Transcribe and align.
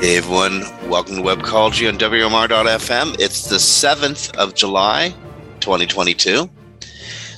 Hey 0.00 0.16
everyone, 0.16 0.60
welcome 0.88 1.16
to 1.16 1.22
Webcology 1.22 1.88
on 1.88 1.98
WMR.fm. 1.98 3.16
It's 3.18 3.48
the 3.48 3.56
7th 3.56 4.32
of 4.36 4.54
July, 4.54 5.12
2022. 5.58 6.48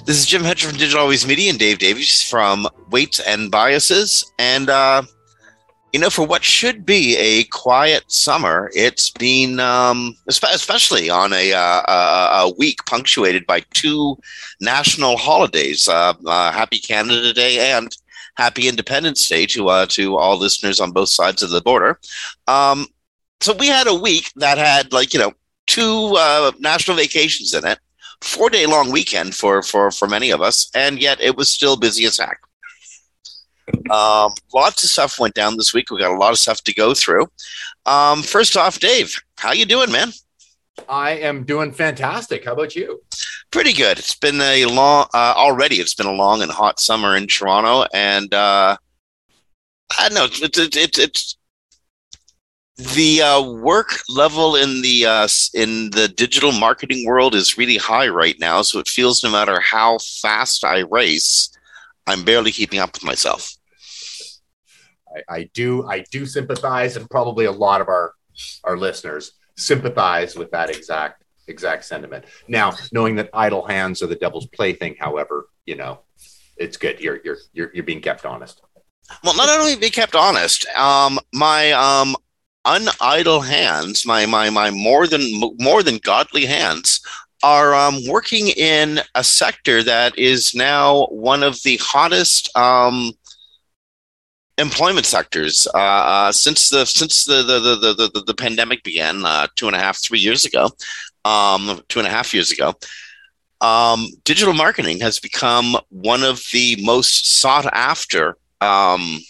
This 0.05 0.19
is 0.19 0.27
Jim 0.27 0.44
Hedger 0.44 0.69
from 0.69 0.77
Digital 0.77 1.00
Always 1.00 1.27
Media 1.27 1.48
and 1.48 1.58
Dave 1.58 1.78
Davies 1.78 2.22
from 2.22 2.69
Weights 2.91 3.19
and 3.19 3.50
Biases. 3.50 4.30
And, 4.39 4.69
uh, 4.69 5.05
you 5.94 6.00
know, 6.00 6.11
for 6.11 6.27
what 6.27 6.44
should 6.44 6.84
be 6.84 7.17
a 7.17 7.44
quiet 7.44 8.05
summer, 8.12 8.70
it's 8.74 9.08
been, 9.08 9.58
um, 9.58 10.14
especially 10.28 11.08
on 11.08 11.33
a, 11.33 11.55
uh, 11.55 12.42
a 12.42 12.52
week 12.58 12.84
punctuated 12.84 13.47
by 13.47 13.61
two 13.72 14.19
national 14.61 15.17
holidays 15.17 15.89
uh, 15.89 16.12
uh, 16.27 16.52
Happy 16.52 16.78
Canada 16.78 17.33
Day 17.33 17.72
and 17.72 17.97
Happy 18.36 18.69
Independence 18.69 19.28
Day 19.28 19.47
to 19.47 19.69
uh, 19.69 19.86
to 19.91 20.17
all 20.17 20.39
listeners 20.39 20.81
on 20.81 20.92
both 20.92 21.09
sides 21.09 21.42
of 21.42 21.50
the 21.50 21.61
border. 21.61 21.98
Um, 22.47 22.86
so 23.41 23.55
we 23.55 23.69
had 23.69 23.86
a 23.86 23.95
week 23.95 24.31
that 24.36 24.59
had 24.59 24.92
like 24.92 25.12
you 25.14 25.20
know 25.20 25.33
two 25.67 26.14
uh, 26.17 26.53
national 26.58 26.97
vacations 26.97 27.55
in 27.55 27.67
it, 27.67 27.78
four 28.20 28.51
day 28.51 28.67
long 28.67 28.91
weekend 28.91 29.34
for 29.34 29.62
for 29.62 29.91
for 29.91 30.08
many 30.08 30.31
of 30.31 30.40
us, 30.40 30.70
and 30.74 31.01
yet 31.01 31.20
it 31.20 31.36
was 31.36 31.51
still 31.51 31.77
busy 31.77 32.05
as 32.05 32.19
heck. 32.19 32.40
Um, 33.90 34.35
lots 34.52 34.83
of 34.83 34.90
stuff 34.90 35.19
went 35.19 35.35
down 35.35 35.57
this 35.57 35.73
week. 35.73 35.90
We 35.90 35.98
got 35.98 36.13
a 36.13 36.19
lot 36.19 36.33
of 36.33 36.39
stuff 36.39 36.63
to 36.64 36.74
go 36.74 36.95
through. 36.95 37.29
Um, 37.86 38.23
first 38.23 38.57
off, 38.57 38.80
Dave, 38.80 39.20
how 39.39 39.52
you 39.52 39.64
doing, 39.64 39.92
man? 39.92 40.13
I 40.89 41.13
am 41.13 41.45
doing 41.45 41.73
fantastic. 41.73 42.45
How 42.45 42.52
about 42.52 42.74
you? 42.74 43.02
Pretty 43.51 43.73
good. 43.73 43.98
It's 43.98 44.14
been 44.14 44.41
a 44.41 44.67
long 44.67 45.07
uh, 45.13 45.35
already. 45.36 45.77
It's 45.77 45.95
been 45.95 46.07
a 46.07 46.13
long 46.13 46.42
and 46.42 46.51
hot 46.51 46.80
summer 46.80 47.17
in 47.17 47.27
Toronto, 47.27 47.86
and 47.92 48.33
uh, 48.33 48.77
I 49.98 50.08
don't 50.08 50.14
know. 50.14 50.24
It's 50.24 50.58
it's, 50.58 50.77
it's, 50.77 50.98
it's 50.98 51.36
the 52.77 53.23
uh, 53.23 53.42
work 53.42 53.89
level 54.08 54.57
in 54.57 54.83
the 54.83 55.07
uh, 55.07 55.29
in 55.55 55.90
the 55.90 56.08
digital 56.08 56.52
marketing 56.52 57.07
world 57.07 57.35
is 57.35 57.58
really 57.58 57.77
high 57.77 58.08
right 58.08 58.39
now. 58.39 58.63
So 58.63 58.79
it 58.79 58.89
feels 58.89 59.23
no 59.23 59.30
matter 59.30 59.61
how 59.61 59.98
fast 59.98 60.64
I 60.64 60.85
race, 60.90 61.51
I'm 62.07 62.24
barely 62.24 62.52
keeping 62.52 62.79
up 62.79 62.92
with 62.95 63.05
myself. 63.05 63.52
I, 65.14 65.35
I 65.35 65.51
do 65.55 65.86
I 65.86 66.05
do 66.11 66.24
sympathize, 66.24 66.96
and 66.96 67.11
probably 67.11 67.45
a 67.45 67.52
lot 67.52 67.80
of 67.80 67.89
our 67.89 68.13
our 68.64 68.77
listeners 68.77 69.33
sympathize 69.60 70.36
with 70.36 70.50
that 70.50 70.70
exact 70.70 71.24
exact 71.48 71.84
sentiment. 71.84 72.24
Now, 72.48 72.72
knowing 72.92 73.16
that 73.16 73.28
idle 73.34 73.66
hands 73.66 74.02
are 74.02 74.06
the 74.06 74.16
devil's 74.16 74.46
plaything, 74.46 74.96
however, 74.98 75.48
you 75.66 75.76
know, 75.76 76.00
it's 76.56 76.76
good. 76.76 77.00
You're 77.00 77.20
you're 77.24 77.38
you're, 77.52 77.70
you're 77.74 77.84
being 77.84 78.00
kept 78.00 78.24
honest. 78.24 78.62
Well, 79.24 79.36
not 79.36 79.48
only 79.48 79.76
be 79.76 79.90
kept 79.90 80.14
honest, 80.14 80.66
um, 80.76 81.18
my 81.34 81.72
um, 81.72 82.16
unidle 82.64 83.40
hands, 83.40 84.06
my 84.06 84.26
my 84.26 84.50
my 84.50 84.70
more 84.70 85.06
than 85.06 85.22
more 85.58 85.82
than 85.82 85.98
godly 85.98 86.46
hands, 86.46 87.00
are 87.42 87.74
um, 87.74 87.98
working 88.08 88.48
in 88.48 89.00
a 89.14 89.24
sector 89.24 89.82
that 89.82 90.16
is 90.18 90.54
now 90.54 91.06
one 91.06 91.42
of 91.42 91.62
the 91.62 91.77
hottest 91.78 92.54
um, 92.56 93.12
employment 94.60 95.06
sectors 95.06 95.66
uh, 95.74 95.78
uh, 95.78 96.32
since 96.32 96.68
the 96.68 96.84
since 96.84 97.24
the 97.24 97.42
the 97.42 97.58
the 97.58 97.94
the, 97.94 98.10
the, 98.14 98.24
the 98.26 98.34
pandemic 98.34 98.82
began 98.82 99.24
uh, 99.24 99.46
two 99.56 99.66
and 99.66 99.76
a 99.76 99.78
half 99.78 100.02
three 100.02 100.18
years 100.18 100.44
ago, 100.44 100.70
um, 101.24 101.80
two 101.88 101.98
and 101.98 102.06
a 102.06 102.10
half 102.10 102.32
years 102.34 102.52
ago. 102.52 102.74
Um, 103.60 104.06
digital 104.24 104.54
marketing 104.54 105.00
has 105.00 105.20
become 105.20 105.76
one 105.90 106.22
of 106.22 106.42
the 106.52 106.78
most 106.82 107.40
sought 107.40 107.66
after 107.74 108.36
um, 108.60 109.20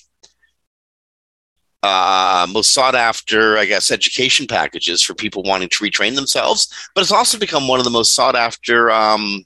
uh, 1.83 2.47
most 2.53 2.75
sought 2.75 2.95
after, 2.95 3.57
I 3.57 3.65
guess, 3.65 3.91
education 3.91 4.47
packages 4.47 5.03
for 5.03 5.15
people 5.15 5.43
wanting 5.43 5.71
to 5.71 5.85
retrain 5.85 6.15
themselves. 6.15 6.69
But 6.95 7.03
it's 7.03 7.13
also 7.13 7.39
become 7.39 7.69
one 7.69 7.81
of 7.81 7.85
the 7.85 7.91
most 7.91 8.15
sought 8.15 8.37
after 8.37 8.91
um, 8.91 9.45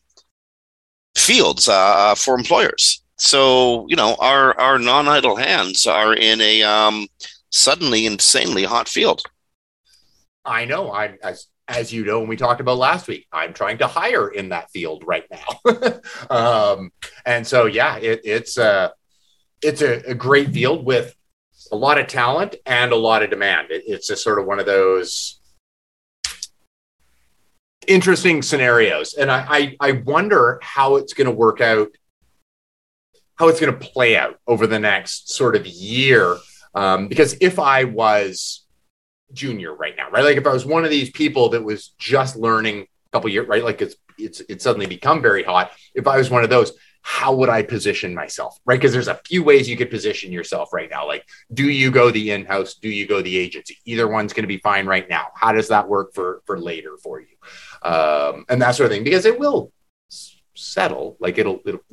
fields 1.16 1.68
uh, 1.68 2.14
for 2.16 2.36
employers. 2.36 3.03
So 3.24 3.86
you 3.88 3.96
know, 3.96 4.16
our 4.20 4.58
our 4.60 4.78
non 4.78 5.08
idle 5.08 5.36
hands 5.36 5.86
are 5.86 6.14
in 6.14 6.42
a 6.42 6.62
um, 6.62 7.08
suddenly 7.50 8.04
insanely 8.04 8.64
hot 8.64 8.86
field. 8.86 9.22
I 10.44 10.66
know. 10.66 10.92
I 10.92 11.16
as 11.22 11.46
as 11.66 11.90
you 11.90 12.04
know, 12.04 12.20
when 12.20 12.28
we 12.28 12.36
talked 12.36 12.60
about 12.60 12.76
last 12.76 13.08
week, 13.08 13.26
I'm 13.32 13.54
trying 13.54 13.78
to 13.78 13.86
hire 13.86 14.28
in 14.28 14.50
that 14.50 14.70
field 14.70 15.04
right 15.06 15.24
now. 15.30 16.00
um, 16.30 16.90
and 17.24 17.46
so, 17.46 17.64
yeah, 17.64 17.96
it, 17.96 18.20
it's 18.24 18.58
a 18.58 18.92
it's 19.62 19.80
a, 19.80 20.10
a, 20.10 20.14
great 20.14 20.50
field 20.50 20.84
with 20.84 21.14
a 21.72 21.76
lot 21.76 21.98
of 21.98 22.06
talent 22.06 22.56
and 22.66 22.92
a 22.92 22.96
lot 22.96 23.22
of 23.22 23.30
demand. 23.30 23.70
It, 23.70 23.84
it's 23.86 24.08
just 24.08 24.22
sort 24.22 24.38
of 24.38 24.44
one 24.44 24.58
of 24.58 24.66
those 24.66 25.40
interesting 27.86 28.42
scenarios, 28.42 29.14
and 29.14 29.30
I 29.30 29.46
I, 29.48 29.76
I 29.80 29.92
wonder 29.92 30.60
how 30.62 30.96
it's 30.96 31.14
going 31.14 31.28
to 31.28 31.34
work 31.34 31.62
out 31.62 31.88
how 33.36 33.48
it's 33.48 33.60
going 33.60 33.72
to 33.72 33.86
play 33.86 34.16
out 34.16 34.38
over 34.46 34.66
the 34.66 34.78
next 34.78 35.30
sort 35.30 35.56
of 35.56 35.66
year. 35.66 36.36
Um, 36.74 37.08
because 37.08 37.36
if 37.40 37.58
I 37.58 37.84
was 37.84 38.64
junior 39.32 39.74
right 39.74 39.94
now, 39.96 40.10
right, 40.10 40.24
like 40.24 40.36
if 40.36 40.46
I 40.46 40.52
was 40.52 40.64
one 40.64 40.84
of 40.84 40.90
these 40.90 41.10
people 41.10 41.50
that 41.50 41.62
was 41.62 41.88
just 41.98 42.36
learning 42.36 42.82
a 42.82 42.86
couple 43.12 43.30
years, 43.30 43.48
right, 43.48 43.64
like 43.64 43.82
it's 43.82 43.96
it's 44.18 44.40
it's 44.48 44.64
suddenly 44.64 44.86
become 44.86 45.20
very 45.22 45.42
hot. 45.42 45.72
If 45.94 46.06
I 46.06 46.16
was 46.16 46.30
one 46.30 46.44
of 46.44 46.50
those, 46.50 46.72
how 47.02 47.34
would 47.34 47.48
I 47.48 47.62
position 47.62 48.14
myself, 48.14 48.58
right? 48.64 48.78
Because 48.78 48.92
there's 48.92 49.08
a 49.08 49.20
few 49.26 49.42
ways 49.44 49.68
you 49.68 49.76
could 49.76 49.90
position 49.90 50.32
yourself 50.32 50.72
right 50.72 50.88
now. 50.88 51.06
Like, 51.06 51.24
do 51.52 51.68
you 51.68 51.90
go 51.90 52.10
the 52.10 52.30
in-house? 52.30 52.74
Do 52.74 52.88
you 52.88 53.06
go 53.06 53.20
the 53.20 53.36
agency? 53.36 53.78
Either 53.84 54.08
one's 54.08 54.32
going 54.32 54.44
to 54.44 54.48
be 54.48 54.58
fine 54.58 54.86
right 54.86 55.08
now. 55.08 55.26
How 55.34 55.52
does 55.52 55.68
that 55.68 55.88
work 55.88 56.14
for 56.14 56.42
for 56.46 56.58
later 56.58 56.96
for 57.02 57.20
you? 57.20 57.36
Um, 57.82 58.46
and 58.48 58.62
that 58.62 58.72
sort 58.76 58.86
of 58.86 58.92
thing, 58.92 59.04
because 59.04 59.26
it 59.26 59.38
will 59.38 59.72
settle. 60.54 61.16
Like 61.20 61.38
it'll 61.38 61.60
it'll 61.66 61.84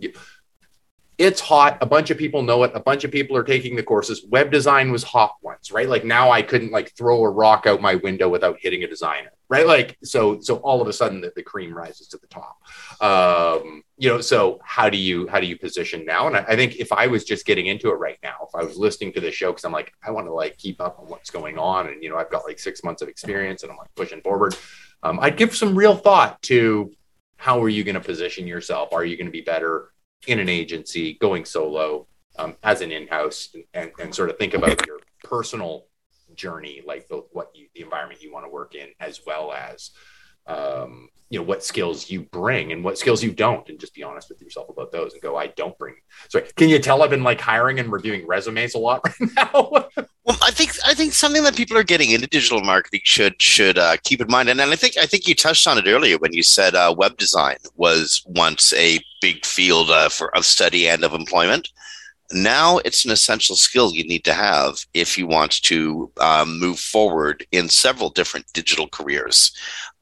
it's 1.21 1.39
hot. 1.39 1.77
A 1.81 1.85
bunch 1.85 2.09
of 2.09 2.17
people 2.17 2.41
know 2.41 2.63
it. 2.63 2.71
A 2.73 2.79
bunch 2.79 3.03
of 3.03 3.11
people 3.11 3.37
are 3.37 3.43
taking 3.43 3.75
the 3.75 3.83
courses. 3.83 4.25
Web 4.27 4.51
design 4.51 4.91
was 4.91 5.03
hot 5.03 5.35
once, 5.43 5.71
right? 5.71 5.87
Like 5.87 6.03
now 6.03 6.31
I 6.31 6.41
couldn't 6.41 6.71
like 6.71 6.95
throw 6.97 7.23
a 7.23 7.29
rock 7.29 7.67
out 7.67 7.79
my 7.79 7.93
window 7.93 8.27
without 8.27 8.57
hitting 8.59 8.83
a 8.83 8.87
designer, 8.87 9.31
right? 9.47 9.67
Like 9.67 9.99
so, 10.03 10.41
so 10.41 10.55
all 10.57 10.81
of 10.81 10.87
a 10.87 10.93
sudden 10.93 11.21
the, 11.21 11.31
the 11.35 11.43
cream 11.43 11.77
rises 11.77 12.07
to 12.07 12.17
the 12.17 12.25
top. 12.25 12.57
Um, 13.03 13.83
you 13.97 14.09
know, 14.09 14.19
so 14.19 14.59
how 14.63 14.89
do 14.89 14.97
you 14.97 15.27
how 15.27 15.39
do 15.39 15.45
you 15.45 15.59
position 15.59 16.05
now? 16.05 16.25
And 16.25 16.37
I, 16.37 16.39
I 16.39 16.55
think 16.55 16.77
if 16.77 16.91
I 16.91 17.05
was 17.05 17.23
just 17.23 17.45
getting 17.45 17.67
into 17.67 17.89
it 17.91 17.99
right 17.99 18.17
now, 18.23 18.37
if 18.41 18.55
I 18.55 18.63
was 18.63 18.77
listening 18.77 19.13
to 19.13 19.21
the 19.21 19.31
show, 19.31 19.51
because 19.51 19.63
I'm 19.63 19.71
like, 19.71 19.93
I 20.03 20.09
want 20.09 20.25
to 20.25 20.33
like 20.33 20.57
keep 20.57 20.81
up 20.81 20.97
on 20.99 21.05
what's 21.05 21.29
going 21.29 21.59
on, 21.59 21.87
and 21.87 22.01
you 22.01 22.09
know, 22.09 22.17
I've 22.17 22.31
got 22.31 22.45
like 22.45 22.57
six 22.57 22.83
months 22.83 23.03
of 23.03 23.09
experience, 23.09 23.61
and 23.61 23.71
I'm 23.71 23.77
like 23.77 23.93
pushing 23.95 24.21
forward. 24.21 24.55
Um, 25.03 25.19
I'd 25.19 25.37
give 25.37 25.55
some 25.55 25.75
real 25.75 25.95
thought 25.95 26.41
to 26.43 26.91
how 27.37 27.61
are 27.61 27.69
you 27.69 27.83
going 27.83 27.95
to 27.95 28.01
position 28.01 28.47
yourself? 28.47 28.91
Are 28.91 29.05
you 29.05 29.17
going 29.17 29.27
to 29.27 29.31
be 29.31 29.41
better 29.41 29.91
in 30.27 30.39
an 30.39 30.49
agency, 30.49 31.17
going 31.19 31.45
solo 31.45 32.07
um, 32.37 32.55
as 32.63 32.81
an 32.81 32.91
in-house, 32.91 33.55
and, 33.73 33.91
and, 33.99 34.15
sort 34.15 34.29
of 34.29 34.37
think 34.37 34.53
about 34.53 34.85
your 34.87 34.99
personal 35.23 35.85
journey, 36.35 36.81
like 36.85 37.07
both 37.09 37.25
what 37.31 37.51
you, 37.53 37.67
the 37.75 37.81
environment 37.81 38.21
you 38.21 38.31
want 38.31 38.45
to 38.45 38.51
work 38.51 38.75
in, 38.75 38.89
as 38.99 39.21
well 39.25 39.51
as 39.51 39.91
um, 40.47 41.09
you 41.29 41.39
know 41.39 41.45
what 41.45 41.63
skills 41.63 42.09
you 42.09 42.21
bring 42.21 42.71
and 42.71 42.83
what 42.83 42.97
skills 42.97 43.23
you 43.23 43.31
don't, 43.31 43.67
and 43.69 43.79
just 43.79 43.93
be 43.93 44.03
honest 44.03 44.29
with 44.29 44.41
yourself 44.41 44.69
about 44.69 44.91
those, 44.91 45.13
and 45.13 45.21
go, 45.21 45.35
I 45.37 45.47
don't 45.47 45.77
bring. 45.77 45.95
So, 46.29 46.41
can 46.55 46.69
you 46.69 46.79
tell 46.79 47.03
I've 47.03 47.09
been 47.09 47.23
like 47.23 47.41
hiring 47.41 47.79
and 47.79 47.91
reviewing 47.91 48.25
resumes 48.27 48.75
a 48.75 48.79
lot 48.79 49.01
right 49.19 49.29
now? 49.35 50.05
I 50.41 50.51
think 50.51 50.73
I 50.85 50.93
think 50.93 51.13
something 51.13 51.43
that 51.43 51.55
people 51.55 51.77
are 51.77 51.83
getting 51.83 52.11
into 52.11 52.27
digital 52.27 52.61
marketing 52.61 53.01
should 53.03 53.41
should 53.41 53.77
uh, 53.77 53.97
keep 54.03 54.21
in 54.21 54.27
mind, 54.29 54.49
and, 54.49 54.61
and 54.61 54.71
I 54.71 54.75
think 54.75 54.97
I 54.97 55.05
think 55.05 55.27
you 55.27 55.35
touched 55.35 55.67
on 55.67 55.77
it 55.77 55.87
earlier 55.87 56.17
when 56.17 56.33
you 56.33 56.43
said 56.43 56.75
uh, 56.75 56.93
web 56.97 57.17
design 57.17 57.57
was 57.75 58.23
once 58.25 58.73
a 58.73 58.99
big 59.21 59.45
field 59.45 59.89
uh, 59.89 60.09
for 60.09 60.35
of 60.35 60.45
study 60.45 60.87
and 60.87 61.03
of 61.03 61.13
employment. 61.13 61.69
Now 62.33 62.77
it's 62.79 63.03
an 63.03 63.11
essential 63.11 63.55
skill 63.55 63.93
you 63.93 64.05
need 64.05 64.23
to 64.25 64.33
have 64.33 64.85
if 64.93 65.17
you 65.17 65.27
want 65.27 65.61
to 65.63 66.11
um, 66.21 66.59
move 66.59 66.79
forward 66.79 67.45
in 67.51 67.67
several 67.67 68.09
different 68.09 68.45
digital 68.53 68.87
careers. 68.87 69.51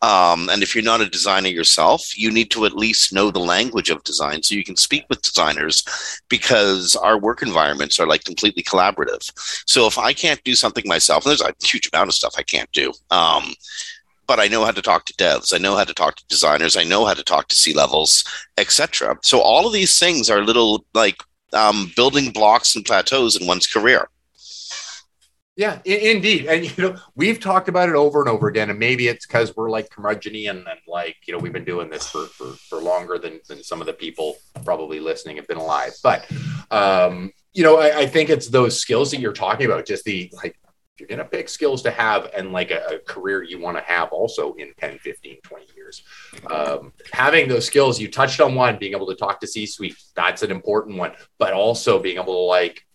Um, 0.01 0.49
and 0.49 0.63
if 0.63 0.73
you're 0.73 0.83
not 0.83 1.01
a 1.01 1.09
designer 1.09 1.49
yourself, 1.49 2.17
you 2.17 2.31
need 2.31 2.51
to 2.51 2.65
at 2.65 2.75
least 2.75 3.11
know 3.11 3.31
the 3.31 3.39
language 3.39 3.89
of 3.89 4.03
design 4.03 4.41
so 4.41 4.55
you 4.55 4.63
can 4.63 4.77
speak 4.77 5.05
with 5.09 5.21
designers 5.21 5.83
because 6.29 6.95
our 6.95 7.17
work 7.17 7.41
environments 7.41 7.99
are 7.99 8.07
like 8.07 8.23
completely 8.23 8.63
collaborative. 8.63 9.29
So 9.67 9.87
if 9.87 9.97
I 9.97 10.13
can't 10.13 10.43
do 10.43 10.55
something 10.55 10.85
myself, 10.87 11.25
and 11.25 11.31
there's 11.31 11.41
a 11.41 11.53
huge 11.61 11.89
amount 11.91 12.09
of 12.09 12.15
stuff 12.15 12.35
I 12.37 12.43
can't 12.43 12.71
do. 12.71 12.93
Um, 13.11 13.53
but 14.25 14.39
I 14.39 14.47
know 14.47 14.63
how 14.63 14.71
to 14.71 14.81
talk 14.81 15.05
to 15.05 15.13
devs. 15.15 15.53
I 15.53 15.57
know 15.57 15.75
how 15.75 15.83
to 15.83 15.93
talk 15.93 16.15
to 16.17 16.27
designers. 16.27 16.77
I 16.77 16.83
know 16.83 17.03
how 17.03 17.15
to 17.15 17.23
talk 17.23 17.47
to 17.47 17.55
C 17.55 17.73
levels, 17.73 18.23
etc. 18.57 19.17
So 19.23 19.41
all 19.41 19.65
of 19.65 19.73
these 19.73 19.97
things 19.97 20.29
are 20.29 20.43
little 20.43 20.85
like 20.93 21.17
um, 21.51 21.91
building 21.95 22.31
blocks 22.31 22.75
and 22.75 22.85
plateaus 22.85 23.35
in 23.35 23.47
one's 23.47 23.65
career. 23.65 24.07
Yeah, 25.59 25.81
I- 25.85 25.89
indeed. 25.89 26.45
And 26.45 26.65
you 26.65 26.83
know, 26.83 26.95
we've 27.15 27.37
talked 27.37 27.67
about 27.67 27.89
it 27.89 27.95
over 27.95 28.21
and 28.21 28.29
over 28.29 28.47
again. 28.47 28.69
And 28.69 28.79
maybe 28.79 29.09
it's 29.09 29.27
because 29.27 29.57
we're 29.57 29.69
like 29.69 29.89
curmudgeony 29.89 30.49
and, 30.49 30.59
and 30.59 30.79
like, 30.87 31.17
you 31.25 31.33
know, 31.33 31.39
we've 31.39 31.51
been 31.51 31.65
doing 31.65 31.89
this 31.89 32.09
for, 32.09 32.27
for, 32.27 32.53
for 32.53 32.81
longer 32.81 33.17
than, 33.17 33.41
than 33.49 33.61
some 33.61 33.81
of 33.81 33.87
the 33.87 33.91
people 33.91 34.37
probably 34.63 35.01
listening 35.01 35.35
have 35.35 35.49
been 35.49 35.57
alive. 35.57 35.91
But 36.01 36.25
um, 36.71 37.33
you 37.51 37.63
know, 37.63 37.77
I, 37.77 37.99
I 37.99 38.05
think 38.05 38.29
it's 38.29 38.47
those 38.47 38.79
skills 38.79 39.11
that 39.11 39.19
you're 39.19 39.33
talking 39.33 39.65
about, 39.65 39.85
just 39.85 40.05
the 40.05 40.31
like 40.41 40.57
you're 40.97 41.07
going 41.07 41.19
to 41.19 41.25
pick 41.25 41.49
skills 41.49 41.81
to 41.81 41.91
have 41.91 42.29
and 42.33 42.53
like 42.53 42.71
a, 42.71 42.95
a 42.95 42.99
career 42.99 43.43
you 43.43 43.59
want 43.59 43.75
to 43.75 43.83
have 43.83 44.09
also 44.09 44.53
in 44.55 44.73
10 44.77 44.99
15 44.99 45.37
20 45.41 45.65
years 45.73 46.03
um, 46.51 46.91
having 47.13 47.47
those 47.47 47.65
skills 47.65 48.01
you 48.01 48.11
touched 48.11 48.41
on 48.41 48.53
one 48.53 48.77
being 48.77 48.91
able 48.91 49.07
to 49.07 49.15
talk 49.15 49.39
to 49.39 49.47
c 49.47 49.65
suite 49.65 49.95
that's 50.13 50.43
an 50.43 50.51
important 50.51 50.97
one 50.97 51.13
but 51.37 51.53
also 51.53 52.01
being 52.01 52.17
able 52.17 52.33
to 52.33 52.39
like 52.39 52.85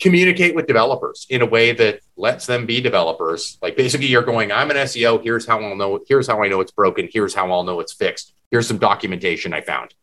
communicate 0.00 0.54
with 0.54 0.66
developers 0.66 1.26
in 1.30 1.42
a 1.42 1.46
way 1.46 1.72
that 1.72 2.00
lets 2.16 2.46
them 2.46 2.66
be 2.66 2.80
developers. 2.80 3.58
Like 3.62 3.76
basically 3.76 4.06
you're 4.06 4.22
going 4.22 4.52
i'm 4.52 4.70
an 4.70 4.76
seo 4.76 5.22
here's 5.22 5.46
how 5.46 5.60
i'll 5.60 5.76
know 5.76 6.00
here's 6.08 6.26
how 6.26 6.42
i 6.42 6.48
know 6.48 6.60
it's 6.60 6.72
broken. 6.72 7.08
Here's 7.12 7.34
how 7.34 7.50
i'll 7.50 7.64
know 7.64 7.80
it's 7.80 7.92
fixed. 7.92 8.34
Here's 8.50 8.66
some 8.66 8.78
documentation 8.78 9.52
i 9.52 9.60
found. 9.60 9.94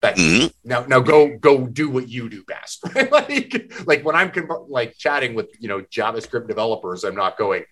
That 0.00 0.16
mm-hmm. 0.16 0.48
now 0.64 0.84
now 0.86 1.00
go 1.00 1.36
go 1.36 1.66
do 1.66 1.88
what 1.88 2.08
you 2.08 2.28
do 2.28 2.42
best. 2.44 2.82
Right? 2.94 3.12
like 3.12 3.72
like 3.86 4.04
when 4.04 4.16
i'm 4.16 4.32
like 4.68 4.96
chatting 4.98 5.34
with 5.34 5.50
you 5.60 5.68
know 5.68 5.80
javascript 5.82 6.48
developers 6.48 7.04
i'm 7.04 7.14
not 7.14 7.38
going 7.38 7.64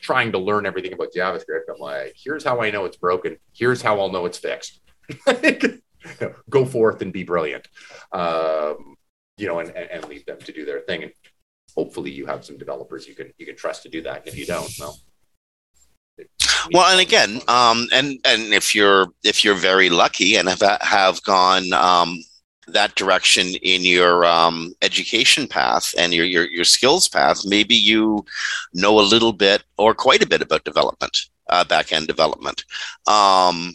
trying 0.00 0.30
to 0.32 0.38
learn 0.38 0.66
everything 0.66 0.92
about 0.92 1.08
javascript. 1.16 1.62
I'm 1.74 1.80
like 1.80 2.14
here's 2.16 2.44
how 2.44 2.60
i 2.60 2.70
know 2.70 2.84
it's 2.84 2.98
broken. 2.98 3.38
Here's 3.54 3.80
how 3.80 3.98
i'll 3.98 4.12
know 4.12 4.26
it's 4.26 4.38
fixed. 4.38 4.80
Go 6.50 6.64
forth 6.64 7.02
and 7.02 7.12
be 7.12 7.24
brilliant. 7.24 7.68
Um, 8.12 8.96
you 9.38 9.46
know 9.46 9.60
and, 9.60 9.70
and 9.70 10.04
leave 10.08 10.24
them 10.26 10.38
to 10.38 10.52
do 10.52 10.64
their 10.64 10.80
thing 10.80 11.02
and 11.04 11.12
hopefully 11.74 12.10
you 12.10 12.26
have 12.26 12.44
some 12.44 12.58
developers 12.58 13.06
you 13.06 13.14
can 13.14 13.32
you 13.38 13.46
can 13.46 13.56
trust 13.56 13.82
to 13.82 13.88
do 13.88 14.02
that 14.02 14.18
and 14.18 14.28
if 14.28 14.36
you 14.36 14.46
don't 14.46 14.70
well 14.78 14.98
well, 16.72 16.90
and 16.90 17.00
again, 17.00 17.40
um, 17.48 17.86
and 17.92 18.18
and 18.24 18.52
if 18.52 18.74
you're 18.74 19.06
if 19.24 19.44
you're 19.44 19.54
very 19.54 19.88
lucky 19.88 20.36
and 20.36 20.48
have 20.48 20.62
have 20.80 21.22
gone 21.22 21.72
um, 21.72 22.18
that 22.68 22.94
direction 22.94 23.46
in 23.62 23.82
your 23.82 24.24
um, 24.24 24.74
education 24.82 25.46
path 25.46 25.94
and 25.98 26.12
your, 26.12 26.24
your 26.26 26.46
your 26.48 26.64
skills 26.64 27.08
path, 27.08 27.42
maybe 27.44 27.74
you 27.74 28.24
know 28.74 28.98
a 28.98 29.02
little 29.02 29.32
bit 29.32 29.62
or 29.78 29.94
quite 29.94 30.22
a 30.22 30.28
bit 30.28 30.42
about 30.42 30.64
development, 30.64 31.16
uh, 31.48 31.64
back 31.64 31.92
end 31.92 32.06
development. 32.06 32.64
Um, 33.06 33.72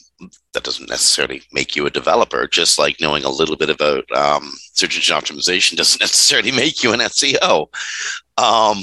that 0.54 0.64
doesn't 0.64 0.90
necessarily 0.90 1.42
make 1.52 1.76
you 1.76 1.86
a 1.86 1.92
developer. 1.92 2.48
Just 2.48 2.78
like 2.78 3.02
knowing 3.02 3.24
a 3.24 3.30
little 3.30 3.56
bit 3.56 3.70
about 3.70 4.10
um, 4.12 4.52
search 4.74 4.96
engine 4.96 5.16
optimization 5.16 5.76
doesn't 5.78 6.02
necessarily 6.02 6.52
make 6.52 6.84
you 6.84 6.94
an 6.94 7.00
SEO. 7.00 7.68
Um, 8.38 8.82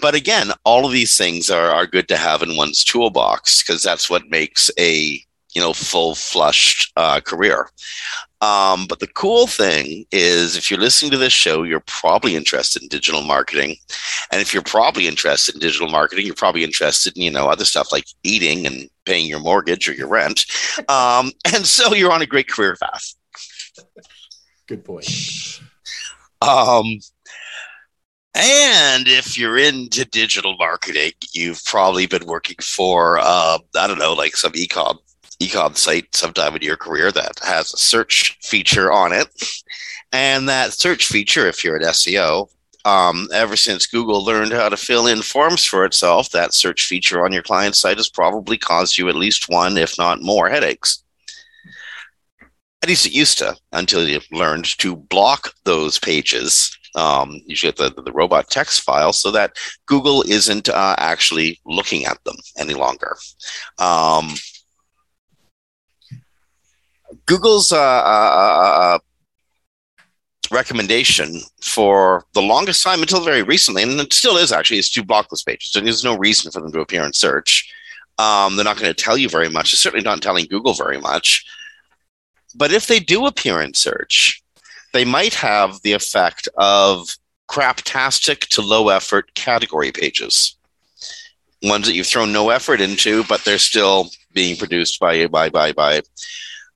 but 0.00 0.14
again, 0.14 0.52
all 0.64 0.86
of 0.86 0.92
these 0.92 1.16
things 1.16 1.50
are, 1.50 1.70
are 1.70 1.86
good 1.86 2.08
to 2.08 2.16
have 2.16 2.42
in 2.42 2.56
one's 2.56 2.84
toolbox 2.84 3.62
because 3.62 3.82
that's 3.82 4.08
what 4.08 4.30
makes 4.30 4.70
a 4.78 5.20
you 5.54 5.62
know 5.62 5.72
full 5.72 6.14
flushed 6.14 6.92
uh, 6.96 7.20
career. 7.20 7.70
Um, 8.40 8.86
but 8.86 9.00
the 9.00 9.08
cool 9.08 9.46
thing 9.46 10.04
is, 10.12 10.56
if 10.56 10.70
you're 10.70 10.78
listening 10.78 11.10
to 11.10 11.18
this 11.18 11.32
show, 11.32 11.64
you're 11.64 11.82
probably 11.86 12.36
interested 12.36 12.82
in 12.82 12.88
digital 12.88 13.22
marketing, 13.22 13.76
and 14.30 14.40
if 14.40 14.54
you're 14.54 14.62
probably 14.62 15.08
interested 15.08 15.54
in 15.54 15.60
digital 15.60 15.88
marketing, 15.88 16.26
you're 16.26 16.34
probably 16.34 16.62
interested 16.62 17.16
in 17.16 17.22
you 17.22 17.30
know 17.30 17.48
other 17.48 17.64
stuff 17.64 17.90
like 17.90 18.04
eating 18.22 18.66
and 18.66 18.88
paying 19.04 19.26
your 19.26 19.40
mortgage 19.40 19.88
or 19.88 19.92
your 19.92 20.08
rent, 20.08 20.44
um, 20.88 21.32
and 21.52 21.66
so 21.66 21.94
you're 21.94 22.12
on 22.12 22.22
a 22.22 22.26
great 22.26 22.48
career 22.48 22.76
path. 22.80 23.14
Good 24.66 24.84
point. 24.84 25.60
Um, 26.40 27.00
and 28.34 29.08
if 29.08 29.36
you're 29.36 29.58
into 29.58 30.04
digital 30.04 30.56
marketing, 30.58 31.12
you've 31.32 31.64
probably 31.64 32.06
been 32.06 32.26
working 32.26 32.56
for, 32.60 33.18
uh, 33.18 33.58
I 33.76 33.86
don't 33.88 33.98
know, 33.98 34.12
like 34.12 34.36
some 34.36 34.52
ecom 34.52 34.98
ecom 35.40 35.76
site 35.76 36.14
sometime 36.14 36.56
in 36.56 36.62
your 36.62 36.76
career 36.76 37.12
that 37.12 37.38
has 37.42 37.72
a 37.72 37.78
search 37.78 38.38
feature 38.42 38.92
on 38.92 39.12
it. 39.12 39.28
And 40.12 40.48
that 40.48 40.72
search 40.72 41.06
feature, 41.06 41.46
if 41.46 41.62
you're 41.62 41.76
an 41.76 41.82
SEO, 41.82 42.48
um, 42.84 43.28
ever 43.34 43.56
since 43.56 43.86
Google 43.86 44.24
learned 44.24 44.52
how 44.52 44.68
to 44.68 44.76
fill 44.76 45.06
in 45.06 45.20
forms 45.22 45.64
for 45.64 45.84
itself, 45.84 46.30
that 46.30 46.54
search 46.54 46.86
feature 46.86 47.24
on 47.24 47.32
your 47.32 47.42
client 47.42 47.76
site 47.76 47.98
has 47.98 48.08
probably 48.08 48.56
caused 48.56 48.96
you 48.96 49.08
at 49.08 49.14
least 49.14 49.48
one, 49.48 49.76
if 49.76 49.98
not 49.98 50.22
more, 50.22 50.48
headaches. 50.48 51.02
At 52.82 52.88
least 52.88 53.06
it 53.06 53.12
used 53.12 53.38
to, 53.38 53.56
until 53.72 54.08
you 54.08 54.20
learned 54.32 54.64
to 54.78 54.96
block 54.96 55.52
those 55.64 55.98
pages 55.98 56.78
um, 56.94 57.40
usually 57.46 57.72
the, 57.72 57.90
the 58.02 58.12
robot 58.12 58.50
text 58.50 58.82
file 58.82 59.12
so 59.12 59.30
that 59.30 59.56
Google 59.86 60.22
isn't 60.22 60.68
uh, 60.68 60.96
actually 60.98 61.60
looking 61.64 62.04
at 62.04 62.22
them 62.24 62.36
any 62.56 62.74
longer. 62.74 63.16
Um, 63.78 64.34
Google's 67.28 67.72
uh, 67.72 67.76
uh, 67.76 67.78
uh, 67.78 68.96
uh, 68.96 68.98
recommendation 70.50 71.40
for 71.60 72.24
the 72.32 72.40
longest 72.40 72.82
time 72.82 73.02
until 73.02 73.22
very 73.22 73.42
recently, 73.42 73.82
and 73.82 74.00
it 74.00 74.14
still 74.14 74.38
is 74.38 74.50
actually, 74.50 74.78
is 74.78 74.90
to 74.90 75.04
block 75.04 75.28
those 75.28 75.42
pages. 75.42 75.70
So 75.70 75.80
there's 75.80 76.02
no 76.02 76.16
reason 76.16 76.50
for 76.50 76.62
them 76.62 76.72
to 76.72 76.80
appear 76.80 77.04
in 77.04 77.12
search. 77.12 77.70
Um, 78.16 78.56
they're 78.56 78.64
not 78.64 78.78
going 78.78 78.92
to 78.92 79.04
tell 79.04 79.18
you 79.18 79.28
very 79.28 79.50
much. 79.50 79.70
They're 79.70 79.76
certainly 79.76 80.04
not 80.04 80.22
telling 80.22 80.46
Google 80.46 80.72
very 80.72 80.98
much. 80.98 81.44
But 82.54 82.72
if 82.72 82.86
they 82.86 82.98
do 82.98 83.26
appear 83.26 83.60
in 83.60 83.74
search, 83.74 84.42
they 84.94 85.04
might 85.04 85.34
have 85.34 85.82
the 85.82 85.92
effect 85.92 86.48
of 86.56 87.14
craptastic 87.50 88.40
to 88.48 88.62
low 88.62 88.88
effort 88.88 89.34
category 89.34 89.92
pages. 89.92 90.56
Ones 91.62 91.86
that 91.86 91.92
you've 91.92 92.06
thrown 92.06 92.32
no 92.32 92.48
effort 92.48 92.80
into, 92.80 93.22
but 93.24 93.44
they're 93.44 93.58
still 93.58 94.08
being 94.32 94.56
produced 94.56 94.98
by 94.98 95.26
by 95.26 95.50
by 95.50 95.72
by 95.72 96.00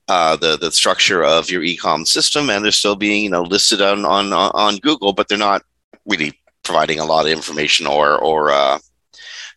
uh, 0.08 0.36
the 0.36 0.56
the 0.56 0.72
structure 0.72 1.24
of 1.24 1.50
your 1.50 1.62
ecom 1.62 2.06
system, 2.06 2.50
and 2.50 2.64
they're 2.64 2.72
still 2.72 2.96
being 2.96 3.24
you 3.24 3.30
know 3.30 3.42
listed 3.42 3.80
on 3.80 4.04
on 4.04 4.32
on 4.32 4.76
Google, 4.78 5.12
but 5.12 5.28
they're 5.28 5.38
not 5.38 5.62
really 6.06 6.38
providing 6.62 6.98
a 6.98 7.04
lot 7.04 7.26
of 7.26 7.32
information 7.32 7.86
or 7.86 8.18
or 8.18 8.50
uh, 8.50 8.78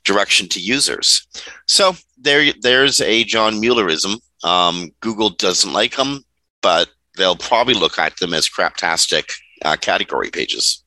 direction 0.03 0.47
to 0.49 0.59
users. 0.59 1.27
So 1.67 1.95
there 2.17 2.53
there's 2.61 3.01
a 3.01 3.23
John 3.23 3.55
Muellerism. 3.55 4.19
Um, 4.43 4.91
Google 4.99 5.31
doesn't 5.31 5.73
like 5.73 5.95
them, 5.95 6.23
but 6.61 6.89
they'll 7.17 7.35
probably 7.35 7.73
look 7.73 7.97
at 7.97 8.17
them 8.17 8.33
as 8.33 8.47
craptastic 8.47 9.31
uh, 9.63 9.75
category 9.75 10.29
pages. 10.29 10.83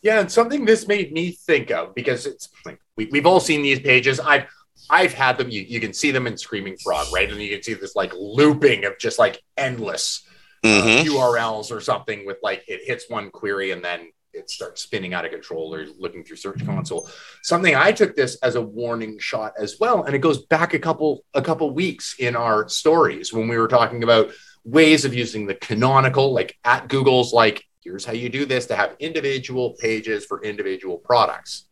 Yeah, 0.00 0.18
and 0.18 0.32
something 0.32 0.64
this 0.64 0.88
made 0.88 1.12
me 1.12 1.32
think 1.32 1.70
of 1.70 1.94
because 1.94 2.26
it's 2.26 2.48
like 2.64 2.80
we, 2.96 3.06
we've 3.12 3.26
all 3.26 3.40
seen 3.40 3.62
these 3.62 3.80
pages. 3.80 4.18
I've 4.18 4.46
I've 4.92 5.14
had 5.14 5.38
them. 5.38 5.48
You, 5.50 5.62
you 5.62 5.80
can 5.80 5.92
see 5.92 6.10
them 6.12 6.26
in 6.28 6.36
Screaming 6.36 6.76
Frog, 6.76 7.06
right? 7.12 7.28
And 7.30 7.40
you 7.40 7.50
can 7.54 7.62
see 7.62 7.74
this 7.74 7.96
like 7.96 8.12
looping 8.14 8.84
of 8.84 8.98
just 8.98 9.18
like 9.18 9.40
endless 9.56 10.24
Mhm. 10.64 11.00
uh, 11.00 11.04
URLs 11.04 11.72
or 11.72 11.80
something 11.80 12.24
with 12.24 12.36
like 12.42 12.62
it 12.68 12.82
hits 12.84 13.10
one 13.10 13.30
query 13.30 13.72
and 13.72 13.84
then 13.84 14.12
it 14.32 14.48
starts 14.48 14.80
spinning 14.82 15.12
out 15.12 15.24
of 15.24 15.30
control 15.32 15.74
or 15.74 15.86
looking 15.98 16.22
through 16.24 16.36
Search 16.36 16.64
Console. 16.64 17.10
Something 17.42 17.74
I 17.74 17.90
took 17.92 18.14
this 18.14 18.36
as 18.42 18.54
a 18.54 18.62
warning 18.62 19.18
shot 19.18 19.54
as 19.58 19.78
well, 19.80 20.04
and 20.04 20.14
it 20.14 20.20
goes 20.20 20.46
back 20.46 20.72
a 20.72 20.78
couple 20.78 21.24
a 21.34 21.42
couple 21.42 21.70
weeks 21.74 22.14
in 22.18 22.36
our 22.36 22.68
stories 22.68 23.32
when 23.32 23.48
we 23.48 23.58
were 23.58 23.68
talking 23.68 24.02
about 24.04 24.30
ways 24.64 25.04
of 25.04 25.12
using 25.12 25.46
the 25.46 25.54
canonical, 25.56 26.32
like 26.32 26.56
at 26.64 26.88
Google's, 26.88 27.32
like 27.32 27.64
here's 27.82 28.04
how 28.04 28.12
you 28.12 28.28
do 28.28 28.44
this 28.46 28.66
to 28.66 28.76
have 28.76 28.94
individual 29.00 29.74
pages 29.80 30.24
for 30.24 30.42
individual 30.44 30.96
products, 30.98 31.64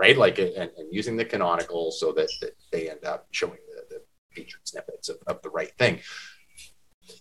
right? 0.00 0.16
Like 0.16 0.38
and, 0.38 0.54
and 0.56 0.70
using 0.90 1.16
the 1.16 1.24
canonical 1.24 1.92
so 1.92 2.12
that, 2.12 2.30
that 2.40 2.52
they 2.72 2.88
end 2.90 3.04
up 3.04 3.26
showing 3.30 3.58
the, 3.68 3.96
the 3.96 4.02
featured 4.34 4.62
snippets 4.64 5.08
of, 5.08 5.18
of 5.26 5.42
the 5.42 5.50
right 5.50 5.72
thing 5.78 6.00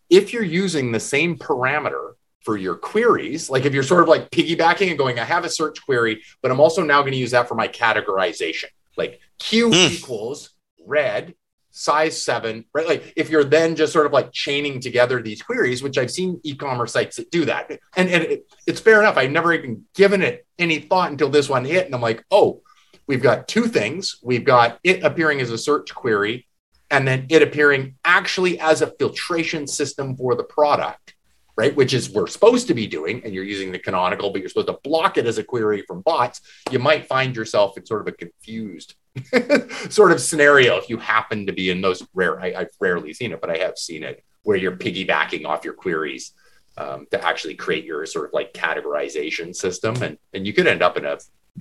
if 0.10 0.34
you're 0.34 0.44
using 0.44 0.92
the 0.92 1.00
same 1.00 1.38
parameter 1.38 2.14
for 2.44 2.58
your 2.58 2.76
queries, 2.76 3.50
like 3.50 3.66
if 3.66 3.74
you're 3.74 3.84
sort 3.84 4.02
of 4.02 4.10
like 4.10 4.30
piggybacking 4.32 4.90
and 4.90 4.98
going, 4.98 5.20
I 5.20 5.26
have 5.26 5.46
a 5.46 5.50
search 5.50 5.84
query, 5.86 6.24
but 6.42 6.52
I'm 6.52 6.60
also 6.60 6.84
now 6.84 7.02
going 7.02 7.12
to 7.12 7.18
use 7.18 7.32
that 7.32 7.48
for 7.48 7.56
my 7.56 7.68
categorization, 7.68 8.70
like 8.98 9.20
Q 9.40 9.68
Hmm. 9.68 9.94
equals 9.94 10.52
red, 10.86 11.36
size 11.72 12.22
seven, 12.22 12.66
right? 12.74 12.88
Like 12.88 13.14
if 13.16 13.30
you're 13.30 13.44
then 13.44 13.76
just 13.76 13.94
sort 13.94 14.06
of 14.06 14.14
like 14.14 14.32
chaining 14.32 14.80
together 14.80 15.22
these 15.22 15.42
queries, 15.42 15.84
which 15.84 15.98
I've 15.98 16.12
seen 16.12 16.40
e-commerce 16.44 16.94
sites 16.94 17.18
that 17.18 17.30
do 17.30 17.46
that. 17.46 17.70
And, 17.96 18.10
and 18.10 18.24
it, 18.24 18.52
it's 18.66 18.80
fair 18.80 19.00
enough. 19.00 19.18
I've 19.18 19.32
never 19.32 19.54
even 19.54 19.86
given 19.94 20.22
it 20.22 20.46
any 20.58 20.80
thought 20.80 21.12
until 21.12 21.30
this 21.30 21.50
one 21.50 21.66
hit. 21.66 21.86
And 21.86 21.94
I'm 21.94 22.02
like, 22.02 22.24
oh, 22.32 22.62
we've 23.10 23.24
got 23.24 23.48
two 23.48 23.66
things. 23.66 24.20
We've 24.22 24.46
got 24.46 24.80
it 24.84 25.04
appearing 25.04 25.42
as 25.42 25.50
a 25.50 25.58
search 25.58 25.94
query 25.94 26.48
and 26.92 27.08
then 27.08 27.26
it 27.30 27.42
appearing 27.42 27.96
actually 28.06 28.60
as 28.60 28.84
a 28.84 28.88
filtration 28.88 29.66
system 29.66 30.16
for 30.16 30.36
the 30.36 30.44
product, 30.44 31.16
right? 31.58 31.76
Which 31.76 31.94
is 31.94 32.12
we're 32.12 32.28
supposed 32.28 32.68
to 32.68 32.76
be 32.76 32.86
doing, 32.88 33.22
and 33.26 33.34
you're 33.34 33.44
using 33.44 33.72
the 33.72 33.80
canonical, 33.80 34.32
but 34.32 34.42
you're 34.42 34.50
supposed 34.50 34.68
to 34.68 34.80
block 34.84 35.18
it 35.18 35.26
as 35.26 35.40
a 35.40 35.44
query 35.44 35.84
from 35.88 36.02
bots. 36.02 36.42
You 36.72 36.80
might 36.80 37.08
find 37.08 37.36
yourself 37.36 37.78
in 37.78 37.86
sort 37.86 38.02
of 38.02 38.08
a 38.08 38.12
confused 38.12 38.96
sort 39.90 40.12
of 40.12 40.22
scenario 40.22 40.78
if 40.78 40.88
you 40.88 40.98
happen 40.98 41.48
to 41.48 41.52
be 41.52 41.72
in 41.72 41.82
those 41.82 42.06
rare. 42.14 42.40
I, 42.40 42.54
I've 42.56 42.72
rarely 42.80 43.14
seen 43.14 43.32
it, 43.32 43.42
but 43.42 43.50
I 43.50 43.58
have 43.58 43.78
seen 43.78 44.04
it 44.04 44.24
where 44.44 44.58
you're 44.58 44.78
piggybacking 44.78 45.46
off 45.46 45.66
your 45.66 45.74
queries 45.74 46.32
um, 46.78 47.08
to 47.12 47.24
actually 47.24 47.56
create 47.56 47.86
your 47.86 48.06
sort 48.06 48.26
of 48.26 48.34
like 48.34 48.54
categorization 48.54 49.56
system, 49.56 50.02
and 50.02 50.18
and 50.34 50.46
you 50.46 50.54
could 50.54 50.68
end 50.68 50.84
up 50.84 50.96
in 50.96 51.06
a 51.06 51.18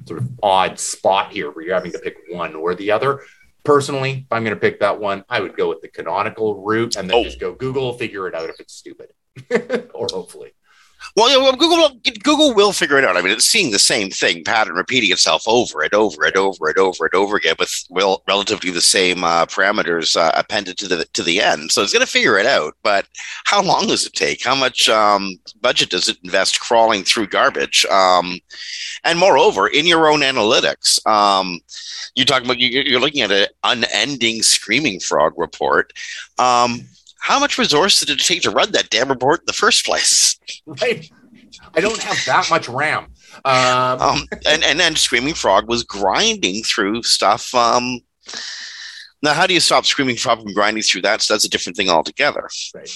sort 0.07 0.21
of 0.21 0.29
odd 0.43 0.79
spot 0.79 1.33
here 1.33 1.51
where 1.51 1.65
you're 1.65 1.75
having 1.75 1.93
to 1.93 1.99
pick 1.99 2.17
one 2.31 2.55
or 2.55 2.75
the 2.75 2.91
other 2.91 3.23
personally, 3.65 4.25
if 4.27 4.33
I'm 4.33 4.45
going 4.45 4.55
to 4.57 4.61
pick 4.61 4.81
that 4.81 4.99
one, 4.99 5.25
I 5.29 5.41
would 5.41 5.55
go 5.57 5.69
with 5.69 5.83
the 5.83 5.89
canonical 5.89 6.63
route 6.65 6.97
and 6.97 7.09
then 7.09 7.17
Oh. 7.19 7.25
just 7.25 7.39
go 7.39 7.53
Google, 7.55 7.93
figure 7.93 8.27
it 8.27 8.35
out 8.35 8.49
if 8.49 8.61
it's 8.61 8.73
stupid, 8.75 9.13
or 9.95 10.07
hopefully. 10.11 10.53
Well, 11.17 11.31
yeah, 11.31 11.37
well, 11.39 11.57
Google 11.57 12.01
Google 12.23 12.55
will 12.55 12.73
figure 12.73 12.99
it 12.99 13.05
out. 13.05 13.17
I 13.17 13.23
mean, 13.23 13.33
it's 13.33 13.45
seeing 13.45 13.71
the 13.71 13.79
same 13.79 14.11
thing, 14.11 14.45
pattern 14.45 14.75
repeating 14.75 15.11
itself 15.11 15.43
over 15.47 15.83
and 15.83 15.95
over 15.95 16.25
and 16.25 16.37
over 16.37 16.69
and 16.69 16.79
over 16.79 17.05
and 17.07 17.15
over 17.15 17.37
again 17.37 17.57
with 17.59 17.73
well, 17.91 18.23
relatively 18.29 18.71
the 18.71 18.81
same 18.81 19.25
uh, 19.25 19.47
parameters 19.47 20.17
uh, 20.17 20.33
appended 20.35 20.77
to 20.79 20.89
the 20.89 21.05
to 21.15 21.23
the 21.23 21.41
end. 21.41 21.73
So 21.73 21.83
it's 21.83 21.93
going 21.93 22.05
to 22.05 22.11
figure 22.11 22.39
it 22.39 22.47
out. 22.47 22.75
But 22.83 23.07
how 23.45 23.63
long 23.63 23.87
does 23.87 24.07
it 24.07 24.13
take? 24.13 24.45
How 24.45 24.55
much 24.55 24.89
um, 24.89 25.39
budget 25.61 25.91
does 25.91 26.09
it 26.09 26.19
invest 26.25 26.61
crawling 26.61 27.05
through 27.05 27.29
garbage? 27.29 27.85
Um, 27.87 28.39
and 29.05 29.19
moreover, 29.19 29.69
in 29.69 29.87
your 29.87 30.09
own 30.09 30.21
analytics, 30.21 31.05
um, 31.07 31.61
you 32.15 32.25
talk 32.25 32.45
about 32.45 32.59
you, 32.59 32.69
you're 32.83 33.01
looking 33.01 33.23
at 33.23 33.31
an 33.31 33.47
unending 33.65 34.43
screaming 34.43 35.01
frog 35.01 35.35
report. 35.37 35.93
Um, 36.39 36.83
how 37.21 37.39
much 37.39 37.59
resource 37.59 38.01
did 38.01 38.11
it 38.11 38.25
take 38.25 38.43
to 38.43 38.51
run 38.51 38.73
that 38.73 38.91
damn 38.91 39.09
report 39.09 39.41
in 39.41 39.47
the 39.47 39.53
first 39.53 39.85
place? 39.85 40.39
Right? 40.67 41.11
I 41.75 41.81
don't 41.81 42.03
have 42.03 42.19
that 42.27 42.49
much 42.51 42.69
RAM. 42.69 43.07
Um, 43.45 44.01
um, 44.01 44.29
and 44.47 44.65
and 44.65 44.81
then 44.81 44.97
Screaming 44.97 45.35
Frog 45.35 45.69
was 45.69 45.83
grinding 45.83 46.63
through 46.63 47.03
stuff. 47.03 47.55
Um, 47.55 48.01
now, 49.23 49.35
how 49.35 49.47
do 49.47 49.55
you 49.55 49.61
stop 49.61 49.85
Screaming 49.85 50.17
Frog 50.17 50.43
from 50.43 50.53
grinding 50.55 50.83
through 50.83 51.03
that? 51.03 51.23
So 51.23 51.35
that's 51.35 51.45
a 51.45 51.51
different 51.51 51.77
thing 51.77 51.91
altogether. 51.91 52.49
Right. 52.75 52.91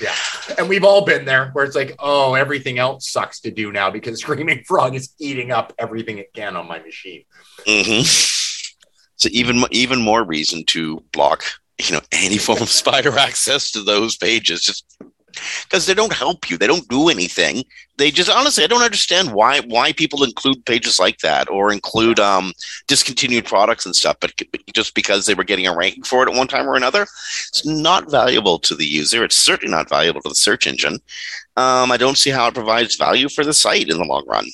Yeah, 0.00 0.14
and 0.56 0.66
we've 0.68 0.84
all 0.84 1.04
been 1.04 1.26
there 1.26 1.50
where 1.50 1.64
it's 1.64 1.76
like, 1.76 1.94
oh, 1.98 2.32
everything 2.32 2.78
else 2.78 3.10
sucks 3.10 3.40
to 3.40 3.50
do 3.50 3.70
now 3.70 3.90
because 3.90 4.20
Screaming 4.20 4.64
Frog 4.64 4.94
is 4.94 5.14
eating 5.18 5.50
up 5.50 5.74
everything 5.78 6.16
it 6.16 6.32
can 6.32 6.56
on 6.56 6.66
my 6.66 6.78
machine. 6.78 7.24
hmm 7.66 8.00
So 8.02 9.28
even 9.30 9.62
even 9.70 10.00
more 10.00 10.24
reason 10.24 10.64
to 10.68 11.04
block, 11.12 11.44
you 11.88 11.96
know, 11.96 12.02
any 12.12 12.38
form 12.38 12.62
of 12.62 12.68
spider 12.68 13.16
access 13.18 13.70
to 13.72 13.82
those 13.82 14.16
pages, 14.16 14.62
just 14.62 14.84
because 15.64 15.86
they 15.86 15.94
don't 15.94 16.12
help 16.12 16.50
you. 16.50 16.56
They 16.56 16.66
don't 16.66 16.88
do 16.88 17.08
anything. 17.08 17.64
They 17.96 18.10
just 18.10 18.30
honestly, 18.30 18.64
I 18.64 18.66
don't 18.66 18.82
understand 18.82 19.32
why 19.32 19.60
why 19.60 19.92
people 19.92 20.24
include 20.24 20.64
pages 20.64 20.98
like 20.98 21.18
that 21.18 21.48
or 21.48 21.72
include 21.72 22.18
um, 22.18 22.52
discontinued 22.88 23.44
products 23.44 23.86
and 23.86 23.94
stuff. 23.94 24.16
But 24.20 24.32
just 24.74 24.94
because 24.94 25.26
they 25.26 25.34
were 25.34 25.44
getting 25.44 25.66
a 25.66 25.76
ranking 25.76 26.04
for 26.04 26.22
it 26.22 26.30
at 26.30 26.36
one 26.36 26.48
time 26.48 26.68
or 26.68 26.76
another, 26.76 27.02
it's 27.02 27.66
not 27.66 28.10
valuable 28.10 28.58
to 28.60 28.74
the 28.74 28.86
user. 28.86 29.24
It's 29.24 29.36
certainly 29.36 29.74
not 29.74 29.88
valuable 29.88 30.20
to 30.22 30.30
the 30.30 30.34
search 30.34 30.66
engine. 30.66 30.98
Um, 31.56 31.92
I 31.92 31.96
don't 31.96 32.18
see 32.18 32.30
how 32.30 32.48
it 32.48 32.54
provides 32.54 32.96
value 32.96 33.28
for 33.28 33.44
the 33.44 33.54
site 33.54 33.88
in 33.88 33.98
the 33.98 34.04
long 34.04 34.24
run. 34.26 34.46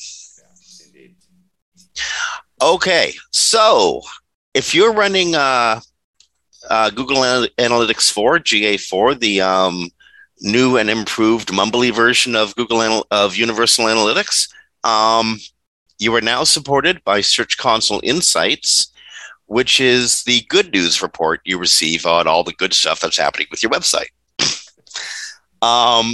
Okay, 2.60 3.12
so 3.30 4.02
if 4.54 4.74
you're 4.74 4.92
running 4.92 5.34
uh, 5.34 5.80
uh, 6.70 6.90
Google 6.90 7.24
Anal- 7.24 7.48
Analytics 7.58 8.10
4, 8.10 8.38
GA4, 8.40 9.18
the 9.18 9.40
um, 9.40 9.88
new 10.40 10.76
and 10.76 10.90
improved 10.90 11.48
mumbly 11.48 11.92
version 11.92 12.36
of 12.36 12.54
Google 12.56 13.04
of 13.10 13.36
Universal 13.36 13.86
Analytics, 13.86 14.48
um, 14.84 15.38
you 15.98 16.14
are 16.14 16.20
now 16.20 16.44
supported 16.44 17.02
by 17.04 17.20
Search 17.20 17.56
Console 17.56 18.00
Insights, 18.02 18.92
which 19.46 19.80
is 19.80 20.24
the 20.24 20.42
good 20.48 20.72
news 20.72 21.02
report 21.02 21.40
you 21.44 21.58
receive 21.58 22.04
on 22.04 22.26
all 22.26 22.44
the 22.44 22.52
good 22.52 22.74
stuff 22.74 23.00
that's 23.00 23.16
happening 23.16 23.46
with 23.50 23.62
your 23.62 23.72
website. 23.72 24.08
um, 25.62 26.12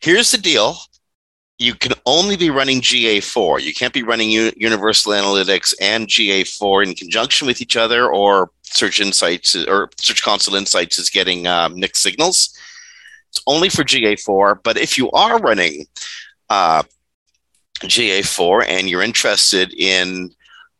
here's 0.00 0.30
the 0.30 0.38
deal 0.38 0.76
you 1.58 1.74
can 1.74 1.92
only 2.04 2.36
be 2.36 2.50
running 2.50 2.80
GA4. 2.80 3.62
You 3.62 3.72
can't 3.72 3.94
be 3.94 4.02
running 4.02 4.30
U- 4.30 4.52
Universal 4.56 5.12
Analytics 5.12 5.74
and 5.80 6.06
GA4 6.06 6.86
in 6.86 6.94
conjunction 6.94 7.46
with 7.46 7.62
each 7.62 7.76
other, 7.76 8.12
or 8.12 8.50
Search 8.70 9.00
Insights 9.00 9.54
or 9.54 9.90
Search 9.98 10.22
Console 10.22 10.56
Insights 10.56 10.98
is 10.98 11.10
getting 11.10 11.46
um, 11.46 11.78
mixed 11.78 12.02
signals. 12.02 12.56
It's 13.30 13.42
only 13.46 13.68
for 13.68 13.84
GA4. 13.84 14.60
But 14.62 14.76
if 14.76 14.98
you 14.98 15.10
are 15.12 15.38
running 15.38 15.86
uh, 16.48 16.82
GA4 17.80 18.64
and 18.68 18.88
you're 18.88 19.02
interested 19.02 19.74
in 19.74 20.30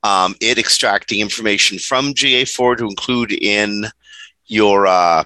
um, 0.02 0.34
it 0.40 0.58
extracting 0.58 1.20
information 1.20 1.78
from 1.78 2.14
GA4 2.14 2.78
to 2.78 2.84
include 2.84 3.32
in 3.32 3.86
your 4.46 4.86
uh, 4.86 5.24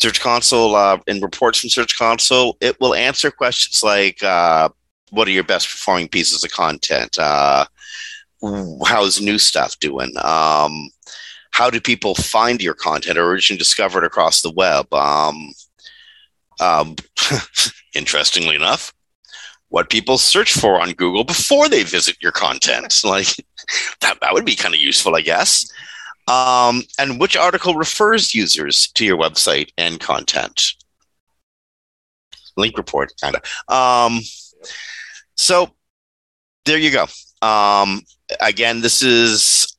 Search 0.00 0.20
Console 0.20 0.74
uh, 0.74 0.98
and 1.06 1.22
reports 1.22 1.60
from 1.60 1.70
Search 1.70 1.98
Console, 1.98 2.56
it 2.60 2.80
will 2.80 2.94
answer 2.94 3.30
questions 3.30 3.82
like 3.82 4.22
uh, 4.22 4.68
what 5.10 5.26
are 5.28 5.32
your 5.32 5.44
best 5.44 5.68
performing 5.68 6.08
pieces 6.08 6.44
of 6.44 6.50
content? 6.50 7.18
How's 8.42 9.20
new 9.20 9.38
stuff 9.38 9.78
doing? 9.78 10.12
Um, 10.22 10.90
how 11.52 11.68
do 11.68 11.80
people 11.80 12.14
find 12.14 12.62
your 12.62 12.74
content 12.74 13.18
or 13.18 13.26
originally 13.26 13.58
discovered 13.58 14.04
across 14.04 14.40
the 14.40 14.52
web? 14.52 14.92
Um, 14.94 15.52
um, 16.60 16.96
interestingly 17.94 18.56
enough, 18.56 18.92
what 19.68 19.90
people 19.90 20.16
search 20.18 20.52
for 20.52 20.80
on 20.80 20.92
Google 20.92 21.24
before 21.24 21.68
they 21.68 21.82
visit 21.82 22.16
your 22.20 22.32
content. 22.32 23.00
Like 23.04 23.34
that, 24.00 24.18
that 24.20 24.32
would 24.32 24.44
be 24.44 24.56
kind 24.56 24.74
of 24.74 24.80
useful, 24.80 25.14
I 25.14 25.20
guess 25.20 25.70
um, 26.30 26.84
and 26.98 27.20
which 27.20 27.36
article 27.36 27.74
refers 27.74 28.34
users 28.34 28.88
to 28.92 29.04
your 29.04 29.18
website 29.18 29.70
and 29.76 29.98
content. 29.98 30.74
Link 32.56 32.76
report, 32.78 33.12
kind 33.20 33.36
of. 33.36 33.74
Um, 33.74 34.20
so 35.34 35.70
there 36.66 36.78
you 36.78 36.92
go. 36.92 37.06
Um, 37.42 38.02
again, 38.40 38.80
this 38.80 39.02
is 39.02 39.76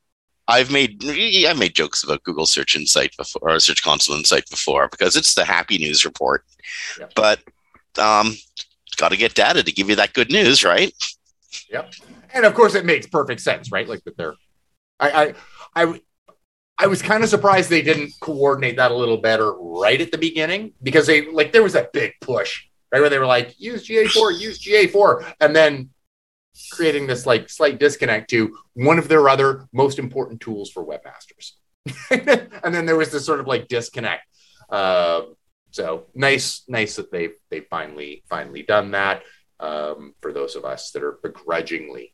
I've 0.47 0.71
made 0.71 1.03
I've 1.05 1.57
made 1.59 1.75
jokes 1.75 2.03
about 2.03 2.23
Google 2.23 2.45
Search 2.45 2.75
Insight 2.75 3.15
before 3.17 3.41
or 3.49 3.59
Search 3.59 3.83
Console 3.83 4.17
Insight 4.17 4.49
before 4.49 4.89
because 4.89 5.15
it's 5.15 5.35
the 5.35 5.45
happy 5.45 5.77
news 5.77 6.03
report, 6.05 6.43
Yeah. 6.99 7.07
but 7.15 7.39
um, 7.97 8.35
got 8.97 9.09
to 9.09 9.17
get 9.17 9.33
data 9.35 9.63
to 9.63 9.71
give 9.71 9.89
you 9.89 9.95
that 9.97 10.13
good 10.13 10.31
news, 10.31 10.63
right? 10.63 10.93
Yep. 11.69 11.93
And 12.33 12.45
of 12.45 12.53
course, 12.53 12.75
it 12.75 12.85
makes 12.85 13.07
perfect 13.07 13.41
sense, 13.41 13.71
right? 13.71 13.87
Like 13.87 14.03
that 14.05 14.17
they're, 14.17 14.35
I, 14.99 15.33
I, 15.75 15.83
I, 15.83 16.01
I 16.77 16.87
was 16.87 17.01
kind 17.01 17.23
of 17.23 17.29
surprised 17.29 17.69
they 17.69 17.81
didn't 17.81 18.13
coordinate 18.21 18.77
that 18.77 18.91
a 18.91 18.95
little 18.95 19.17
better 19.17 19.51
right 19.53 19.99
at 20.01 20.11
the 20.11 20.17
beginning 20.17 20.73
because 20.81 21.05
they 21.07 21.29
like 21.31 21.51
there 21.51 21.61
was 21.63 21.73
that 21.73 21.93
big 21.93 22.13
push 22.21 22.65
right 22.91 22.99
where 23.01 23.09
they 23.09 23.19
were 23.19 23.25
like 23.25 23.53
use 23.59 23.87
GA4, 23.87 24.39
use 24.39 24.59
GA4, 24.59 25.33
and 25.41 25.55
then 25.55 25.89
creating 26.71 27.07
this 27.07 27.25
like 27.25 27.49
slight 27.49 27.79
disconnect 27.79 28.29
to 28.29 28.57
one 28.73 28.99
of 28.99 29.07
their 29.07 29.29
other 29.29 29.67
most 29.73 29.99
important 29.99 30.41
tools 30.41 30.69
for 30.69 30.85
webmasters. 30.85 31.53
and 32.63 32.73
then 32.73 32.85
there 32.85 32.97
was 32.97 33.11
this 33.11 33.25
sort 33.25 33.39
of 33.39 33.47
like 33.47 33.67
disconnect. 33.67 34.23
Uh, 34.69 35.21
so 35.71 36.05
nice, 36.13 36.63
nice 36.67 36.97
that 36.97 37.11
they've 37.11 37.33
they 37.49 37.61
finally 37.61 38.23
finally 38.29 38.63
done 38.63 38.91
that. 38.91 39.23
Um, 39.59 40.15
for 40.21 40.33
those 40.33 40.55
of 40.55 40.65
us 40.65 40.91
that 40.91 41.03
are 41.03 41.19
begrudgingly 41.21 42.13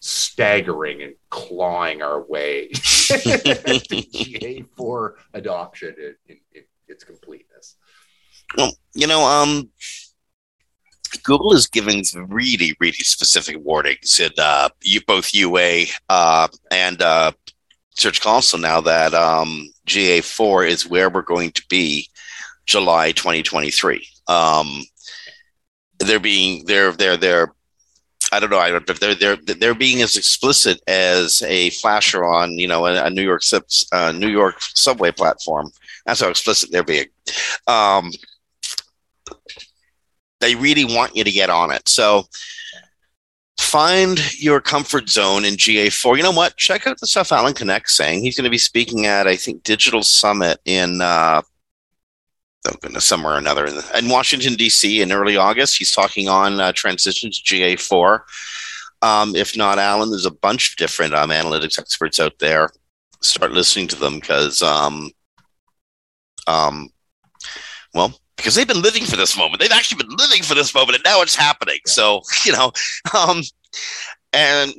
staggering 0.00 1.02
and 1.02 1.14
clawing 1.30 2.02
our 2.02 2.22
way 2.22 2.68
to 2.68 2.78
GA4 2.78 5.12
adoption 5.34 5.94
in, 5.98 6.14
in, 6.28 6.38
in, 6.54 6.62
its 6.88 7.04
completeness. 7.04 7.76
Well, 8.56 8.72
you 8.94 9.06
know, 9.06 9.24
um, 9.24 9.70
Google 11.22 11.52
is 11.52 11.66
giving 11.66 12.04
really, 12.28 12.74
really 12.80 12.92
specific 12.92 13.56
warnings 13.60 14.20
in 14.20 14.30
uh, 14.38 14.68
you, 14.82 15.00
both 15.06 15.34
UA 15.34 15.84
uh, 16.08 16.48
and 16.70 17.00
uh, 17.02 17.32
Search 17.90 18.20
Console 18.20 18.60
now 18.60 18.80
that 18.80 19.14
um, 19.14 19.72
GA4 19.86 20.68
is 20.68 20.88
where 20.88 21.10
we're 21.10 21.22
going 21.22 21.52
to 21.52 21.64
be 21.68 22.08
July 22.66 23.12
2023. 23.12 24.06
Um, 24.28 24.84
they're 25.98 26.20
being 26.20 26.64
they're 26.66 26.92
they're 26.92 27.16
they're 27.16 27.52
I 28.32 28.40
don't 28.40 28.50
know. 28.50 28.58
I 28.58 28.70
don't. 28.70 28.86
They're 28.98 29.14
they're 29.14 29.36
they're 29.36 29.74
being 29.74 30.00
as 30.00 30.16
explicit 30.16 30.80
as 30.86 31.42
a 31.42 31.70
flasher 31.70 32.24
on 32.24 32.52
you 32.58 32.66
know 32.66 32.86
a, 32.86 33.04
a 33.04 33.10
New 33.10 33.22
York 33.22 33.42
uh, 33.92 34.12
New 34.12 34.28
York 34.28 34.56
subway 34.60 35.12
platform. 35.12 35.70
That's 36.06 36.20
how 36.20 36.30
explicit 36.30 36.70
they're 36.72 36.82
being. 36.82 37.06
Um, 37.66 38.10
they 40.42 40.54
really 40.54 40.84
want 40.84 41.16
you 41.16 41.24
to 41.24 41.30
get 41.30 41.48
on 41.48 41.70
it. 41.70 41.88
So 41.88 42.26
find 43.58 44.20
your 44.42 44.60
comfort 44.60 45.08
zone 45.08 45.44
in 45.44 45.54
GA4. 45.54 46.16
You 46.16 46.22
know 46.22 46.32
what? 46.32 46.56
Check 46.56 46.86
out 46.86 46.98
the 47.00 47.06
stuff 47.06 47.32
Alan 47.32 47.54
K'necht 47.54 47.88
saying. 47.88 48.22
He's 48.22 48.36
going 48.36 48.44
to 48.44 48.50
be 48.50 48.58
speaking 48.58 49.06
at 49.06 49.26
I 49.26 49.36
think 49.36 49.62
Digital 49.62 50.02
Summit 50.02 50.58
in 50.64 51.00
uh, 51.00 51.40
oh 52.68 52.76
goodness, 52.80 53.06
somewhere 53.06 53.34
or 53.34 53.38
another 53.38 53.66
in, 53.66 53.76
in 53.96 54.08
Washington 54.10 54.54
D.C. 54.54 55.00
in 55.00 55.12
early 55.12 55.36
August. 55.36 55.78
He's 55.78 55.92
talking 55.92 56.28
on 56.28 56.60
uh, 56.60 56.72
transition 56.72 57.30
to 57.30 57.42
GA4. 57.42 58.20
Um, 59.00 59.34
if 59.34 59.56
not 59.56 59.78
Alan, 59.78 60.10
there's 60.10 60.26
a 60.26 60.30
bunch 60.30 60.72
of 60.72 60.76
different 60.76 61.14
um, 61.14 61.30
analytics 61.30 61.78
experts 61.78 62.20
out 62.20 62.38
there. 62.38 62.70
Start 63.20 63.52
listening 63.52 63.88
to 63.88 63.96
them 63.96 64.20
because, 64.20 64.62
um, 64.62 65.10
um, 66.46 66.88
well, 67.94 68.14
because 68.42 68.56
they've 68.56 68.66
been 68.66 68.82
living 68.82 69.04
for 69.04 69.16
this 69.16 69.36
moment. 69.38 69.60
They've 69.60 69.70
actually 69.70 70.02
been 70.02 70.16
living 70.16 70.42
for 70.42 70.56
this 70.56 70.74
moment, 70.74 70.96
and 70.96 71.04
now 71.04 71.22
it's 71.22 71.36
happening. 71.36 71.78
So 71.86 72.22
you 72.44 72.52
know, 72.52 72.72
um, 73.16 73.42
and 74.32 74.74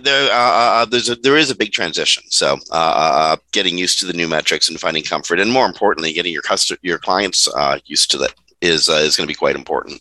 there 0.00 0.32
uh, 0.32 0.34
uh, 0.34 0.72
uh, 0.82 0.84
there's 0.86 1.10
a, 1.10 1.16
there 1.16 1.36
is 1.36 1.50
a 1.50 1.54
big 1.54 1.72
transition. 1.72 2.22
So 2.28 2.56
uh, 2.70 2.74
uh, 2.74 3.36
getting 3.52 3.76
used 3.76 3.98
to 4.00 4.06
the 4.06 4.14
new 4.14 4.28
metrics 4.28 4.68
and 4.70 4.80
finding 4.80 5.04
comfort, 5.04 5.40
and 5.40 5.52
more 5.52 5.66
importantly, 5.66 6.12
getting 6.14 6.32
your 6.32 6.42
customer 6.42 6.78
your 6.82 6.98
clients 6.98 7.46
uh, 7.54 7.78
used 7.84 8.10
to 8.12 8.18
that 8.18 8.34
is 8.62 8.88
is 8.88 9.16
going 9.16 9.26
to 9.26 9.30
be 9.30 9.34
quite 9.34 9.56
important. 9.56 10.00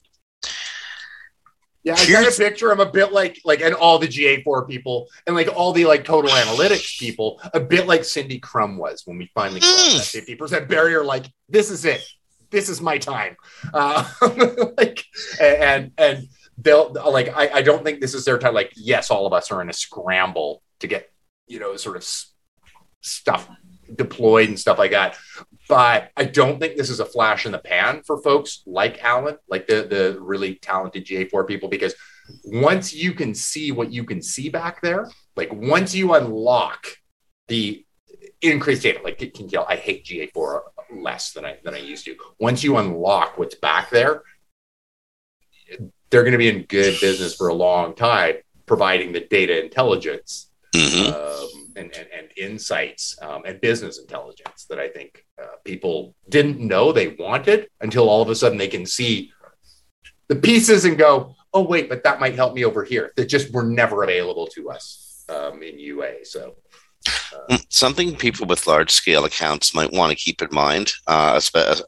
Yeah, 1.83 1.95
I 1.97 2.11
got 2.11 2.31
a 2.31 2.37
picture. 2.37 2.71
I'm 2.71 2.79
a 2.79 2.89
bit 2.89 3.11
like 3.11 3.41
like 3.43 3.59
and 3.61 3.73
all 3.73 3.97
the 3.97 4.07
GA4 4.07 4.69
people 4.69 5.07
and 5.25 5.35
like 5.35 5.49
all 5.53 5.73
the 5.73 5.85
like 5.85 6.05
total 6.05 6.29
analytics 6.29 6.99
people, 6.99 7.41
a 7.53 7.59
bit 7.59 7.87
like 7.87 8.05
Cindy 8.05 8.39
Krum 8.39 8.77
was 8.77 9.01
when 9.05 9.17
we 9.17 9.31
finally 9.33 9.61
crossed 9.61 10.13
mm. 10.15 10.25
that 10.25 10.39
50% 10.39 10.69
barrier. 10.69 11.03
Like, 11.03 11.25
this 11.49 11.71
is 11.71 11.83
it. 11.83 12.07
This 12.51 12.69
is 12.69 12.81
my 12.81 12.97
time. 12.97 13.35
Uh, 13.73 14.07
like 14.77 15.03
and 15.39 15.91
and 15.97 16.27
they'll 16.57 16.93
like 16.93 17.29
I, 17.35 17.49
I 17.55 17.61
don't 17.61 17.83
think 17.83 18.01
this 18.01 18.13
is 18.13 18.25
their 18.25 18.37
time 18.37 18.53
like 18.53 18.71
yes 18.75 19.09
all 19.09 19.25
of 19.25 19.33
us 19.33 19.51
are 19.51 19.61
in 19.61 19.69
a 19.69 19.73
scramble 19.73 20.61
to 20.79 20.87
get 20.87 21.11
you 21.47 21.59
know 21.59 21.75
sort 21.75 21.95
of 21.95 22.03
s- 22.03 22.33
stuff 23.01 23.49
deployed 23.95 24.49
and 24.49 24.59
stuff 24.59 24.77
like 24.77 24.91
that 24.91 25.17
but 25.67 26.11
i 26.15 26.23
don't 26.23 26.59
think 26.59 26.77
this 26.77 26.89
is 26.89 26.99
a 26.99 27.05
flash 27.05 27.45
in 27.45 27.51
the 27.51 27.59
pan 27.59 28.01
for 28.05 28.21
folks 28.21 28.63
like 28.65 29.03
alan 29.03 29.37
like 29.49 29.67
the 29.67 29.83
the 29.89 30.17
really 30.21 30.55
talented 30.55 31.05
ga4 31.05 31.47
people 31.47 31.67
because 31.67 31.93
once 32.45 32.93
you 32.93 33.13
can 33.13 33.33
see 33.33 33.71
what 33.71 33.91
you 33.91 34.03
can 34.05 34.21
see 34.21 34.49
back 34.49 34.81
there 34.81 35.09
like 35.35 35.51
once 35.53 35.93
you 35.93 36.13
unlock 36.13 36.87
the 37.47 37.85
increased 38.41 38.83
data 38.83 39.01
like 39.03 39.17
Kinkeel, 39.19 39.65
i 39.67 39.75
hate 39.75 40.05
ga4 40.05 40.61
less 40.93 41.31
than 41.33 41.45
i 41.45 41.57
than 41.63 41.73
i 41.73 41.77
used 41.77 42.05
to 42.05 42.15
once 42.39 42.63
you 42.63 42.77
unlock 42.77 43.37
what's 43.37 43.55
back 43.55 43.89
there 43.89 44.23
they're 46.11 46.23
going 46.23 46.33
to 46.33 46.37
be 46.37 46.49
in 46.49 46.63
good 46.63 46.99
business 47.01 47.35
for 47.35 47.47
a 47.47 47.53
long 47.53 47.95
time, 47.95 48.35
providing 48.65 49.11
the 49.11 49.21
data 49.21 49.63
intelligence 49.63 50.51
mm-hmm. 50.75 51.13
um, 51.13 51.73
and, 51.75 51.91
and, 51.95 52.07
and, 52.13 52.27
insights 52.37 53.17
um, 53.21 53.43
and 53.45 53.61
business 53.61 53.99
intelligence 53.99 54.65
that 54.65 54.79
I 54.79 54.87
think 54.87 55.25
uh, 55.41 55.57
people 55.63 56.15
didn't 56.29 56.59
know 56.59 56.91
they 56.91 57.09
wanted 57.09 57.67
until 57.81 58.09
all 58.09 58.21
of 58.21 58.29
a 58.29 58.35
sudden 58.35 58.57
they 58.57 58.67
can 58.67 58.85
see 58.85 59.31
the 60.27 60.35
pieces 60.35 60.85
and 60.85 60.97
go, 60.97 61.35
oh, 61.53 61.63
wait, 61.63 61.89
but 61.89 62.03
that 62.03 62.19
might 62.19 62.35
help 62.35 62.53
me 62.53 62.65
over 62.65 62.83
here 62.83 63.11
that 63.15 63.25
just 63.25 63.53
were 63.53 63.63
never 63.63 64.03
available 64.03 64.47
to 64.47 64.69
us 64.69 65.25
um, 65.29 65.61
in 65.61 65.77
UA. 65.77 66.25
So 66.25 66.55
something 67.69 68.15
people 68.15 68.45
with 68.45 68.67
large 68.67 68.91
scale 68.91 69.25
accounts 69.25 69.73
might 69.73 69.91
want 69.91 70.11
to 70.11 70.23
keep 70.23 70.41
in 70.41 70.49
mind, 70.51 70.91
uh, 71.07 71.39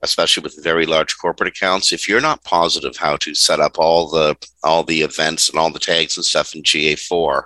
especially 0.01 0.43
with 0.43 0.63
very 0.63 0.85
large 0.85 1.17
corporate 1.17 1.49
accounts. 1.49 1.91
If 1.91 2.07
you're 2.07 2.21
not 2.21 2.43
positive 2.43 2.97
how 2.97 3.17
to 3.17 3.35
set 3.35 3.59
up 3.59 3.77
all 3.77 4.09
the 4.09 4.35
all 4.63 4.83
the 4.83 5.01
events 5.01 5.49
and 5.49 5.59
all 5.59 5.71
the 5.71 5.79
tags 5.79 6.17
and 6.17 6.25
stuff 6.25 6.55
in 6.55 6.63
GA4 6.63 7.43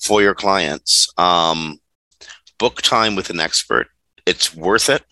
for 0.00 0.22
your 0.22 0.34
clients, 0.34 1.12
um, 1.18 1.80
book 2.58 2.82
time 2.82 3.16
with 3.16 3.30
an 3.30 3.40
expert. 3.40 3.88
It's 4.26 4.54
worth 4.54 4.90
it. 4.90 5.02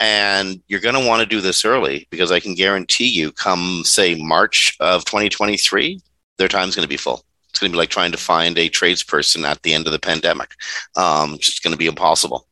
And 0.00 0.62
you're 0.68 0.80
going 0.80 0.94
to 0.94 1.06
want 1.06 1.20
to 1.20 1.26
do 1.26 1.40
this 1.40 1.64
early 1.64 2.06
because 2.10 2.30
I 2.30 2.38
can 2.38 2.54
guarantee 2.54 3.08
you, 3.08 3.32
come 3.32 3.82
say 3.84 4.14
March 4.14 4.76
of 4.78 5.04
2023, 5.04 6.00
their 6.36 6.46
time's 6.46 6.76
going 6.76 6.84
to 6.84 6.88
be 6.88 6.96
full. 6.96 7.24
It's 7.50 7.58
going 7.58 7.72
to 7.72 7.76
be 7.76 7.78
like 7.78 7.90
trying 7.90 8.12
to 8.12 8.18
find 8.18 8.58
a 8.58 8.68
tradesperson 8.68 9.44
at 9.44 9.62
the 9.62 9.74
end 9.74 9.86
of 9.86 9.92
the 9.92 9.98
pandemic. 9.98 10.50
Um, 10.96 11.34
it's 11.34 11.46
just 11.46 11.62
going 11.62 11.72
to 11.72 11.78
be 11.78 11.86
impossible. 11.86 12.46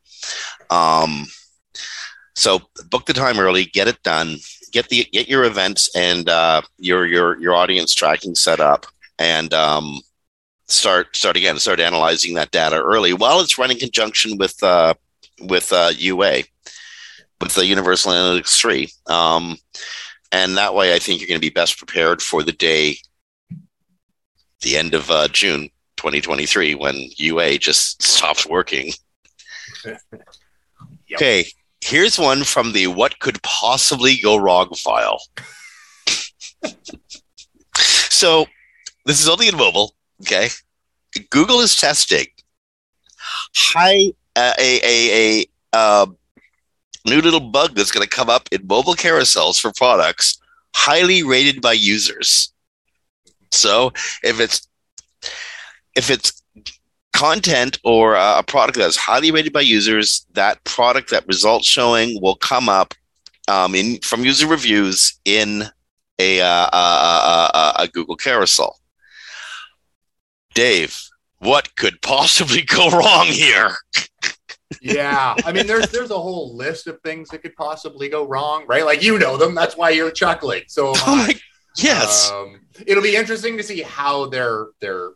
Um, 0.70 1.26
so 2.34 2.60
book 2.90 3.06
the 3.06 3.12
time 3.12 3.38
early, 3.38 3.64
get 3.64 3.88
it 3.88 4.02
done, 4.02 4.36
get 4.72 4.88
the 4.88 5.04
get 5.12 5.28
your 5.28 5.44
events 5.44 5.94
and 5.96 6.28
uh, 6.28 6.62
your 6.78 7.06
your 7.06 7.40
your 7.40 7.54
audience 7.54 7.94
tracking 7.94 8.34
set 8.34 8.60
up, 8.60 8.86
and 9.18 9.52
um, 9.54 10.00
start 10.68 11.16
start 11.16 11.36
again 11.36 11.58
start 11.58 11.80
analyzing 11.80 12.34
that 12.34 12.50
data 12.50 12.76
early 12.76 13.12
while 13.12 13.40
it's 13.40 13.58
running 13.58 13.78
conjunction 13.78 14.36
with 14.36 14.62
uh, 14.62 14.94
with 15.40 15.72
uh, 15.72 15.92
UA 15.96 16.42
with 17.40 17.54
the 17.54 17.66
Universal 17.66 18.12
Analytics 18.12 18.60
three. 18.60 18.90
Um, 19.06 19.56
and 20.32 20.56
that 20.56 20.74
way, 20.74 20.94
I 20.94 20.98
think 20.98 21.20
you're 21.20 21.28
going 21.28 21.40
to 21.40 21.46
be 21.46 21.50
best 21.50 21.78
prepared 21.78 22.20
for 22.20 22.42
the 22.42 22.52
day 22.52 22.98
the 24.62 24.76
end 24.76 24.94
of 24.94 25.10
uh, 25.10 25.28
June 25.28 25.70
2023 25.96 26.74
when 26.74 26.94
UA 27.16 27.58
just 27.58 28.02
stopped 28.02 28.46
working. 28.46 28.92
yep. 29.84 29.98
Okay, 31.14 31.46
here's 31.80 32.18
one 32.18 32.44
from 32.44 32.72
the 32.72 32.86
What 32.86 33.18
Could 33.18 33.42
Possibly 33.42 34.18
Go 34.22 34.36
Wrong 34.36 34.68
file. 34.74 35.20
so, 37.76 38.46
this 39.04 39.20
is 39.20 39.28
only 39.28 39.48
in 39.48 39.56
mobile, 39.56 39.94
okay? 40.22 40.48
Google 41.30 41.60
is 41.60 41.76
testing 41.76 42.26
high 43.54 44.12
uh, 44.36 44.52
a 44.58 44.80
a 44.82 45.40
a 45.40 45.46
uh, 45.72 46.06
new 47.06 47.20
little 47.20 47.40
bug 47.40 47.74
that's 47.74 47.90
going 47.90 48.06
to 48.06 48.16
come 48.16 48.28
up 48.28 48.48
in 48.52 48.66
mobile 48.66 48.94
carousels 48.94 49.60
for 49.60 49.72
products 49.72 50.38
highly 50.74 51.22
rated 51.22 51.62
by 51.62 51.72
users. 51.72 52.52
So 53.52 53.92
if 54.22 54.40
it's 54.40 54.66
if 55.96 56.10
it's 56.10 56.42
content 57.12 57.78
or 57.84 58.14
a 58.14 58.42
product 58.42 58.76
that's 58.78 58.96
highly 58.96 59.30
rated 59.30 59.52
by 59.52 59.62
users, 59.62 60.26
that 60.34 60.62
product, 60.64 61.10
that 61.10 61.26
result 61.26 61.64
showing 61.64 62.20
will 62.20 62.36
come 62.36 62.68
up 62.68 62.92
um, 63.48 63.74
in 63.74 63.98
from 64.00 64.24
user 64.24 64.46
reviews 64.46 65.18
in 65.24 65.64
a, 66.18 66.40
uh, 66.40 66.68
a, 66.72 67.50
a, 67.54 67.72
a 67.80 67.88
Google 67.88 68.16
carousel. 68.16 68.78
Dave, 70.54 71.00
what 71.38 71.74
could 71.76 72.00
possibly 72.02 72.62
go 72.62 72.90
wrong 72.90 73.26
here? 73.26 73.74
yeah, 74.80 75.34
I 75.44 75.52
mean, 75.52 75.66
there's 75.66 75.90
there's 75.90 76.10
a 76.10 76.18
whole 76.18 76.56
list 76.56 76.86
of 76.86 77.00
things 77.02 77.28
that 77.30 77.42
could 77.42 77.54
possibly 77.56 78.08
go 78.08 78.26
wrong, 78.26 78.64
right? 78.66 78.84
Like 78.84 79.02
you 79.02 79.18
know 79.18 79.36
them. 79.36 79.54
That's 79.54 79.76
why 79.76 79.90
you're 79.90 80.10
chuckling. 80.10 80.64
So 80.66 80.92
oh 80.94 81.16
my, 81.16 81.34
yes, 81.76 82.30
um, 82.30 82.60
it'll 82.86 83.02
be 83.02 83.16
interesting 83.16 83.56
to 83.56 83.62
see 83.62 83.82
how 83.82 84.26
they're 84.26 84.68
they're 84.80 85.10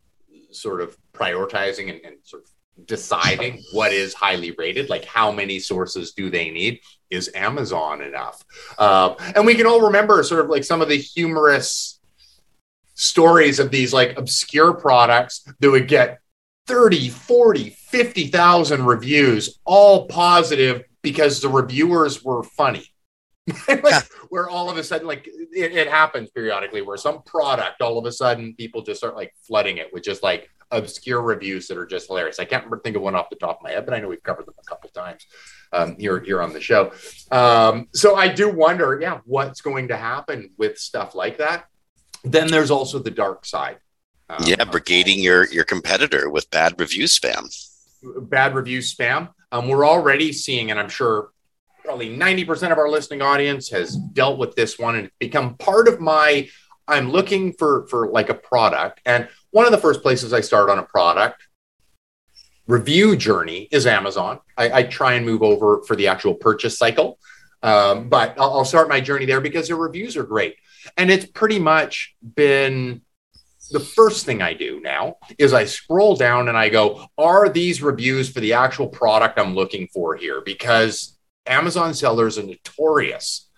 sort 0.53 0.81
of 0.81 0.97
prioritizing 1.13 1.91
and, 1.91 2.01
and 2.05 2.17
sort 2.23 2.43
of 2.43 2.51
deciding 2.87 3.63
what 3.73 3.93
is 3.93 4.15
highly 4.15 4.53
rated, 4.53 4.89
like 4.89 5.05
how 5.05 5.31
many 5.31 5.59
sources 5.59 6.13
do 6.13 6.31
they 6.31 6.51
need? 6.51 6.81
Is 7.11 7.31
Amazon 7.35 8.03
enough? 8.03 8.43
Uh, 8.79 9.15
and 9.35 9.45
we 9.45 9.55
can 9.55 9.67
all 9.67 9.83
remember 9.83 10.23
sort 10.23 10.45
of 10.45 10.51
like 10.51 10.65
some 10.65 10.81
of 10.81 10.89
the 10.89 10.97
humorous 10.97 12.01
stories 12.95 13.59
of 13.59 13.71
these 13.71 13.93
like 13.93 14.19
obscure 14.19 14.75
products 14.75 15.45
that 15.59 15.71
would 15.71 15.89
get 15.89 16.21
30, 16.67 17.09
40, 17.09 17.71
50,000 17.71 18.85
reviews, 18.85 19.59
all 19.65 20.07
positive 20.07 20.85
because 21.03 21.41
the 21.41 21.49
reviewers 21.49 22.23
were 22.23 22.43
funny. 22.43 22.87
like, 23.69 24.05
where 24.29 24.49
all 24.49 24.71
of 24.71 24.77
a 24.77 24.85
sudden, 24.85 25.07
like 25.07 25.27
it, 25.27 25.73
it, 25.73 25.89
happens 25.89 26.31
periodically, 26.31 26.83
where 26.83 26.97
some 26.97 27.23
product, 27.23 27.81
all 27.81 27.99
of 27.99 28.05
a 28.05 28.13
sudden, 28.13 28.55
people 28.55 28.83
just 28.83 29.01
start 29.01 29.17
like 29.17 29.35
flooding 29.47 29.79
it 29.79 29.93
with 29.93 30.05
just 30.05 30.23
like 30.23 30.49
obscure 30.71 31.23
reviews 31.23 31.67
that 31.69 31.77
are 31.77 31.87
just 31.87 32.07
hilarious. 32.07 32.39
I 32.39 32.45
can't 32.45 32.65
remember, 32.65 32.83
think 32.83 32.97
of 32.97 33.03
one 33.03 33.15
off 33.15 33.31
the 33.31 33.37
top 33.37 33.59
of 33.59 33.63
my 33.63 33.71
head, 33.71 33.87
but 33.87 33.95
I 33.95 34.01
know 34.01 34.09
we've 34.09 34.23
covered 34.23 34.47
them 34.47 34.55
a 34.59 34.65
couple 34.65 34.91
times 34.91 35.27
um, 35.73 35.97
here 35.99 36.21
here 36.21 36.43
on 36.43 36.53
the 36.53 36.61
show. 36.61 36.93
Um, 37.31 37.89
so 37.95 38.17
I 38.17 38.29
do 38.29 38.51
wonder, 38.51 38.99
yeah, 39.01 39.21
what's 39.25 39.61
going 39.61 39.89
to 39.89 39.97
happen 39.97 40.51
with 40.57 40.79
stuff 40.79 41.15
like 41.15 41.39
that. 41.39 41.67
Then 42.25 42.49
there's 42.49 42.71
also 42.71 42.99
the 42.99 43.11
dark 43.11 43.45
side. 43.47 43.79
Um, 44.29 44.45
yeah, 44.45 44.57
brigading 44.65 45.23
your 45.23 45.51
your 45.51 45.65
competitor 45.65 46.31
with 46.31 46.49
bad 46.51 46.79
review 46.79 47.05
spam. 47.05 47.49
Bad 48.03 48.55
review 48.55 48.79
spam. 48.79 49.31
Um, 49.51 49.69
we're 49.69 49.87
already 49.87 50.33
seeing, 50.33 50.71
and 50.71 50.79
I'm 50.79 50.89
sure 50.89 51.31
probably 51.91 52.17
90% 52.17 52.71
of 52.71 52.79
our 52.79 52.89
listening 52.89 53.21
audience 53.21 53.69
has 53.71 53.97
dealt 53.97 54.39
with 54.39 54.55
this 54.55 54.79
one 54.79 54.95
and 54.95 55.11
become 55.19 55.57
part 55.57 55.89
of 55.89 55.99
my 55.99 56.49
I'm 56.87 57.11
looking 57.11 57.53
for 57.55 57.89
for 57.89 58.09
like 58.09 58.29
a 58.29 58.35
product. 58.35 59.01
And 59.05 59.29
one 59.51 59.67
of 59.67 59.73
the 59.73 59.79
first 59.79 60.01
places 60.01 60.33
I 60.33 60.41
start 60.41 60.71
on 60.71 60.79
a 60.79 60.85
product 60.85 61.49
review 62.69 63.17
journey 63.17 63.67
is 63.73 63.89
Amazon. 63.89 64.39
I, 64.57 64.73
I 64.73 64.83
try 64.85 65.15
and 65.15 65.27
move 65.27 65.43
over 65.43 65.83
for 65.83 65.97
the 65.97 66.07
actual 66.07 66.35
purchase 66.35 66.79
cycle. 66.79 67.19
Um, 67.61 68.09
but 68.09 68.39
I'll, 68.39 68.59
I'll 68.59 68.65
start 68.65 68.89
my 68.89 69.01
journey 69.01 69.27
there 69.27 69.41
because 69.41 69.67
the 69.67 69.75
reviews 69.75 70.17
are 70.17 70.23
great. 70.23 70.59
And 70.97 71.11
it's 71.11 71.27
pretty 71.27 71.59
much 71.59 72.15
been 72.37 73.03
the 73.73 73.81
first 73.81 74.27
thing 74.27 74.43
I 74.43 74.55
do 74.55 74.81
now 74.81 75.17
is 75.39 75.53
I 75.53 75.65
scroll 75.65 76.15
down 76.15 76.49
and 76.49 76.57
I 76.57 76.69
go, 76.69 77.07
are 77.19 77.49
these 77.49 77.83
reviews 77.83 78.31
for 78.31 78.39
the 78.39 78.53
actual 78.53 78.87
product 78.87 79.41
I'm 79.41 79.57
looking 79.57 79.89
for 79.89 80.15
here? 80.15 80.41
Because 80.41 81.17
Amazon 81.51 81.93
sellers 81.95 82.39
are 82.39 82.43
notorious 82.43 83.49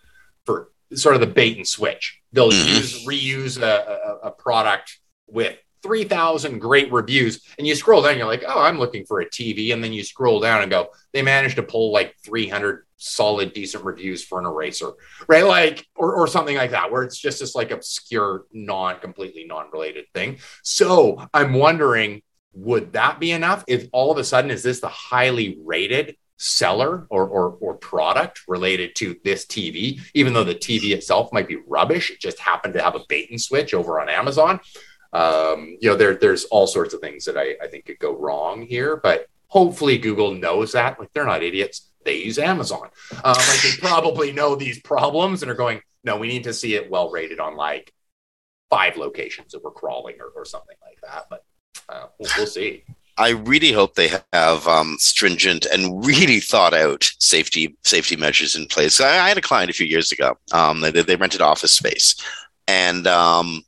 for 0.45 0.71
sort 0.95 1.15
of 1.15 1.21
the 1.21 1.27
bait 1.27 1.57
and 1.57 1.67
switch. 1.67 2.21
They'll 2.33 2.51
mm-hmm. 2.51 2.77
use 2.77 3.07
reuse 3.07 3.63
a, 3.63 4.21
a, 4.25 4.29
a 4.29 4.31
product 4.31 4.99
with 5.29 5.57
3,000 5.83 6.59
great 6.59 6.93
reviews. 6.93 7.43
And 7.59 7.67
you 7.67 7.75
scroll 7.75 8.03
down, 8.03 8.17
you're 8.17 8.27
like, 8.27 8.45
oh, 8.47 8.61
I'm 8.61 8.79
looking 8.79 9.05
for 9.05 9.21
a 9.21 9.27
TV. 9.27 9.73
And 9.73 9.83
then 9.83 9.93
you 9.93 10.05
scroll 10.05 10.41
down 10.41 10.63
and 10.63 10.71
go, 10.71 10.89
they 11.13 11.23
managed 11.23 11.57
to 11.57 11.63
pull 11.63 11.93
like 11.93 12.15
300 12.25 12.87
solid, 12.97 13.53
decent 13.53 13.85
reviews 13.85 14.25
for 14.25 14.39
an 14.39 14.47
eraser, 14.47 14.93
right? 15.27 15.45
Like, 15.45 15.85
or, 15.97 16.15
or 16.15 16.27
something 16.29 16.57
like 16.57 16.71
that, 16.71 16.91
where 16.91 17.03
it's 17.03 17.19
just 17.19 17.41
this 17.41 17.55
like 17.55 17.73
obscure, 17.73 18.45
non 18.53 19.01
completely 19.01 19.45
non 19.45 19.71
related 19.73 20.05
thing. 20.15 20.39
So 20.63 21.27
I'm 21.35 21.55
wondering, 21.55 22.23
would 22.55 22.93
that 22.93 23.19
be 23.19 23.33
enough? 23.33 23.65
If 23.67 23.89
all 23.93 24.13
of 24.13 24.19
a 24.19 24.25
sudden, 24.25 24.51
is 24.51 24.63
this 24.63 24.81
the 24.81 24.89
highly 24.89 25.59
rated 25.65 26.17
seller 26.43 27.07
or, 27.09 27.27
or, 27.27 27.57
or 27.61 27.75
product 27.75 28.43
related 28.49 28.97
to 28.97 29.17
this 29.23 29.47
TV, 29.47 30.01
even 30.13 30.33
though 30.33 30.43
the 30.43 30.55
TV 30.55 30.91
itself 30.91 31.33
might 31.33 31.47
be 31.47 31.57
rubbish, 31.69 32.11
it 32.11 32.21
just 32.21 32.41
happened 32.41 32.75
to 32.75 32.83
have 32.83 32.97
a 32.97 33.03
bait 33.09 33.31
and 33.31 33.41
switch 33.41 33.73
over 33.73 34.01
on 34.01 34.09
Amazon. 34.09 34.59
Um, 35.13 35.77
you 35.81 35.89
know, 35.89 35.97
there, 35.97 36.17
there's 36.17 36.45
all 36.45 36.67
sorts 36.67 36.95
of 36.95 37.01
things 37.01 37.25
that 37.27 37.37
I, 37.37 37.55
I 37.63 37.69
think 37.69 37.87
could 37.87 37.99
go 37.99 38.17
wrong 38.17 38.63
here, 38.63 38.97
but 38.97 39.27
hopefully 39.47 39.99
Google 39.99 40.35
knows 40.35 40.73
that. 40.73 40.99
Like 40.99 41.13
they're 41.13 41.27
not 41.27 41.43
idiots. 41.43 41.91
They 42.05 42.17
use 42.17 42.39
Amazon. 42.39 42.89
Um, 43.13 43.37
like 43.37 43.63
they 43.63 43.77
probably 43.79 44.33
know 44.33 44.57
these 44.57 44.81
problems 44.81 45.43
and 45.43 45.51
are 45.51 45.55
going, 45.55 45.81
no, 46.03 46.17
we 46.17 46.27
need 46.27 46.45
to 46.45 46.55
see 46.55 46.75
it 46.75 46.91
well 46.91 47.11
rated 47.11 47.39
on 47.39 47.57
like 47.57 47.93
five 48.69 48.97
locations 48.97 49.53
that 49.53 49.63
we're 49.63 49.71
crawling 49.71 50.17
or, 50.19 50.29
or 50.35 50.45
something 50.45 50.77
like 50.83 50.99
that. 51.03 51.27
But 51.31 51.45
uh, 51.89 52.07
we'll, 52.19 52.31
we'll 52.37 52.47
see. 52.47 52.83
I 53.23 53.31
really 53.31 53.71
hope 53.71 53.95
they 53.95 54.11
have 54.33 54.67
um, 54.67 54.97
stringent 54.99 55.65
and 55.67 56.05
really 56.05 56.41
thought 56.41 56.75
out 56.75 57.09
safety 57.21 57.77
safety 57.85 58.17
measures 58.17 58.57
in 58.57 58.67
place. 58.67 59.01
I, 59.01 59.27
I 59.27 59.29
had 59.29 59.39
a 59.39 59.43
client 59.43 59.71
a 59.71 59.75
few 59.75 59.87
years 59.87 60.11
ago. 60.11 60.37
Um, 60.53 60.81
they, 60.81 60.91
they 60.91 61.15
rented 61.15 61.41
office 61.41 61.73
space, 61.73 62.17
and 62.67 63.07
um, 63.07 63.63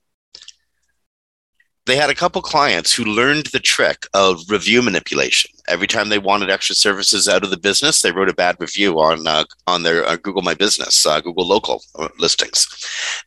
they 1.86 1.96
had 1.96 2.08
a 2.08 2.14
couple 2.14 2.40
clients 2.40 2.94
who 2.94 3.04
learned 3.04 3.46
the 3.46 3.60
trick 3.60 4.06
of 4.14 4.40
review 4.48 4.80
manipulation. 4.80 5.50
Every 5.68 5.86
time 5.86 6.08
they 6.08 6.18
wanted 6.18 6.50
extra 6.50 6.74
services 6.74 7.28
out 7.28 7.44
of 7.44 7.50
the 7.50 7.58
business, 7.58 8.00
they 8.00 8.10
wrote 8.10 8.30
a 8.30 8.34
bad 8.34 8.56
review 8.58 9.00
on 9.00 9.26
uh, 9.26 9.44
on 9.66 9.82
their 9.82 10.04
uh, 10.04 10.16
Google 10.16 10.42
My 10.42 10.54
Business, 10.54 11.04
uh, 11.04 11.20
Google 11.20 11.46
Local 11.46 11.82
uh, 11.98 12.08
listings. 12.18 12.66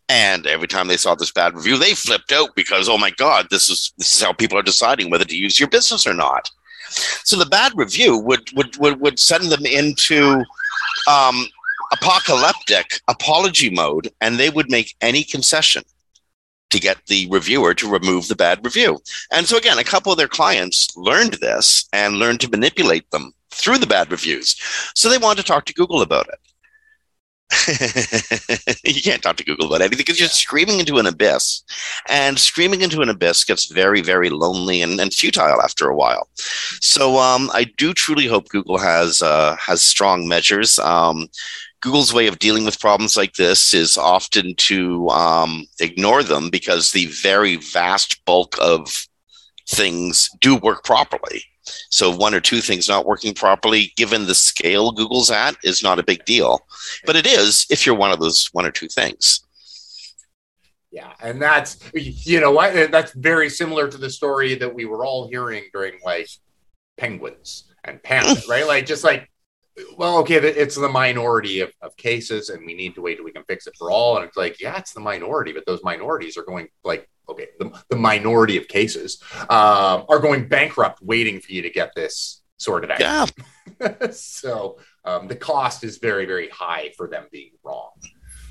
And 0.10 0.48
every 0.48 0.68
time 0.68 0.88
they 0.88 0.98
saw 0.98 1.14
this 1.14 1.32
bad 1.32 1.56
review, 1.56 1.78
they 1.78 1.94
flipped 1.94 2.32
out 2.32 2.56
because, 2.56 2.90
oh 2.90 2.98
my 2.98 3.12
God, 3.12 3.48
this 3.52 3.70
is 3.70 3.94
this 3.98 4.16
is 4.16 4.22
how 4.22 4.34
people 4.34 4.58
are 4.58 4.64
deciding 4.64 5.10
whether 5.10 5.26
to 5.26 5.38
use 5.38 5.60
your 5.60 5.70
business 5.70 6.08
or 6.08 6.14
not. 6.14 6.50
So 7.24 7.38
the 7.38 7.46
bad 7.46 7.74
review 7.76 8.18
would 8.18 8.50
would 8.56 8.76
would, 8.78 9.00
would 9.02 9.20
send 9.20 9.46
them 9.46 9.66
into 9.68 10.44
um, 11.08 11.46
apocalyptic 11.92 13.02
apology 13.08 13.70
mode, 13.70 14.10
and 14.20 14.38
they 14.38 14.50
would 14.50 14.72
make 14.72 14.96
any 15.02 15.24
concession 15.24 15.84
to 16.70 16.80
get 16.80 16.98
the 17.08 17.28
reviewer 17.30 17.74
to 17.74 17.90
remove 17.90 18.28
the 18.28 18.36
bad 18.36 18.64
review. 18.64 19.00
And 19.32 19.46
so, 19.46 19.58
again, 19.58 19.80
a 19.80 19.84
couple 19.84 20.12
of 20.12 20.18
their 20.18 20.28
clients 20.28 20.96
learned 20.98 21.34
this 21.36 21.88
and 21.94 22.16
learned 22.16 22.42
to 22.42 22.50
manipulate 22.50 23.10
them 23.12 23.34
through 23.52 23.78
the 23.78 23.88
bad 23.88 24.12
reviews. 24.12 24.56
So 24.96 25.10
they 25.10 25.18
wanted 25.18 25.42
to 25.42 25.48
talk 25.48 25.66
to 25.66 25.74
Google 25.74 26.02
about 26.02 26.28
it. 26.28 26.40
you 28.84 29.02
can't 29.02 29.22
talk 29.22 29.38
to 29.38 29.44
Google 29.44 29.68
about 29.68 29.82
anything 29.82 29.98
because 30.00 30.20
you're 30.20 30.28
screaming 30.28 30.80
into 30.80 30.98
an 30.98 31.06
abyss. 31.06 31.64
And 32.10 32.38
screaming 32.38 32.82
into 32.82 33.02
an 33.02 33.10
abyss 33.10 33.46
gets 33.46 33.72
very, 33.72 34.02
very 34.02 34.30
lonely 34.30 34.82
and, 34.82 35.00
and 35.00 35.14
futile 35.14 35.62
after 35.62 35.88
a 35.88 35.96
while. 35.96 36.28
So 36.82 37.18
um, 37.18 37.50
I 37.54 37.66
do 37.78 37.94
truly 37.94 38.28
hope 38.28 38.50
Google 38.50 38.78
has 38.78 39.22
uh, 39.22 39.56
has 39.58 39.82
strong 39.82 40.28
measures. 40.28 40.78
Um, 40.80 41.30
Google's 41.82 42.14
way 42.14 42.28
of 42.28 42.40
dealing 42.40 42.66
with 42.66 42.80
problems 42.80 43.16
like 43.16 43.34
this 43.34 43.74
is 43.74 43.98
often 43.98 44.56
to 44.56 45.08
um, 45.10 45.66
ignore 45.80 46.24
them 46.24 46.50
because 46.50 46.92
the 46.92 47.06
very 47.08 47.58
vast 47.58 48.24
bulk 48.26 48.56
of 48.60 49.08
things 49.70 50.30
do 50.42 50.56
work 50.56 50.84
properly. 50.84 51.44
So 51.90 52.16
one 52.16 52.34
or 52.34 52.40
two 52.40 52.62
things 52.62 52.88
not 52.88 53.06
working 53.06 53.34
properly, 53.34 53.92
given 53.96 54.26
the 54.26 54.36
scale 54.36 54.92
Google's 54.92 55.30
at, 55.30 55.56
is 55.64 55.84
not 55.84 56.00
a 56.00 56.04
big 56.04 56.24
deal. 56.26 56.66
But 57.06 57.16
it 57.16 57.28
is 57.28 57.66
if 57.70 57.86
you're 57.86 57.96
one 57.96 58.12
of 58.12 58.20
those 58.20 58.50
one 58.54 58.66
or 58.66 58.72
two 58.72 58.88
things. 58.88 59.42
Yeah, 60.90 61.14
and 61.22 61.42
that's 61.42 61.78
you 61.94 62.40
know 62.40 62.52
what 62.52 62.92
that's 62.92 63.12
very 63.14 63.50
similar 63.50 63.90
to 63.90 63.98
the 63.98 64.10
story 64.10 64.56
that 64.56 64.74
we 64.74 64.86
were 64.86 65.06
all 65.06 65.28
hearing 65.30 65.66
during 65.74 66.00
like 66.04 66.30
penguins 66.98 67.66
and 67.84 68.02
pandas, 68.02 68.48
right? 68.50 68.66
Like 68.66 68.86
just 68.86 69.04
like 69.04 69.30
well, 69.96 70.18
okay, 70.20 70.36
it's 70.36 70.76
the 70.76 70.90
minority 70.90 71.60
of, 71.60 71.72
of 71.82 71.96
cases, 71.98 72.50
and 72.50 72.66
we 72.66 72.74
need 72.74 72.96
to 72.96 73.02
wait 73.02 73.16
till 73.16 73.26
we 73.26 73.32
can 73.32 73.44
fix 73.44 73.68
it 73.68 73.76
for 73.78 73.92
all. 73.92 74.18
And 74.18 74.26
it's 74.26 74.38
like, 74.38 74.60
yeah, 74.60 74.78
it's 74.78 74.94
the 74.94 75.00
minority, 75.00 75.52
but 75.52 75.66
those 75.66 75.84
minorities 75.84 76.38
are 76.38 76.44
going 76.44 76.68
like, 76.84 77.08
okay, 77.30 77.50
the, 77.60 77.72
the 77.90 77.96
minority 77.96 78.58
of 78.58 78.68
cases 78.68 79.22
uh, 79.50 80.04
are 80.10 80.20
going 80.20 80.48
bankrupt 80.48 81.02
waiting 81.02 81.40
for 81.40 81.52
you 81.52 81.62
to 81.62 81.70
get 81.70 81.94
this 81.96 82.42
sorted 82.58 82.92
out. 82.92 83.00
Yeah. 83.00 83.26
so 84.12 84.80
um, 85.06 85.28
the 85.28 85.36
cost 85.36 85.84
is 85.84 85.98
very, 85.98 86.26
very 86.26 86.50
high 86.50 86.92
for 86.98 87.08
them 87.08 87.26
being 87.32 87.52
wrong. 87.64 87.92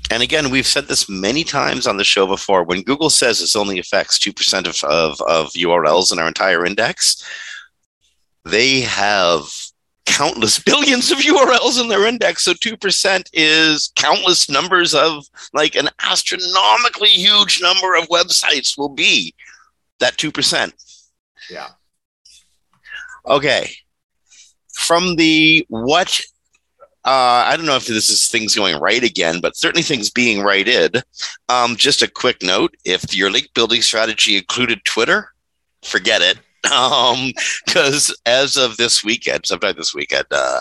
And 0.09 0.23
again, 0.23 0.49
we've 0.49 0.67
said 0.67 0.85
this 0.85 1.09
many 1.09 1.43
times 1.43 1.85
on 1.85 1.97
the 1.97 2.03
show 2.05 2.25
before. 2.25 2.63
When 2.63 2.83
Google 2.83 3.09
says 3.09 3.39
this 3.39 3.57
only 3.57 3.79
affects 3.79 4.19
2% 4.19 4.65
of, 4.65 4.81
of, 4.89 5.21
of 5.27 5.51
URLs 5.51 6.13
in 6.13 6.19
our 6.19 6.27
entire 6.27 6.65
index, 6.65 7.27
they 8.45 8.81
have 8.81 9.49
countless 10.07 10.57
billions 10.63 11.11
of 11.11 11.19
URLs 11.19 11.79
in 11.79 11.89
their 11.89 12.07
index. 12.07 12.43
So 12.43 12.53
2% 12.53 13.29
is 13.33 13.91
countless 13.95 14.49
numbers 14.49 14.95
of 14.95 15.25
like 15.53 15.75
an 15.75 15.89
astronomically 16.01 17.09
huge 17.09 17.61
number 17.61 17.95
of 17.95 18.07
websites 18.07 18.77
will 18.77 18.89
be 18.89 19.35
that 19.99 20.17
2%. 20.17 20.73
Yeah. 21.51 21.67
Okay. 23.27 23.69
From 24.73 25.15
the 25.15 25.65
what 25.69 26.21
uh, 27.05 27.45
I 27.47 27.55
don't 27.55 27.65
know 27.65 27.77
if 27.77 27.87
this 27.87 28.09
is 28.09 28.27
things 28.27 28.53
going 28.53 28.81
right 28.81 29.01
again, 29.01 29.39
but 29.39 29.55
certainly 29.55 29.81
things 29.81 30.09
being 30.09 30.41
righted. 30.41 31.03
Um, 31.47 31.77
just 31.77 32.01
a 32.01 32.11
quick 32.11 32.43
note 32.43 32.75
if 32.83 33.15
your 33.15 33.31
link 33.31 33.47
building 33.53 33.81
strategy 33.81 34.35
included 34.35 34.83
Twitter, 34.83 35.29
forget 35.83 36.21
it 36.21 36.37
um 36.73 37.31
because 37.65 38.15
as 38.25 38.57
of 38.57 38.77
this 38.77 39.03
weekend 39.03 39.45
sometime 39.45 39.75
this 39.77 39.93
weekend 39.93 40.25
uh 40.31 40.59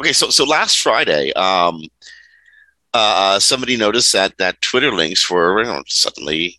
okay 0.00 0.12
so 0.12 0.30
so 0.30 0.44
last 0.44 0.78
friday 0.80 1.32
um 1.34 1.82
uh 2.94 3.38
somebody 3.38 3.76
noticed 3.76 4.12
that 4.12 4.36
that 4.38 4.60
twitter 4.62 4.92
links 4.92 5.30
were 5.30 5.60
you 5.62 5.66
know, 5.66 5.82
suddenly 5.86 6.58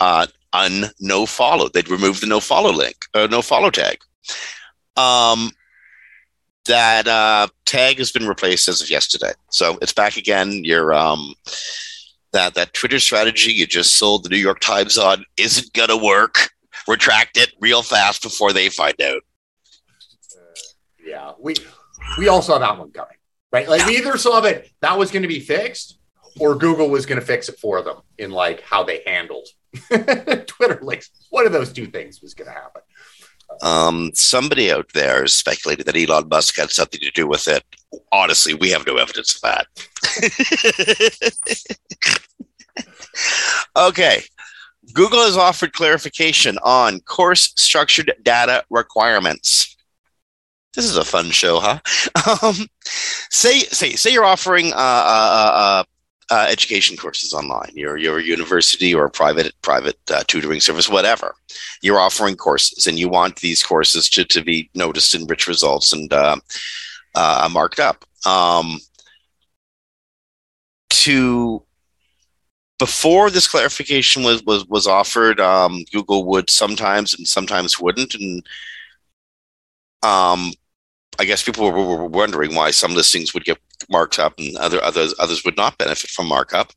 uh 0.00 0.26
un 0.52 0.84
no 1.00 1.26
follow 1.26 1.68
they'd 1.68 1.90
removed 1.90 2.22
the 2.22 2.26
no 2.26 2.40
follow 2.40 2.72
link 2.72 2.96
uh, 3.14 3.26
no 3.30 3.42
follow 3.42 3.70
tag 3.70 3.98
Um, 4.96 5.52
that 6.66 7.06
uh, 7.08 7.48
tag 7.64 7.98
has 7.98 8.12
been 8.12 8.28
replaced 8.28 8.68
as 8.68 8.82
of 8.82 8.90
yesterday, 8.90 9.32
so 9.50 9.78
it's 9.80 9.92
back 9.92 10.16
again. 10.16 10.64
Your 10.64 10.92
um, 10.92 11.34
that 12.32 12.54
that 12.54 12.74
Twitter 12.74 12.98
strategy 12.98 13.52
you 13.52 13.66
just 13.66 13.96
sold 13.96 14.24
the 14.24 14.28
New 14.28 14.36
York 14.36 14.60
Times 14.60 14.98
on 14.98 15.24
isn't 15.36 15.72
gonna 15.72 15.96
work. 15.96 16.50
Retract 16.88 17.36
it 17.36 17.52
real 17.60 17.82
fast 17.82 18.22
before 18.22 18.52
they 18.52 18.68
find 18.70 19.00
out. 19.02 19.22
Uh, 20.34 20.40
yeah, 21.04 21.32
we 21.38 21.54
we 22.16 22.28
all 22.28 22.42
saw 22.42 22.58
that 22.58 22.78
one 22.78 22.90
coming, 22.90 23.16
right? 23.52 23.68
Like 23.68 23.86
we 23.86 23.98
either 23.98 24.16
saw 24.16 24.40
that 24.40 24.66
that 24.80 24.98
was 24.98 25.10
going 25.10 25.22
to 25.22 25.28
be 25.28 25.40
fixed, 25.40 25.98
or 26.40 26.54
Google 26.54 26.88
was 26.88 27.06
going 27.06 27.20
to 27.20 27.26
fix 27.26 27.48
it 27.48 27.58
for 27.58 27.82
them 27.82 27.98
in 28.16 28.30
like 28.30 28.62
how 28.62 28.84
they 28.84 29.02
handled 29.06 29.46
Twitter 30.46 30.78
links. 30.82 31.10
One 31.30 31.46
of 31.46 31.52
those 31.52 31.72
two 31.72 31.86
things 31.86 32.22
was 32.22 32.34
going 32.34 32.48
to 32.48 32.54
happen. 32.54 32.82
Um, 33.62 34.10
somebody 34.14 34.70
out 34.70 34.92
there 34.92 35.24
is 35.24 35.34
speculated 35.34 35.86
that 35.86 35.96
Elon 35.96 36.28
Musk 36.28 36.56
had 36.56 36.70
something 36.70 37.00
to 37.00 37.10
do 37.10 37.26
with 37.26 37.48
it. 37.48 37.64
Honestly, 38.12 38.54
we 38.54 38.70
have 38.70 38.86
no 38.86 38.96
evidence 38.96 39.34
of 39.34 39.40
that. 39.42 39.66
okay. 43.76 44.22
Google 44.98 45.20
has 45.20 45.36
offered 45.36 45.74
clarification 45.74 46.58
on 46.64 46.98
course 47.02 47.52
structured 47.54 48.12
data 48.24 48.64
requirements. 48.68 49.76
This 50.74 50.86
is 50.86 50.96
a 50.96 51.04
fun 51.04 51.30
show, 51.30 51.60
huh? 51.60 51.78
Um, 52.42 52.66
say, 53.30 53.60
say, 53.60 53.92
say 53.92 54.12
you're 54.12 54.24
offering 54.24 54.72
uh, 54.72 54.76
uh, 54.76 55.52
uh, 55.54 55.84
uh, 56.34 56.46
education 56.50 56.96
courses 56.96 57.32
online. 57.32 57.70
You're, 57.74 57.96
you're 57.96 58.18
a 58.18 58.24
university 58.24 58.92
or 58.92 59.04
a 59.04 59.10
private 59.10 59.52
private 59.62 59.98
uh, 60.10 60.24
tutoring 60.26 60.58
service, 60.58 60.88
whatever. 60.88 61.36
You're 61.80 62.00
offering 62.00 62.34
courses, 62.34 62.88
and 62.88 62.98
you 62.98 63.08
want 63.08 63.36
these 63.36 63.62
courses 63.62 64.10
to, 64.10 64.24
to 64.24 64.42
be 64.42 64.68
noticed 64.74 65.14
in 65.14 65.26
rich 65.26 65.46
results 65.46 65.92
and 65.92 66.12
uh, 66.12 66.38
uh, 67.14 67.48
marked 67.52 67.78
up. 67.78 68.04
Um, 68.26 68.78
to 70.90 71.62
before 72.78 73.30
this 73.30 73.48
clarification 73.48 74.22
was 74.22 74.42
was 74.44 74.64
was 74.66 74.86
offered, 74.86 75.40
um, 75.40 75.84
Google 75.92 76.24
would 76.24 76.48
sometimes 76.50 77.14
and 77.14 77.26
sometimes 77.26 77.80
wouldn't, 77.80 78.14
and 78.14 78.46
um, 80.02 80.52
I 81.18 81.24
guess 81.24 81.42
people 81.42 81.70
were, 81.70 81.72
were, 81.72 82.06
wondering 82.06 82.54
why 82.54 82.70
some 82.70 82.94
listings 82.94 83.34
would 83.34 83.44
get 83.44 83.58
marked 83.90 84.18
up 84.18 84.38
and 84.38 84.56
other 84.56 84.82
others 84.82 85.14
others 85.18 85.44
would 85.44 85.56
not 85.56 85.78
benefit 85.78 86.10
from 86.10 86.26
markup. 86.26 86.72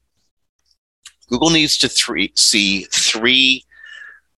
Google 1.29 1.51
needs 1.51 1.77
to 1.77 1.87
three, 1.87 2.33
see 2.35 2.83
three 2.91 3.63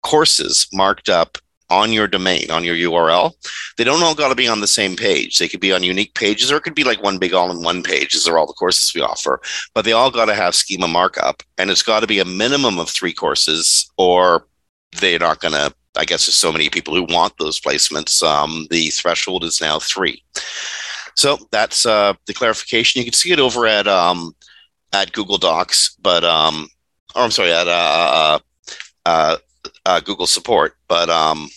courses 0.03 0.67
marked 0.71 1.09
up 1.09 1.37
on 1.73 1.91
your 1.91 2.07
domain, 2.07 2.51
on 2.51 2.63
your 2.63 2.75
URL. 2.75 3.33
They 3.77 3.83
don't 3.83 4.03
all 4.03 4.15
got 4.15 4.29
to 4.29 4.35
be 4.35 4.47
on 4.47 4.61
the 4.61 4.67
same 4.67 4.95
page. 4.95 5.37
They 5.37 5.47
could 5.47 5.59
be 5.59 5.73
on 5.73 5.83
unique 5.83 6.13
pages, 6.13 6.51
or 6.51 6.57
it 6.57 6.63
could 6.63 6.75
be 6.75 6.83
like 6.83 7.01
one 7.01 7.17
big 7.17 7.33
all-in-one 7.33 7.83
page. 7.83 8.13
These 8.13 8.27
are 8.27 8.37
all 8.37 8.47
the 8.47 8.53
courses 8.53 8.93
we 8.93 9.01
offer, 9.01 9.41
but 9.73 9.83
they 9.83 9.91
all 9.91 10.11
got 10.11 10.25
to 10.25 10.35
have 10.35 10.55
schema 10.55 10.87
markup, 10.87 11.43
and 11.57 11.71
it's 11.71 11.83
got 11.83 12.01
to 12.01 12.07
be 12.07 12.19
a 12.19 12.25
minimum 12.25 12.79
of 12.79 12.89
three 12.89 13.13
courses, 13.13 13.91
or 13.97 14.45
they're 14.99 15.19
not 15.19 15.39
going 15.39 15.53
to 15.53 15.73
I 15.95 16.05
guess 16.05 16.25
there's 16.25 16.35
so 16.35 16.51
many 16.51 16.69
people 16.69 16.95
who 16.95 17.03
want 17.03 17.33
those 17.37 17.59
placements. 17.59 18.23
Um, 18.23 18.67
the 18.71 18.89
threshold 18.89 19.43
is 19.43 19.61
now 19.61 19.79
three. 19.79 20.23
So 21.15 21.37
that's 21.51 21.85
uh, 21.85 22.13
the 22.25 22.33
clarification. 22.33 22.99
You 22.99 23.05
can 23.05 23.13
see 23.13 23.31
it 23.31 23.39
over 23.39 23.67
at 23.67 23.87
um, 23.87 24.35
at 24.91 25.11
Google 25.13 25.37
Docs, 25.37 25.95
but 26.01 26.23
um, 26.23 26.67
or 27.15 27.21
I'm 27.21 27.31
sorry, 27.31 27.53
at 27.53 27.67
uh, 27.67 28.39
uh, 29.05 29.37
uh 29.85 29.99
Google 29.99 30.25
Support. 30.25 30.75
But 30.87 31.09
um, 31.09 31.49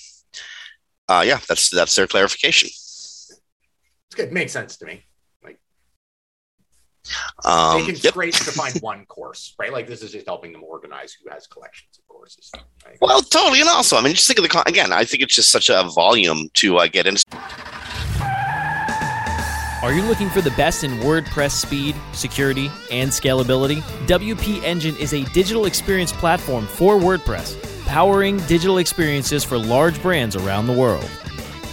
uh, 1.08 1.24
yeah, 1.26 1.38
that's 1.48 1.70
that's 1.70 1.94
their 1.94 2.06
clarification. 2.06 2.68
It's 2.68 4.14
good. 4.14 4.32
Makes 4.32 4.52
sense 4.52 4.76
to 4.78 4.86
me. 4.86 5.04
Like, 5.42 5.58
um, 7.44 7.88
it's 7.88 8.02
yep. 8.02 8.14
great 8.14 8.34
to 8.34 8.52
find 8.52 8.76
one 8.80 9.06
course, 9.06 9.54
right? 9.58 9.72
Like 9.72 9.86
this 9.86 10.02
is 10.02 10.12
just 10.12 10.26
helping 10.26 10.52
them 10.52 10.64
organize 10.64 11.12
who 11.14 11.30
has 11.30 11.46
collections 11.46 11.98
of 11.98 12.06
courses. 12.08 12.50
Right? 12.84 12.96
Well, 13.00 13.22
totally, 13.22 13.60
and 13.60 13.68
also, 13.68 13.96
I 13.96 14.02
mean, 14.02 14.14
just 14.14 14.26
think 14.26 14.38
of 14.38 14.42
the 14.42 14.48
con- 14.48 14.64
again. 14.66 14.92
I 14.92 15.04
think 15.04 15.22
it's 15.22 15.34
just 15.34 15.50
such 15.50 15.70
a 15.70 15.88
volume 15.94 16.48
to 16.54 16.78
uh, 16.78 16.88
get 16.88 17.06
into. 17.06 17.24
Are 19.82 19.92
you 19.92 20.02
looking 20.02 20.30
for 20.30 20.40
the 20.40 20.50
best 20.52 20.82
in 20.82 20.92
WordPress 20.98 21.52
speed, 21.52 21.94
security, 22.12 22.70
and 22.90 23.10
scalability? 23.10 23.82
WP 24.08 24.62
Engine 24.64 24.96
is 24.96 25.12
a 25.12 25.22
digital 25.26 25.66
experience 25.66 26.10
platform 26.10 26.66
for 26.66 26.96
WordPress, 26.96 27.54
powering 27.86 28.38
digital 28.46 28.78
experiences 28.78 29.44
for 29.44 29.58
large 29.58 30.00
brands 30.02 30.36
around 30.36 30.66
the 30.66 30.72
world. 30.72 31.08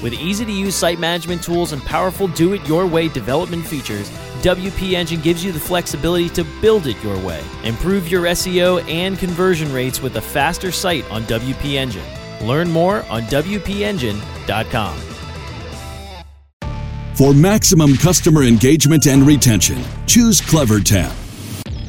With 0.02 0.13
easy 0.13 0.45
to 0.45 0.52
use 0.52 0.76
site 0.76 0.99
management 0.99 1.43
tools 1.43 1.71
and 1.71 1.82
powerful 1.82 2.28
do 2.28 2.54
it 2.54 2.67
your 2.67 2.86
way 2.86 3.08
development 3.08 3.65
features, 3.65 4.10
WP 4.41 4.93
Engine 4.93 5.21
gives 5.21 5.43
you 5.43 5.52
the 5.52 5.60
flexibility 5.60 6.30
to 6.30 6.43
build 6.62 6.88
it 6.88 7.02
your 7.04 7.17
way. 7.19 7.41
Improve 7.63 8.10
your 8.10 8.23
SEO 8.23 8.84
and 8.89 9.17
conversion 9.17 9.71
rates 9.71 10.02
with 10.02 10.17
a 10.17 10.21
faster 10.21 10.71
site 10.71 11.10
on 11.10 11.23
WP 11.23 11.76
Engine. 11.76 12.04
Learn 12.41 12.69
more 12.69 13.04
on 13.10 13.23
WPEngine.com. 13.23 14.97
For 17.15 17.34
maximum 17.34 17.95
customer 17.95 18.43
engagement 18.43 19.08
and 19.08 19.26
retention, 19.26 19.82
choose 20.08 20.41
CleverTap. 20.41 21.23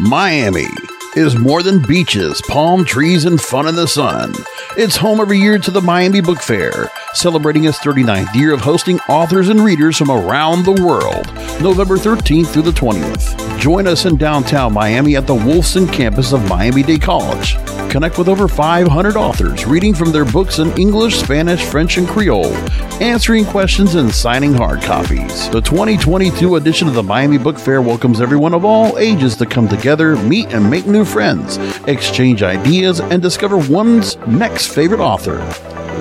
Miami 0.00 0.66
is 1.14 1.36
more 1.36 1.62
than 1.62 1.82
beaches, 1.82 2.40
palm 2.48 2.86
trees, 2.86 3.26
and 3.26 3.38
fun 3.38 3.68
in 3.68 3.74
the 3.74 3.86
sun. 3.86 4.32
It's 4.74 4.96
home 4.96 5.20
every 5.20 5.38
year 5.38 5.58
to 5.58 5.70
the 5.70 5.82
Miami 5.82 6.22
Book 6.22 6.40
Fair, 6.40 6.90
celebrating 7.12 7.64
its 7.64 7.78
39th 7.80 8.34
year 8.34 8.54
of 8.54 8.62
hosting 8.62 8.98
authors 9.10 9.50
and 9.50 9.60
readers 9.60 9.98
from 9.98 10.10
around 10.10 10.64
the 10.64 10.82
world, 10.82 11.26
November 11.60 11.98
13th 11.98 12.46
through 12.46 12.62
the 12.62 12.70
20th. 12.70 13.58
Join 13.60 13.86
us 13.86 14.06
in 14.06 14.16
downtown 14.16 14.72
Miami 14.72 15.16
at 15.16 15.26
the 15.26 15.34
Wolfson 15.34 15.92
campus 15.92 16.32
of 16.32 16.48
Miami 16.48 16.82
Dade 16.82 17.02
College. 17.02 17.56
Connect 17.90 18.18
with 18.18 18.28
over 18.28 18.46
500 18.46 19.16
authors 19.16 19.66
reading 19.66 19.94
from 19.94 20.12
their 20.12 20.24
books 20.24 20.60
in 20.60 20.70
English, 20.78 21.16
Spanish, 21.16 21.64
French, 21.64 21.98
and 21.98 22.06
Creole, 22.06 22.54
answering 23.02 23.44
questions 23.44 23.96
and 23.96 24.14
signing 24.14 24.54
hard 24.54 24.80
copies. 24.80 25.50
The 25.50 25.60
2022 25.60 26.54
edition 26.54 26.86
of 26.86 26.94
the 26.94 27.02
Miami 27.02 27.36
Book 27.36 27.58
Fair 27.58 27.82
welcomes 27.82 28.20
everyone 28.20 28.54
of 28.54 28.64
all 28.64 28.96
ages 28.96 29.34
to 29.38 29.46
come 29.46 29.66
together, 29.66 30.14
meet, 30.14 30.54
and 30.54 30.70
make 30.70 30.86
new 30.86 31.04
friends, 31.04 31.56
exchange 31.88 32.44
ideas, 32.44 33.00
and 33.00 33.20
discover 33.20 33.58
one's 33.58 34.16
next 34.18 34.68
favorite 34.68 35.00
author. 35.00 35.40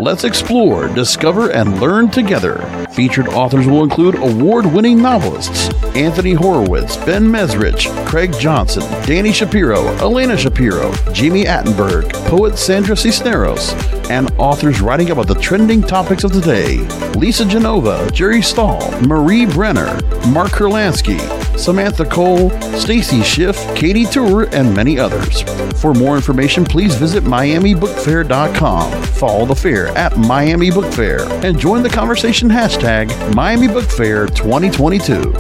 Let's 0.01 0.23
explore, 0.23 0.87
discover, 0.87 1.51
and 1.51 1.81
learn 1.81 2.09
together. 2.09 2.59
Featured 2.91 3.27
authors 3.27 3.67
will 3.67 3.83
include 3.83 4.15
award 4.15 4.65
winning 4.65 5.01
novelists 5.01 5.67
Anthony 5.93 6.31
Horowitz, 6.31 6.95
Ben 6.95 7.23
Mezrich, 7.23 7.89
Craig 8.07 8.31
Johnson, 8.39 8.83
Dani 9.03 9.33
Shapiro, 9.33 9.87
Elena 9.97 10.37
Shapiro, 10.37 10.93
Jami 11.11 11.43
Attenberg, 11.43 12.13
poet 12.27 12.57
Sandra 12.57 12.95
Cisneros, 12.95 13.73
and 14.09 14.31
authors 14.37 14.79
writing 14.79 15.09
about 15.09 15.27
the 15.27 15.35
trending 15.35 15.81
topics 15.81 16.23
of 16.23 16.31
the 16.31 16.41
day 16.41 16.77
Lisa 17.19 17.43
Genova, 17.43 18.09
Jerry 18.11 18.41
Stahl, 18.41 18.89
Marie 19.01 19.45
Brenner, 19.45 19.99
Mark 20.29 20.51
Kurlansky, 20.51 21.19
Samantha 21.59 22.05
Cole, 22.05 22.49
Stacy 22.79 23.21
Schiff, 23.21 23.57
Katie 23.75 24.05
Tur, 24.05 24.47
and 24.49 24.73
many 24.73 24.97
others. 24.97 25.41
For 25.81 25.93
more 25.93 26.15
information, 26.15 26.63
please 26.63 26.95
visit 26.95 27.23
MiamiBookFair.com. 27.23 29.03
Follow 29.03 29.45
the 29.45 29.55
fair 29.55 29.87
at 29.89 30.17
Miami 30.17 30.71
Book 30.71 30.91
Fair 30.93 31.21
and 31.45 31.59
join 31.59 31.83
the 31.83 31.89
conversation 31.89 32.49
hashtag 32.49 33.35
Miami 33.35 33.67
Book 33.67 33.85
Fair 33.85 34.25
2022. 34.27 35.33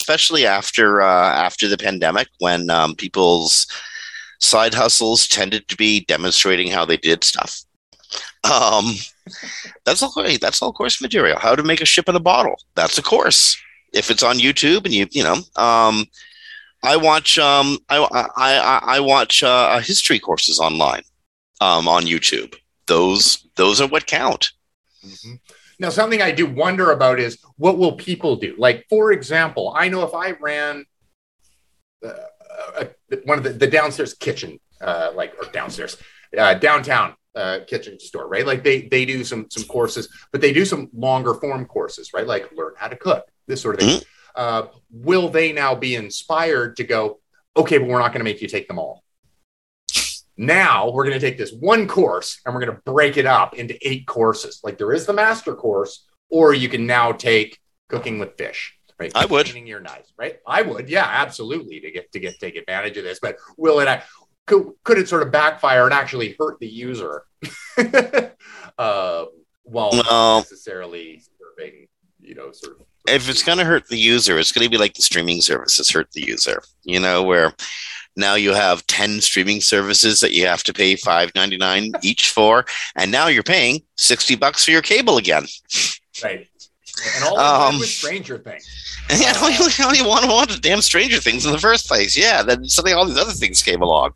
Especially 0.00 0.46
after 0.46 1.00
uh, 1.00 1.32
after 1.34 1.68
the 1.68 1.78
pandemic, 1.78 2.28
when 2.38 2.70
um, 2.70 2.94
people's 2.94 3.66
side 4.40 4.74
hustles 4.74 5.26
tended 5.26 5.66
to 5.68 5.76
be 5.76 6.04
demonstrating 6.04 6.68
how 6.68 6.84
they 6.84 6.96
did 6.96 7.24
stuff. 7.24 7.62
Um, 8.44 8.94
that's 9.84 10.02
all. 10.02 10.12
That's 10.40 10.62
all 10.62 10.72
course 10.72 11.00
material. 11.00 11.38
How 11.38 11.54
to 11.54 11.62
make 11.62 11.80
a 11.80 11.86
ship 11.86 12.08
in 12.08 12.16
a 12.16 12.20
bottle. 12.20 12.56
That's 12.74 12.98
a 12.98 13.02
course. 13.02 13.56
If 13.92 14.10
it's 14.10 14.22
on 14.22 14.38
YouTube 14.38 14.84
and 14.84 14.94
you 14.94 15.06
you 15.10 15.22
know, 15.22 15.36
um, 15.56 16.06
I 16.82 16.96
watch 16.96 17.38
um, 17.38 17.78
I 17.88 17.98
I 18.36 18.96
I 18.96 19.00
watch 19.00 19.42
uh, 19.42 19.78
history 19.80 20.18
courses 20.18 20.58
online 20.58 21.02
um, 21.60 21.88
on 21.88 22.04
YouTube. 22.04 22.54
Those 22.86 23.46
those 23.56 23.80
are 23.80 23.88
what 23.88 24.06
count. 24.06 24.50
Mm-hmm. 25.04 25.34
Now, 25.78 25.90
something 25.90 26.22
I 26.22 26.30
do 26.30 26.46
wonder 26.46 26.92
about 26.92 27.18
is 27.18 27.38
what 27.56 27.76
will 27.76 27.92
people 27.92 28.36
do? 28.36 28.54
Like, 28.56 28.86
for 28.88 29.10
example, 29.10 29.72
I 29.76 29.88
know 29.88 30.04
if 30.04 30.14
I 30.14 30.32
ran 30.32 30.84
uh, 32.04 32.12
uh, 32.76 32.84
one 33.24 33.38
of 33.38 33.44
the, 33.44 33.50
the 33.50 33.66
downstairs 33.66 34.14
kitchen, 34.14 34.60
uh, 34.80 35.10
like 35.14 35.34
or 35.40 35.50
downstairs, 35.50 35.96
uh, 36.38 36.54
downtown 36.54 37.14
uh, 37.34 37.60
kitchen 37.66 37.98
store, 37.98 38.28
right? 38.28 38.46
Like 38.46 38.62
they 38.64 38.82
they 38.82 39.04
do 39.04 39.24
some 39.24 39.46
some 39.50 39.64
courses, 39.64 40.08
but 40.30 40.40
they 40.40 40.52
do 40.52 40.64
some 40.64 40.88
longer 40.92 41.34
form 41.34 41.64
courses, 41.66 42.12
right? 42.12 42.26
Like 42.26 42.52
learn 42.52 42.74
how 42.76 42.88
to 42.88 42.96
cook, 42.96 43.26
this 43.46 43.60
sort 43.60 43.76
of 43.76 43.80
thing. 43.80 43.98
Mm-hmm. 43.98 44.04
Uh, 44.34 44.66
will 44.90 45.28
they 45.28 45.52
now 45.52 45.74
be 45.74 45.94
inspired 45.94 46.76
to 46.76 46.84
go? 46.84 47.20
Okay, 47.56 47.78
but 47.78 47.88
we're 47.88 47.98
not 47.98 48.12
going 48.12 48.20
to 48.20 48.24
make 48.24 48.40
you 48.40 48.48
take 48.48 48.68
them 48.68 48.78
all. 48.78 49.02
Now 50.36 50.90
we're 50.90 51.04
going 51.04 51.18
to 51.18 51.20
take 51.20 51.36
this 51.36 51.52
one 51.52 51.86
course 51.86 52.40
and 52.44 52.54
we're 52.54 52.64
going 52.64 52.74
to 52.74 52.82
break 52.84 53.18
it 53.18 53.26
up 53.26 53.54
into 53.54 53.76
eight 53.86 54.06
courses. 54.06 54.60
Like 54.64 54.78
there 54.78 54.92
is 54.92 55.04
the 55.04 55.12
master 55.12 55.54
course, 55.54 56.06
or 56.30 56.54
you 56.54 56.68
can 56.68 56.86
now 56.86 57.12
take 57.12 57.58
cooking 57.88 58.18
with 58.18 58.36
fish. 58.38 58.76
Right? 58.98 59.12
I 59.14 59.26
would. 59.26 59.46
Cleaning 59.46 59.66
your 59.66 59.80
knives, 59.80 60.12
right? 60.16 60.36
I 60.46 60.62
would, 60.62 60.88
yeah, 60.88 61.06
absolutely, 61.06 61.80
to 61.80 61.90
get 61.90 62.12
to 62.12 62.20
get 62.20 62.38
take 62.38 62.56
advantage 62.56 62.96
of 62.96 63.04
this. 63.04 63.18
But 63.20 63.36
will 63.56 63.80
it? 63.80 64.02
Could, 64.46 64.72
could 64.84 64.98
it 64.98 65.08
sort 65.08 65.22
of 65.22 65.30
backfire 65.30 65.84
and 65.84 65.94
actually 65.94 66.34
hurt 66.38 66.58
the 66.58 66.66
user 66.66 67.24
uh, 68.78 69.24
while 69.62 69.92
no. 69.92 70.38
necessarily 70.38 71.22
serving, 71.38 71.86
you 72.20 72.34
know, 72.34 72.50
sort 72.52 72.80
of 72.80 72.86
if 73.08 73.28
it's 73.28 73.42
going 73.42 73.58
to 73.58 73.64
hurt 73.64 73.88
the 73.88 73.98
user, 73.98 74.38
it's 74.38 74.52
going 74.52 74.64
to 74.64 74.70
be 74.70 74.78
like 74.78 74.94
the 74.94 75.02
streaming 75.02 75.40
services 75.40 75.90
hurt 75.90 76.10
the 76.12 76.24
user. 76.24 76.62
You 76.84 77.00
know, 77.00 77.22
where 77.22 77.52
now 78.16 78.34
you 78.34 78.52
have 78.52 78.86
10 78.86 79.20
streaming 79.20 79.60
services 79.60 80.20
that 80.20 80.32
you 80.32 80.46
have 80.46 80.62
to 80.64 80.72
pay 80.72 80.94
5.99 80.94 81.92
each 82.04 82.30
for 82.30 82.64
and 82.96 83.10
now 83.10 83.28
you're 83.28 83.42
paying 83.42 83.80
60 83.96 84.36
bucks 84.36 84.64
for 84.64 84.70
your 84.70 84.82
cable 84.82 85.16
again 85.16 85.46
right 86.22 86.46
and 87.16 87.24
all 87.24 87.38
um, 87.38 87.78
with 87.78 87.88
stranger 87.88 88.36
things 88.36 88.68
yeah 89.10 89.32
uh, 89.36 89.48
you, 89.48 89.96
you 89.96 90.06
want 90.06 90.24
to 90.24 90.30
want 90.30 90.62
damn 90.62 90.82
stranger 90.82 91.18
things 91.18 91.46
in 91.46 91.52
the 91.52 91.58
first 91.58 91.88
place 91.88 92.16
yeah 92.16 92.42
then 92.42 92.64
suddenly 92.66 92.92
all 92.92 93.06
these 93.06 93.16
other 93.16 93.32
things 93.32 93.62
came 93.62 93.80
along 93.80 94.12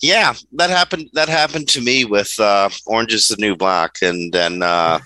yeah 0.00 0.34
that 0.52 0.70
happened 0.70 1.08
that 1.12 1.28
happened 1.28 1.68
to 1.68 1.80
me 1.80 2.04
with 2.04 2.38
uh, 2.40 2.68
orange 2.86 3.12
is 3.12 3.28
the 3.28 3.36
new 3.36 3.56
black 3.56 3.96
and 4.02 4.32
then 4.32 4.62
uh, 4.62 4.98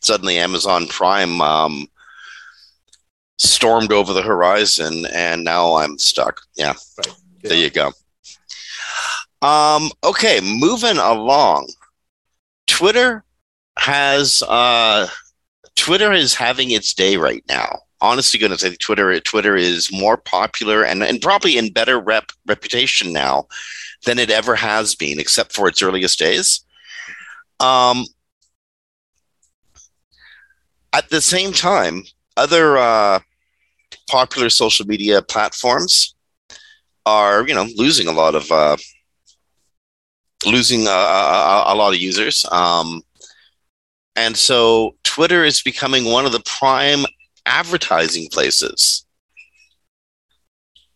suddenly 0.00 0.38
amazon 0.38 0.86
prime 0.88 1.40
um, 1.40 1.86
stormed 3.38 3.92
over 3.92 4.12
the 4.12 4.22
horizon 4.22 5.06
and 5.12 5.44
now 5.44 5.76
I'm 5.76 5.98
stuck. 5.98 6.40
Yeah. 6.56 6.74
Right. 6.98 7.14
There 7.42 7.56
you 7.56 7.70
go. 7.70 7.92
Um, 9.42 9.90
okay, 10.02 10.40
moving 10.42 10.96
along. 10.96 11.68
Twitter 12.66 13.22
has 13.78 14.42
uh 14.48 15.06
Twitter 15.76 16.12
is 16.12 16.34
having 16.34 16.70
its 16.70 16.94
day 16.94 17.16
right 17.16 17.44
now. 17.48 17.80
Honestly, 18.00 18.40
goodness, 18.40 18.64
I 18.64 18.68
think 18.68 18.80
Twitter 18.80 19.20
Twitter 19.20 19.54
is 19.54 19.92
more 19.92 20.16
popular 20.16 20.82
and, 20.82 21.02
and 21.02 21.20
probably 21.20 21.58
in 21.58 21.72
better 21.72 22.00
rep 22.00 22.32
reputation 22.46 23.12
now 23.12 23.46
than 24.06 24.18
it 24.18 24.30
ever 24.30 24.54
has 24.54 24.94
been, 24.94 25.20
except 25.20 25.52
for 25.52 25.68
its 25.68 25.82
earliest 25.82 26.18
days. 26.18 26.64
Um, 27.60 28.04
at 30.92 31.10
the 31.10 31.20
same 31.20 31.52
time, 31.52 32.04
other 32.36 32.78
uh, 32.78 33.18
popular 34.08 34.48
social 34.48 34.86
media 34.86 35.20
platforms 35.20 36.14
are, 37.04 37.46
you 37.46 37.54
know, 37.54 37.66
losing 37.76 38.08
a 38.08 38.12
lot 38.12 38.34
of 38.34 38.50
uh, 38.50 38.76
losing 40.46 40.86
a, 40.86 40.90
a, 40.90 41.64
a, 41.68 41.74
lot 41.74 41.92
of 41.92 42.00
users. 42.00 42.44
Um, 42.50 43.02
and 44.14 44.36
so 44.36 44.96
Twitter 45.02 45.44
is 45.44 45.62
becoming 45.62 46.04
one 46.04 46.24
of 46.24 46.32
the 46.32 46.42
prime 46.44 47.04
advertising 47.44 48.28
places. 48.30 49.04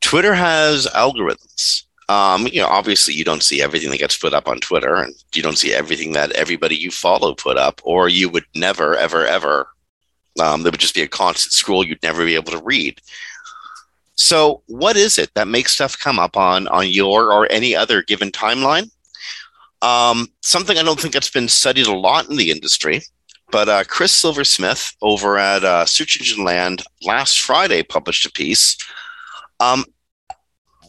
Twitter 0.01 0.35
has 0.35 0.87
algorithms. 0.87 1.85
Um, 2.11 2.49
you 2.49 2.61
know, 2.61 2.67
obviously, 2.67 3.15
you 3.15 3.25
don't 3.25 3.43
see 3.43 3.63
everything 3.63 3.91
that 3.91 3.99
gets 3.99 4.19
put 4.19 4.35
up 4.35 4.49
on 4.49 4.59
Twitter, 4.59 4.97
and 4.97 5.15
you 5.33 5.43
don't 5.43 5.59
see 5.59 5.73
everything 5.73 6.13
that 6.13 6.33
everybody 6.33 6.75
you 6.75 6.91
follow 6.91 7.35
put 7.35 7.57
up, 7.57 7.81
or 7.85 8.09
you 8.09 8.29
would 8.29 8.47
never, 8.55 8.97
ever, 8.97 9.25
ever 9.25 9.69
um, 10.41 10.63
there 10.63 10.71
would 10.71 10.81
just 10.81 10.95
be 10.95 11.03
a 11.03 11.09
constant 11.09 11.53
scroll 11.53 11.85
you'd 11.85 12.03
never 12.03 12.25
be 12.25 12.35
able 12.35 12.53
to 12.53 12.63
read. 12.65 13.01
So, 14.15 14.63
what 14.67 14.97
is 14.97 15.19
it 15.19 15.33
that 15.35 15.49
makes 15.49 15.73
stuff 15.73 15.99
come 15.99 16.19
up 16.19 16.37
on 16.37 16.69
on 16.69 16.89
your 16.89 17.33
or 17.33 17.51
any 17.51 17.75
other 17.77 18.03
given 18.03 18.31
timeline? 18.31 18.91
Um, 19.83 20.29
something 20.43 20.77
I 20.79 20.83
don't 20.83 21.01
think 21.01 21.15
that's 21.15 21.31
been 21.31 21.49
studied 21.49 21.87
a 21.87 21.97
lot 21.97 22.29
in 22.29 22.37
the 22.37 22.51
industry, 22.51 23.03
but 23.51 23.69
uh, 23.69 23.85
Chris 23.85 24.13
Silver 24.13 24.45
Smith 24.45 24.95
over 25.01 25.39
at 25.39 25.65
uh, 25.65 25.87
Search 25.87 26.21
Engine 26.21 26.45
Land 26.45 26.83
last 27.03 27.41
Friday 27.41 27.83
published 27.83 28.27
a 28.27 28.33
piece, 28.33 28.77
um, 29.59 29.85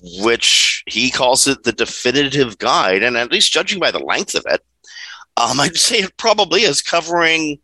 which 0.02 0.84
he 0.88 1.12
calls 1.12 1.48
it 1.48 1.64
the 1.64 1.72
definitive 1.72 2.58
guide, 2.58 3.04
and 3.04 3.18
at 3.18 3.32
least 3.32 3.54
judging 3.54 3.80
by 3.80 3.92
the 3.92 4.00
length 4.00 4.36
of 4.36 4.46
it, 4.48 4.62
um, 5.38 5.60
I'd 5.60 5.78
say 5.78 5.98
it 5.98 6.18
probably 6.18 6.62
is 6.62 6.82
covering 6.82 7.60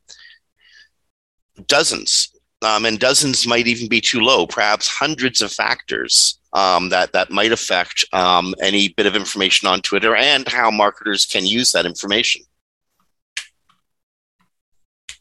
dozens, 1.68 2.30
um, 2.62 2.86
and 2.86 3.00
dozens 3.00 3.48
might 3.48 3.68
even 3.68 3.88
be 3.88 4.02
too 4.02 4.20
low, 4.20 4.46
perhaps 4.46 4.88
hundreds 4.88 5.42
of 5.42 5.52
factors 5.52 6.40
um, 6.54 6.90
that 6.90 7.14
that 7.14 7.30
might 7.30 7.52
affect 7.52 8.06
um, 8.14 8.56
any 8.62 8.90
bit 8.90 9.06
of 9.06 9.16
information 9.16 9.68
on 9.68 9.82
Twitter 9.82 10.16
and 10.16 10.48
how 10.48 10.72
marketers 10.72 11.26
can 11.26 11.46
use 11.46 11.72
that 11.72 11.86
information. 11.86 12.42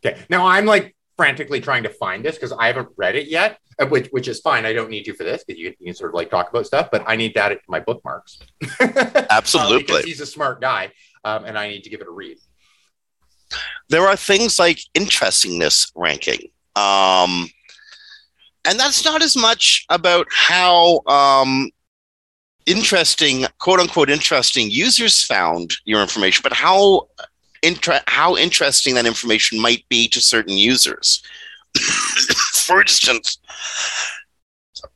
Okay, 0.05 0.21
now 0.29 0.47
I'm 0.47 0.67
like 0.67 0.96
frantically 1.17 1.61
trying 1.61 1.83
to 1.83 1.89
find 1.89 2.25
this 2.25 2.37
because 2.37 2.53
I 2.53 2.67
haven't 2.67 2.89
read 2.97 3.17
it 3.17 3.29
yet, 3.29 3.59
uh, 3.79 3.87
which 3.87 4.09
which 4.09 4.29
is 4.29 4.41
fine. 4.41 4.67
I 4.67 4.73
don't 4.73 4.91
need 4.91 5.07
you 5.07 5.15
for 5.15 5.25
this 5.25 5.45
because 5.45 5.59
you, 5.61 5.75
you, 5.79 5.87
can 5.87 5.95
sort 5.95 6.11
of 6.11 6.15
like 6.15 6.31
talk 6.31 6.51
about 6.51 6.67
stuff, 6.67 6.89
but 6.91 7.05
I 7.07 7.17
need 7.17 7.35
that 7.35 7.53
in 7.53 7.59
my 7.69 7.81
bookmarks. 7.81 8.39
Absolutely, 9.31 10.03
he's 10.03 10.21
a 10.21 10.27
smart 10.27 10.61
guy, 10.61 10.93
um, 11.25 11.45
and 11.45 11.59
I 11.59 11.69
need 11.69 11.83
to 11.85 11.91
give 11.91 12.01
it 12.01 12.07
a 12.07 12.13
read 12.13 12.39
there 13.89 14.07
are 14.07 14.17
things 14.17 14.59
like 14.59 14.81
interestingness 14.95 15.93
ranking. 15.95 16.51
Um, 16.75 17.49
and 18.69 18.79
that's 18.79 19.05
not 19.05 19.23
as 19.23 19.37
much 19.37 19.87
about 19.89 20.27
how 20.31 21.01
um, 21.07 21.71
interesting, 22.67 23.47
quote 23.59 23.81
unquote, 23.81 24.11
interesting 24.11 24.71
users 24.71 25.23
found 25.23 25.75
your 25.85 26.03
information, 26.03 26.41
but 26.43 26.53
how 26.53 27.09
inter- 27.63 28.01
how 28.07 28.37
interesting 28.37 28.95
that 28.95 29.07
information 29.07 29.61
might 29.61 29.85
be 29.89 30.09
to 30.09 30.21
certain 30.21 30.57
users. 30.57 31.23
For 32.55 32.81
instance, 32.81 33.39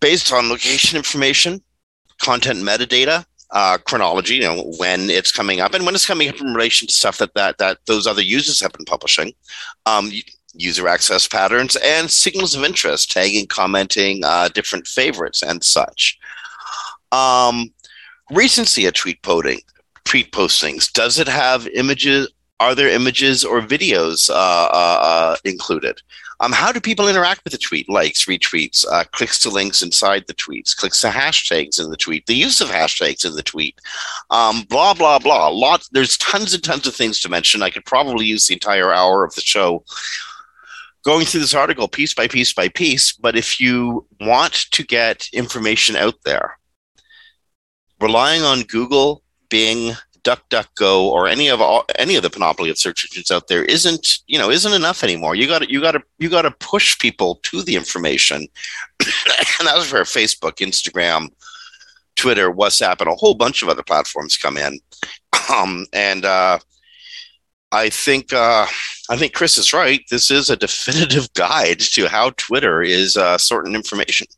based 0.01 0.33
on 0.33 0.49
location 0.49 0.97
information, 0.97 1.63
content 2.19 2.61
metadata, 2.61 3.25
uh, 3.53 3.79
chronology, 3.79 4.37
you 4.37 4.43
know, 4.43 4.73
when 4.79 5.11
it's 5.11 5.33
coming 5.33 5.61
up 5.61 5.75
and 5.75 5.85
when 5.85 5.95
it's 5.95 6.07
coming 6.07 6.29
up 6.29 6.41
in 6.41 6.55
relation 6.55 6.87
to 6.87 6.95
stuff 6.95 7.19
that 7.19 7.35
that 7.35 7.59
that 7.59 7.79
those 7.87 8.07
other 8.07 8.23
users 8.23 8.61
have 8.61 8.73
been 8.73 8.85
publishing, 8.85 9.33
um, 9.87 10.11
user 10.55 10.89
access 10.89 11.27
patterns 11.27 11.77
and 11.77 12.11
signals 12.11 12.55
of 12.55 12.65
interest, 12.65 13.11
tagging, 13.11 13.47
commenting, 13.47 14.23
uh, 14.25 14.49
different 14.49 14.87
favorites, 14.87 15.43
and 15.43 15.65
such. 15.65 16.19
Um, 17.13 17.73
recency 18.31 18.87
of 18.87 18.95
tweet 18.95 19.21
posting, 19.23 19.61
tweet 20.05 20.33
postings. 20.33 20.93
Does 20.93 21.19
it 21.19 21.29
have 21.29 21.67
images? 21.69 22.29
Are 22.61 22.75
there 22.75 22.89
images 22.89 23.45
or 23.45 23.61
videos 23.61 24.31
uh, 24.31 24.35
uh, 24.35 24.99
uh 25.03 25.37
included? 25.45 26.01
Um, 26.41 26.53
how 26.53 26.73
do 26.73 26.81
people 26.81 27.09
interact 27.09 27.45
with 27.45 27.53
the 27.53 27.59
tweet? 27.59 27.89
Likes, 27.89 28.25
retweets, 28.25 28.87
uh, 28.91 29.05
clicks 29.13 29.39
to 29.41 29.51
links 29.51 29.83
inside 29.83 30.25
the 30.27 30.35
tweets, 30.35 30.75
clicks 30.75 31.03
to 31.03 31.09
hashtags 31.09 31.83
in 31.83 31.91
the 31.91 31.99
tweet, 31.99 32.25
the 32.27 32.35
use 32.35 32.63
of 32.63 32.69
hashtags 32.69 33.27
in 33.27 33.35
the 33.35 33.43
tweet, 33.43 33.79
um, 34.31 34.63
blah 34.69 34.95
blah 34.95 35.19
blah. 35.19 35.49
Lot. 35.49 35.87
There's 35.93 36.17
tons 36.17 36.55
and 36.55 36.63
tons 36.63 36.87
of 36.87 36.95
things 36.95 37.21
to 37.21 37.29
mention. 37.29 37.63
I 37.63 37.71
could 37.71 37.85
probably 37.85 38.25
use 38.25 38.47
the 38.47 38.55
entire 38.55 38.93
hour 38.93 39.25
of 39.25 39.35
the 39.35 39.43
show 39.43 39.85
going 41.05 41.27
through 41.27 41.41
this 41.41 41.55
article 41.55 41.89
piece 41.89 42.15
by 42.15 42.27
piece 42.27 42.53
by 42.53 42.69
piece. 42.69 43.13
But 43.13 43.37
if 43.37 43.61
you 43.61 44.07
want 44.21 44.71
to 44.71 44.83
get 44.83 45.29
information 45.33 45.95
out 45.95 46.23
there, 46.25 46.59
relying 48.01 48.43
on 48.43 48.63
Google, 48.63 49.23
Bing, 49.51 49.95
DuckDuckGo 50.23 51.03
or 51.03 51.29
any 51.29 51.49
of 51.49 51.61
all, 51.61 51.85
any 51.99 52.17
of 52.17 52.23
the 52.23 52.31
panoply 52.31 52.71
of 52.71 52.79
search 52.79 53.05
engines 53.05 53.31
out 53.31 53.49
there 53.49 53.65
isn't 53.65 54.19
you 54.27 54.39
know 54.39 54.51
isn't 54.51 54.73
enough 54.73 55.03
anymore. 55.03 55.35
You 55.35 55.47
got 55.47 55.61
to 55.63 55.71
you 55.71 55.81
got 55.81 55.93
to 55.93 56.03
you 56.19 56.29
got 56.29 56.43
to 56.43 56.51
push 56.51 56.99
people 56.99 57.37
to 57.43 57.63
the 57.63 57.77
information, 57.77 58.37
and 59.01 59.67
that's 59.67 59.93
where 59.93 60.05
Facebook, 60.05 60.57
Instagram, 60.57 61.29
Twitter, 62.17 62.53
WhatsApp, 62.53 63.01
and 63.01 63.11
a 63.11 63.15
whole 63.15 63.35
bunch 63.35 63.63
of 63.63 63.69
other 63.69 63.83
platforms 63.83 64.37
come 64.37 64.57
in. 64.57 64.79
Um, 65.51 65.87
and 65.93 66.25
uh, 66.25 66.61
I 67.73 67.89
think 67.89 68.33
uh, 68.33 68.67
I 69.09 69.17
think 69.17 69.33
Chris 69.33 69.59
is 69.59 69.73
right. 69.73 70.01
This 70.11 70.31
is 70.31 70.49
a 70.49 70.57
definitive 70.57 71.33
guide 71.35 71.81
to 71.81 72.09
how 72.09 72.31
Twitter 72.37 72.83
is 72.83 73.17
uh, 73.17 73.37
sorting 73.39 73.75
information. 73.75 74.29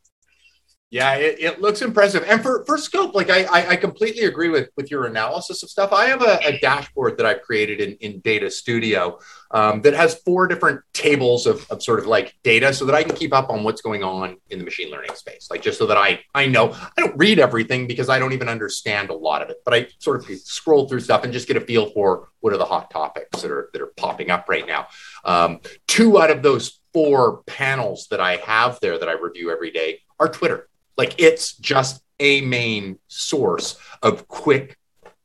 Yeah, 0.93 1.15
it, 1.15 1.37
it, 1.39 1.59
looks 1.59 1.81
impressive. 1.81 2.23
And 2.27 2.43
for, 2.43 2.63
for 2.65 2.77
scope, 2.77 3.15
like 3.15 3.31
I, 3.31 3.45
I, 3.45 3.69
I, 3.69 3.75
completely 3.77 4.25
agree 4.25 4.49
with, 4.49 4.69
with 4.77 4.91
your 4.91 5.07
analysis 5.07 5.63
of 5.63 5.71
stuff. 5.71 5.91
I 5.91 6.05
have 6.05 6.21
a, 6.21 6.37
a 6.45 6.59
dashboard 6.59 7.17
that 7.17 7.25
I've 7.25 7.41
created 7.41 7.81
in, 7.81 7.93
in 7.93 8.19
Data 8.19 8.51
Studio 8.51 9.17
um, 9.49 9.81
that 9.81 9.95
has 9.95 10.19
four 10.19 10.45
different 10.45 10.81
tables 10.93 11.47
of, 11.47 11.65
of 11.71 11.81
sort 11.81 11.97
of 11.97 12.05
like 12.05 12.35
data 12.43 12.71
so 12.75 12.85
that 12.85 12.93
I 12.93 13.01
can 13.01 13.15
keep 13.15 13.33
up 13.33 13.49
on 13.49 13.63
what's 13.63 13.81
going 13.81 14.03
on 14.03 14.37
in 14.51 14.59
the 14.59 14.65
machine 14.65 14.91
learning 14.91 15.15
space. 15.15 15.47
Like 15.49 15.63
just 15.63 15.79
so 15.79 15.87
that 15.87 15.97
I, 15.97 16.19
I 16.35 16.45
know 16.45 16.73
I 16.73 17.01
don't 17.01 17.17
read 17.17 17.39
everything 17.39 17.87
because 17.87 18.07
I 18.07 18.19
don't 18.19 18.33
even 18.33 18.47
understand 18.47 19.09
a 19.09 19.15
lot 19.15 19.41
of 19.41 19.49
it, 19.49 19.63
but 19.65 19.73
I 19.73 19.87
sort 19.97 20.17
of 20.17 20.37
scroll 20.41 20.87
through 20.87 20.99
stuff 20.99 21.23
and 21.23 21.33
just 21.33 21.47
get 21.47 21.57
a 21.57 21.61
feel 21.61 21.89
for 21.89 22.29
what 22.41 22.53
are 22.53 22.57
the 22.57 22.65
hot 22.65 22.91
topics 22.91 23.41
that 23.41 23.49
are, 23.49 23.71
that 23.73 23.81
are 23.81 23.93
popping 23.97 24.29
up 24.29 24.45
right 24.47 24.67
now. 24.67 24.85
Um, 25.25 25.61
two 25.87 26.21
out 26.21 26.29
of 26.29 26.43
those 26.43 26.81
four 26.93 27.41
panels 27.47 28.09
that 28.11 28.19
I 28.19 28.35
have 28.35 28.79
there 28.79 28.99
that 28.99 29.09
I 29.09 29.13
review 29.13 29.49
every 29.49 29.71
day 29.71 30.01
are 30.19 30.29
Twitter. 30.29 30.69
Like 30.97 31.15
it's 31.17 31.55
just 31.57 32.01
a 32.19 32.41
main 32.41 32.99
source 33.07 33.77
of 34.01 34.27
quick 34.27 34.77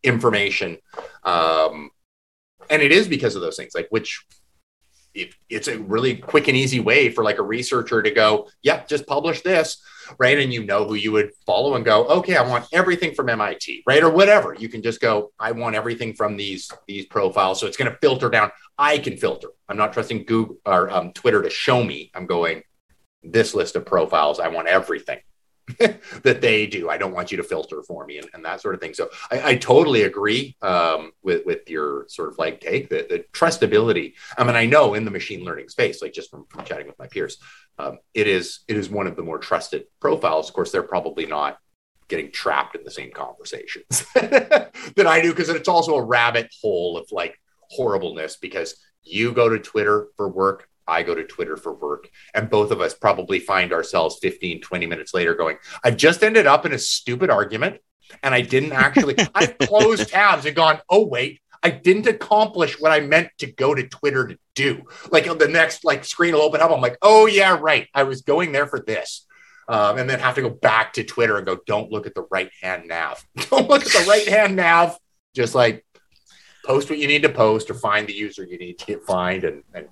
information. 0.02 0.78
Um, 1.24 1.90
and 2.70 2.82
it 2.82 2.92
is 2.92 3.08
because 3.08 3.34
of 3.34 3.42
those 3.42 3.56
things, 3.56 3.72
like 3.74 3.88
which 3.90 4.24
it, 5.14 5.34
it's 5.48 5.68
a 5.68 5.78
really 5.78 6.16
quick 6.16 6.48
and 6.48 6.56
easy 6.56 6.80
way 6.80 7.10
for 7.10 7.24
like 7.24 7.38
a 7.38 7.42
researcher 7.42 8.02
to 8.02 8.10
go, 8.10 8.48
yeah, 8.62 8.84
just 8.86 9.06
publish 9.06 9.42
this, 9.42 9.82
right? 10.18 10.38
And 10.38 10.52
you 10.52 10.64
know 10.64 10.86
who 10.86 10.94
you 10.94 11.12
would 11.12 11.32
follow 11.46 11.74
and 11.74 11.84
go, 11.84 12.06
okay, 12.06 12.36
I 12.36 12.46
want 12.46 12.66
everything 12.72 13.14
from 13.14 13.28
MIT, 13.28 13.82
right? 13.86 14.02
Or 14.02 14.10
whatever. 14.10 14.54
You 14.54 14.68
can 14.68 14.82
just 14.82 15.00
go, 15.00 15.32
I 15.38 15.52
want 15.52 15.76
everything 15.76 16.14
from 16.14 16.36
these 16.36 16.70
these 16.86 17.06
profiles. 17.06 17.60
So 17.60 17.66
it's 17.66 17.76
going 17.76 17.90
to 17.90 17.98
filter 17.98 18.28
down. 18.28 18.50
I 18.78 18.98
can 18.98 19.16
filter. 19.16 19.48
I'm 19.68 19.76
not 19.76 19.92
trusting 19.92 20.24
Google 20.24 20.56
or 20.64 20.90
um, 20.90 21.12
Twitter 21.12 21.42
to 21.42 21.50
show 21.50 21.82
me. 21.82 22.10
I'm 22.14 22.26
going 22.26 22.62
this 23.22 23.54
list 23.54 23.76
of 23.76 23.84
profiles. 23.84 24.38
I 24.38 24.48
want 24.48 24.68
everything. 24.68 25.18
that 26.22 26.40
they 26.40 26.66
do. 26.66 26.88
I 26.88 26.96
don't 26.96 27.12
want 27.12 27.30
you 27.30 27.36
to 27.36 27.42
filter 27.42 27.82
for 27.82 28.06
me 28.06 28.18
and, 28.18 28.28
and 28.34 28.44
that 28.44 28.60
sort 28.60 28.74
of 28.74 28.80
thing. 28.80 28.94
So 28.94 29.10
I, 29.30 29.50
I 29.50 29.56
totally 29.56 30.02
agree 30.02 30.56
um, 30.62 31.12
with 31.22 31.44
with 31.46 31.68
your 31.68 32.06
sort 32.08 32.30
of 32.30 32.38
like 32.38 32.60
take 32.60 32.88
the, 32.88 33.06
the 33.08 33.24
trustability. 33.32 34.14
I 34.36 34.44
mean, 34.44 34.56
I 34.56 34.66
know 34.66 34.94
in 34.94 35.04
the 35.04 35.10
machine 35.10 35.44
learning 35.44 35.68
space, 35.68 36.02
like 36.02 36.12
just 36.12 36.30
from, 36.30 36.46
from 36.48 36.64
chatting 36.64 36.86
with 36.86 36.98
my 36.98 37.06
peers, 37.06 37.38
um, 37.78 37.98
it 38.14 38.26
is 38.26 38.60
it 38.68 38.76
is 38.76 38.88
one 38.88 39.06
of 39.06 39.16
the 39.16 39.22
more 39.22 39.38
trusted 39.38 39.84
profiles. 40.00 40.48
Of 40.48 40.54
course, 40.54 40.72
they're 40.72 40.82
probably 40.82 41.26
not 41.26 41.58
getting 42.08 42.32
trapped 42.32 42.74
in 42.74 42.84
the 42.84 42.90
same 42.90 43.10
conversations 43.12 44.06
that 44.14 45.06
I 45.06 45.20
do 45.20 45.30
because 45.30 45.50
it's 45.50 45.68
also 45.68 45.94
a 45.94 46.02
rabbit 46.02 46.48
hole 46.60 46.96
of 46.96 47.06
like 47.12 47.38
horribleness 47.70 48.36
because 48.36 48.76
you 49.02 49.32
go 49.32 49.48
to 49.48 49.58
Twitter 49.58 50.08
for 50.16 50.28
work, 50.28 50.68
I 50.88 51.02
go 51.02 51.14
to 51.14 51.24
Twitter 51.24 51.56
for 51.56 51.72
work. 51.72 52.08
And 52.34 52.50
both 52.50 52.70
of 52.70 52.80
us 52.80 52.94
probably 52.94 53.38
find 53.38 53.72
ourselves 53.72 54.18
15, 54.20 54.60
20 54.60 54.86
minutes 54.86 55.14
later 55.14 55.34
going, 55.34 55.58
I've 55.84 55.96
just 55.96 56.24
ended 56.24 56.46
up 56.46 56.66
in 56.66 56.72
a 56.72 56.78
stupid 56.78 57.30
argument. 57.30 57.80
And 58.22 58.34
I 58.34 58.40
didn't 58.40 58.72
actually, 58.72 59.16
I've 59.34 59.58
closed 59.58 60.08
tabs 60.08 60.46
and 60.46 60.56
gone, 60.56 60.80
oh, 60.88 61.06
wait, 61.06 61.40
I 61.62 61.70
didn't 61.70 62.06
accomplish 62.06 62.80
what 62.80 62.92
I 62.92 63.00
meant 63.00 63.30
to 63.38 63.50
go 63.50 63.74
to 63.74 63.86
Twitter 63.86 64.28
to 64.28 64.38
do. 64.54 64.84
Like 65.10 65.24
the 65.38 65.48
next 65.48 65.84
like 65.84 66.04
screen 66.04 66.34
will 66.34 66.42
open 66.42 66.60
up. 66.60 66.70
I'm 66.70 66.80
like, 66.80 66.98
oh 67.02 67.26
yeah, 67.26 67.58
right. 67.60 67.88
I 67.94 68.04
was 68.04 68.22
going 68.22 68.52
there 68.52 68.66
for 68.66 68.80
this. 68.80 69.26
Um, 69.68 69.98
and 69.98 70.08
then 70.08 70.18
have 70.20 70.36
to 70.36 70.40
go 70.40 70.50
back 70.50 70.94
to 70.94 71.04
Twitter 71.04 71.36
and 71.36 71.44
go, 71.44 71.58
don't 71.66 71.90
look 71.92 72.06
at 72.06 72.14
the 72.14 72.26
right 72.30 72.50
hand 72.62 72.88
nav. 72.88 73.22
don't 73.50 73.68
look 73.68 73.84
at 73.84 73.92
the 73.92 74.06
right 74.08 74.26
hand 74.26 74.56
nav. 74.56 74.96
Just 75.34 75.54
like 75.54 75.84
post 76.64 76.90
what 76.90 76.98
you 76.98 77.08
need 77.08 77.22
to 77.22 77.28
post 77.28 77.70
or 77.70 77.74
find 77.74 78.06
the 78.06 78.12
user 78.12 78.44
you 78.44 78.58
need 78.58 78.78
to 78.78 78.98
find 79.00 79.44
and, 79.44 79.62
and 79.74 79.88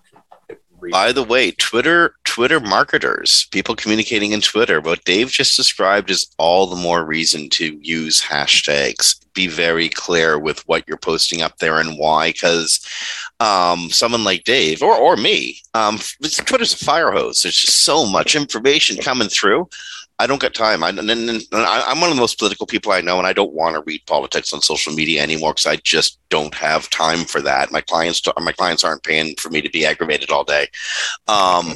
by 0.90 1.12
the 1.12 1.22
way, 1.22 1.50
Twitter 1.52 2.14
Twitter 2.24 2.60
marketers, 2.60 3.46
people 3.50 3.74
communicating 3.74 4.32
in 4.32 4.40
Twitter, 4.40 4.80
what 4.80 5.04
Dave 5.04 5.30
just 5.30 5.56
described 5.56 6.10
is 6.10 6.28
all 6.38 6.66
the 6.66 6.76
more 6.76 7.04
reason 7.04 7.48
to 7.50 7.78
use 7.82 8.20
hashtags. 8.20 9.16
Be 9.32 9.46
very 9.46 9.88
clear 9.88 10.38
with 10.38 10.66
what 10.68 10.84
you're 10.86 10.96
posting 10.96 11.42
up 11.42 11.58
there 11.58 11.78
and 11.80 11.98
why, 11.98 12.32
because 12.32 12.80
um, 13.40 13.90
someone 13.90 14.24
like 14.24 14.44
Dave 14.44 14.82
or 14.82 14.94
or 14.94 15.16
me, 15.16 15.60
um, 15.74 15.98
Twitter's 16.20 16.74
a 16.74 16.84
fire 16.84 17.10
hose. 17.10 17.42
There's 17.42 17.56
just 17.56 17.80
so 17.80 18.06
much 18.06 18.36
information 18.36 18.96
coming 18.98 19.28
through. 19.28 19.68
I 20.18 20.26
don't 20.26 20.40
get 20.40 20.54
time. 20.54 20.82
I, 20.82 20.88
am 20.88 20.96
one 20.96 22.10
of 22.10 22.16
the 22.16 22.20
most 22.20 22.38
political 22.38 22.66
people 22.66 22.92
I 22.92 23.02
know, 23.02 23.18
and 23.18 23.26
I 23.26 23.34
don't 23.34 23.52
want 23.52 23.76
to 23.76 23.82
read 23.82 24.06
politics 24.06 24.52
on 24.52 24.62
social 24.62 24.94
media 24.94 25.22
anymore 25.22 25.52
because 25.52 25.66
I 25.66 25.76
just 25.76 26.18
don't 26.30 26.54
have 26.54 26.88
time 26.88 27.24
for 27.24 27.42
that. 27.42 27.70
My 27.70 27.82
clients, 27.82 28.22
my 28.40 28.52
clients 28.52 28.82
aren't 28.82 29.02
paying 29.02 29.34
for 29.36 29.50
me 29.50 29.60
to 29.60 29.68
be 29.68 29.84
aggravated 29.84 30.30
all 30.30 30.44
day. 30.44 30.68
Um, 31.28 31.74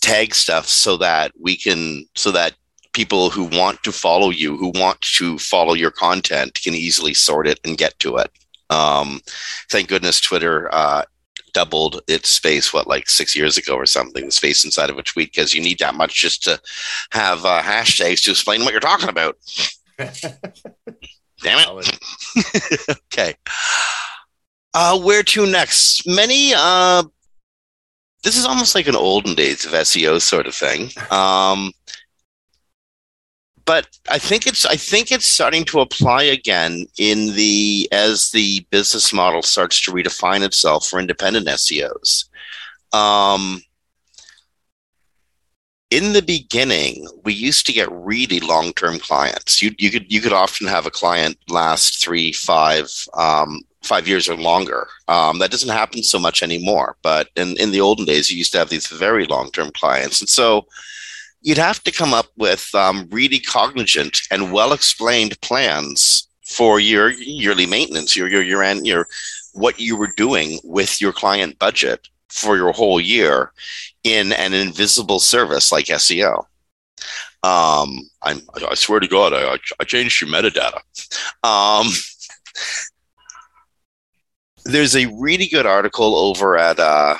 tag 0.00 0.34
stuff 0.34 0.66
so 0.66 0.96
that 0.98 1.32
we 1.38 1.56
can, 1.56 2.06
so 2.14 2.30
that 2.30 2.54
people 2.92 3.30
who 3.30 3.44
want 3.44 3.82
to 3.82 3.90
follow 3.90 4.30
you, 4.30 4.56
who 4.56 4.72
want 4.76 5.00
to 5.00 5.36
follow 5.38 5.74
your 5.74 5.90
content, 5.90 6.60
can 6.62 6.74
easily 6.74 7.12
sort 7.12 7.48
it 7.48 7.58
and 7.64 7.76
get 7.76 7.98
to 7.98 8.16
it. 8.18 8.30
Um, 8.70 9.20
thank 9.68 9.88
goodness 9.88 10.20
Twitter 10.20 10.72
uh, 10.72 11.02
doubled 11.52 12.00
its 12.08 12.28
space 12.28 12.72
what 12.72 12.86
like 12.86 13.08
six 13.08 13.34
years 13.36 13.56
ago 13.56 13.74
or 13.74 13.86
something 13.86 14.26
the 14.26 14.32
space 14.32 14.64
inside 14.64 14.90
of 14.90 14.98
a 14.98 15.02
tweet 15.02 15.32
because 15.32 15.54
you 15.54 15.60
need 15.60 15.78
that 15.78 15.94
much 15.94 16.20
just 16.20 16.42
to 16.44 16.60
have 17.12 17.44
uh, 17.44 17.62
hashtags 17.62 18.24
to 18.24 18.30
explain 18.30 18.62
what 18.62 18.72
you're 18.72 18.80
talking 18.80 19.08
about. 19.08 19.36
Damn 21.42 21.78
it. 21.78 21.98
Okay. 23.12 23.34
Uh 24.72 24.98
where 25.00 25.22
to 25.24 25.46
next? 25.46 26.06
Many 26.06 26.52
uh 26.56 27.02
this 28.22 28.36
is 28.36 28.44
almost 28.44 28.74
like 28.74 28.86
an 28.86 28.94
olden 28.94 29.34
days 29.34 29.64
of 29.64 29.72
seo 29.72 30.20
sort 30.20 30.46
of 30.46 30.54
thing. 30.54 30.90
Um 31.10 31.72
but 33.70 33.86
I 34.10 34.18
think 34.18 34.48
it's 34.48 34.66
I 34.66 34.74
think 34.74 35.12
it's 35.12 35.28
starting 35.28 35.64
to 35.66 35.78
apply 35.78 36.24
again 36.24 36.86
in 36.98 37.36
the 37.36 37.88
as 37.92 38.32
the 38.32 38.66
business 38.70 39.12
model 39.12 39.42
starts 39.42 39.80
to 39.82 39.92
redefine 39.92 40.42
itself 40.42 40.88
for 40.88 40.98
independent 40.98 41.46
SEOs. 41.46 42.24
Um, 42.92 43.62
in 45.92 46.14
the 46.14 46.22
beginning, 46.22 47.06
we 47.22 47.32
used 47.32 47.64
to 47.66 47.72
get 47.72 47.88
really 47.92 48.40
long-term 48.40 48.98
clients. 48.98 49.62
You, 49.62 49.70
you 49.78 49.92
could 49.92 50.12
you 50.12 50.20
could 50.20 50.32
often 50.32 50.66
have 50.66 50.86
a 50.86 50.90
client 50.90 51.38
last 51.48 52.02
three, 52.02 52.32
five, 52.32 52.90
um, 53.14 53.60
five 53.84 54.08
years 54.08 54.28
or 54.28 54.36
longer. 54.36 54.88
Um, 55.06 55.38
that 55.38 55.52
doesn't 55.52 55.78
happen 55.82 56.02
so 56.02 56.18
much 56.18 56.42
anymore. 56.42 56.96
But 57.02 57.28
in 57.36 57.56
in 57.56 57.70
the 57.70 57.82
olden 57.82 58.04
days, 58.04 58.32
you 58.32 58.38
used 58.38 58.50
to 58.50 58.58
have 58.58 58.70
these 58.70 58.88
very 58.88 59.26
long-term 59.26 59.70
clients, 59.74 60.20
and 60.20 60.28
so 60.28 60.66
you'd 61.42 61.58
have 61.58 61.82
to 61.84 61.92
come 61.92 62.12
up 62.14 62.26
with 62.36 62.74
um, 62.74 63.08
really 63.10 63.38
cognizant 63.38 64.20
and 64.30 64.52
well 64.52 64.72
explained 64.72 65.40
plans 65.40 66.28
for 66.44 66.80
your 66.80 67.10
yearly 67.10 67.66
maintenance, 67.66 68.16
your 68.16 68.28
your 68.28 68.42
your 68.42 68.64
your 68.84 69.06
what 69.52 69.80
you 69.80 69.96
were 69.96 70.12
doing 70.16 70.58
with 70.64 71.00
your 71.00 71.12
client 71.12 71.58
budget 71.58 72.08
for 72.28 72.56
your 72.56 72.72
whole 72.72 73.00
year 73.00 73.52
in 74.04 74.32
an 74.32 74.54
invisible 74.54 75.18
service 75.18 75.72
like 75.72 75.86
SEO. 75.86 76.44
Um, 77.42 78.08
I'm, 78.22 78.42
I 78.54 78.74
swear 78.74 79.00
to 79.00 79.08
God, 79.08 79.32
I, 79.32 79.58
I 79.80 79.84
changed 79.84 80.20
your 80.20 80.30
metadata. 80.30 80.80
Um, 81.42 81.90
there's 84.64 84.94
a 84.94 85.06
really 85.06 85.48
good 85.48 85.66
article 85.66 86.16
over 86.16 86.58
at 86.58 86.78
uh, 86.78 87.16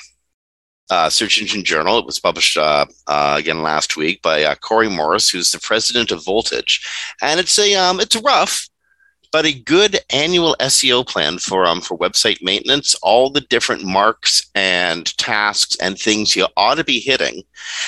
uh, 0.90 1.08
Search 1.08 1.40
Engine 1.40 1.64
Journal. 1.64 1.98
It 1.98 2.06
was 2.06 2.20
published 2.20 2.56
uh, 2.56 2.86
uh, 3.06 3.36
again 3.38 3.62
last 3.62 3.96
week 3.96 4.20
by 4.22 4.44
uh, 4.44 4.54
Corey 4.56 4.88
Morris, 4.88 5.30
who's 5.30 5.52
the 5.52 5.60
president 5.60 6.10
of 6.10 6.24
Voltage, 6.24 6.86
and 7.22 7.40
it's 7.40 7.58
a 7.58 7.74
um, 7.74 8.00
it's 8.00 8.16
rough, 8.16 8.68
but 9.32 9.46
a 9.46 9.60
good 9.60 10.00
annual 10.10 10.56
SEO 10.60 11.06
plan 11.06 11.38
for 11.38 11.64
um 11.64 11.80
for 11.80 11.96
website 11.96 12.42
maintenance. 12.42 12.94
All 12.96 13.30
the 13.30 13.42
different 13.42 13.84
marks 13.84 14.50
and 14.54 15.16
tasks 15.16 15.76
and 15.76 15.98
things 15.98 16.36
you 16.36 16.46
ought 16.56 16.76
to 16.76 16.84
be 16.84 17.00
hitting, 17.00 17.42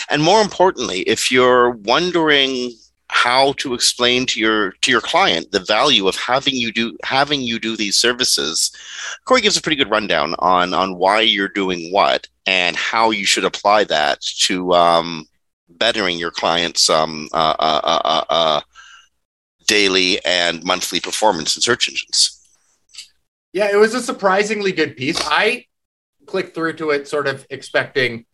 and 0.08 0.22
more 0.22 0.40
importantly, 0.40 1.00
if 1.00 1.30
you're 1.30 1.70
wondering 1.70 2.72
how 3.12 3.52
to 3.52 3.74
explain 3.74 4.24
to 4.24 4.40
your 4.40 4.72
to 4.80 4.90
your 4.90 5.02
client 5.02 5.52
the 5.52 5.60
value 5.60 6.08
of 6.08 6.16
having 6.16 6.54
you 6.54 6.72
do 6.72 6.96
having 7.04 7.42
you 7.42 7.58
do 7.58 7.76
these 7.76 7.98
services 7.98 8.74
corey 9.26 9.42
gives 9.42 9.54
a 9.54 9.60
pretty 9.60 9.76
good 9.76 9.90
rundown 9.90 10.34
on 10.38 10.72
on 10.72 10.96
why 10.96 11.20
you're 11.20 11.46
doing 11.46 11.92
what 11.92 12.26
and 12.46 12.76
how 12.76 13.10
you 13.10 13.24
should 13.24 13.44
apply 13.44 13.84
that 13.84 14.20
to 14.20 14.72
um, 14.74 15.26
bettering 15.68 16.18
your 16.18 16.30
clients 16.30 16.90
um, 16.90 17.28
uh, 17.32 17.54
uh, 17.58 17.80
uh, 17.84 18.00
uh, 18.04 18.24
uh 18.30 18.60
daily 19.66 20.22
and 20.24 20.64
monthly 20.64 21.00
performance 21.00 21.56
in 21.56 21.62
search 21.62 21.88
engines. 21.88 22.40
Yeah 23.52 23.70
it 23.72 23.76
was 23.76 23.94
a 23.94 24.02
surprisingly 24.02 24.72
good 24.72 24.96
piece. 24.96 25.20
I 25.24 25.66
clicked 26.26 26.54
through 26.54 26.74
to 26.74 26.90
it 26.90 27.08
sort 27.08 27.26
of 27.26 27.46
expecting 27.50 28.26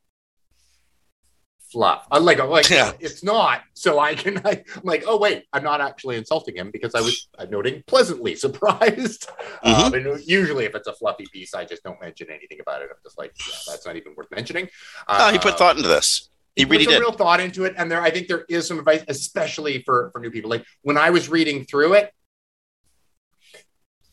fluff. 1.70 2.06
I'm 2.10 2.24
like, 2.24 2.40
I'm 2.40 2.48
like 2.48 2.70
yeah. 2.70 2.92
it's 3.00 3.22
not. 3.22 3.62
So 3.74 3.98
I 3.98 4.14
can, 4.14 4.40
I, 4.44 4.64
am 4.76 4.82
like, 4.82 5.04
oh 5.06 5.18
wait, 5.18 5.44
I'm 5.52 5.62
not 5.62 5.80
actually 5.80 6.16
insulting 6.16 6.56
him 6.56 6.70
because 6.70 6.94
I 6.94 7.00
was 7.00 7.28
I'm 7.38 7.50
noting 7.50 7.82
pleasantly 7.86 8.34
surprised. 8.34 9.28
Mm-hmm. 9.64 9.84
Um, 9.86 9.94
and 9.94 10.20
usually, 10.24 10.66
if 10.66 10.74
it's 10.74 10.86
a 10.86 10.92
fluffy 10.92 11.26
piece, 11.32 11.52
I 11.52 11.64
just 11.64 11.82
don't 11.82 12.00
mention 12.00 12.28
anything 12.30 12.60
about 12.60 12.80
it. 12.80 12.88
I'm 12.90 12.96
just 13.02 13.18
like, 13.18 13.32
yeah, 13.40 13.54
that's 13.66 13.84
not 13.84 13.96
even 13.96 14.14
worth 14.16 14.30
mentioning. 14.30 14.68
Uh, 15.08 15.26
oh, 15.28 15.32
he 15.32 15.38
put 15.38 15.58
thought 15.58 15.76
into 15.76 15.88
this. 15.88 16.30
He 16.54 16.64
really 16.64 16.84
put 16.84 16.92
did. 16.92 17.00
real 17.00 17.12
thought 17.12 17.40
into 17.40 17.64
it, 17.64 17.74
and 17.76 17.90
there 17.90 18.00
I 18.00 18.10
think 18.10 18.28
there 18.28 18.44
is 18.48 18.68
some 18.68 18.78
advice, 18.78 19.04
especially 19.08 19.82
for 19.82 20.10
for 20.12 20.20
new 20.20 20.30
people. 20.30 20.48
Like 20.48 20.64
when 20.82 20.96
I 20.96 21.10
was 21.10 21.28
reading 21.28 21.64
through 21.64 21.94
it, 21.94 22.12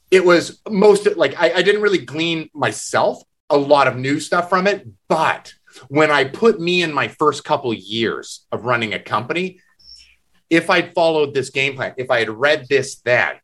it 0.09 0.25
was 0.25 0.61
most 0.69 1.07
like 1.15 1.39
I, 1.39 1.53
I 1.53 1.61
didn't 1.61 1.81
really 1.81 2.03
glean 2.03 2.49
myself 2.53 3.21
a 3.49 3.57
lot 3.57 3.87
of 3.87 3.97
new 3.97 4.19
stuff 4.19 4.49
from 4.49 4.67
it, 4.67 4.87
but 5.07 5.53
when 5.87 6.11
I 6.11 6.23
put 6.25 6.59
me 6.59 6.81
in 6.81 6.93
my 6.93 7.07
first 7.07 7.43
couple 7.43 7.73
years 7.73 8.45
of 8.51 8.65
running 8.65 8.93
a 8.93 8.99
company, 8.99 9.59
if 10.49 10.69
I'd 10.69 10.93
followed 10.93 11.33
this 11.33 11.49
game 11.49 11.75
plan, 11.75 11.93
if 11.97 12.11
I 12.11 12.19
had 12.19 12.29
read 12.29 12.67
this 12.69 12.95
then, 12.97 13.35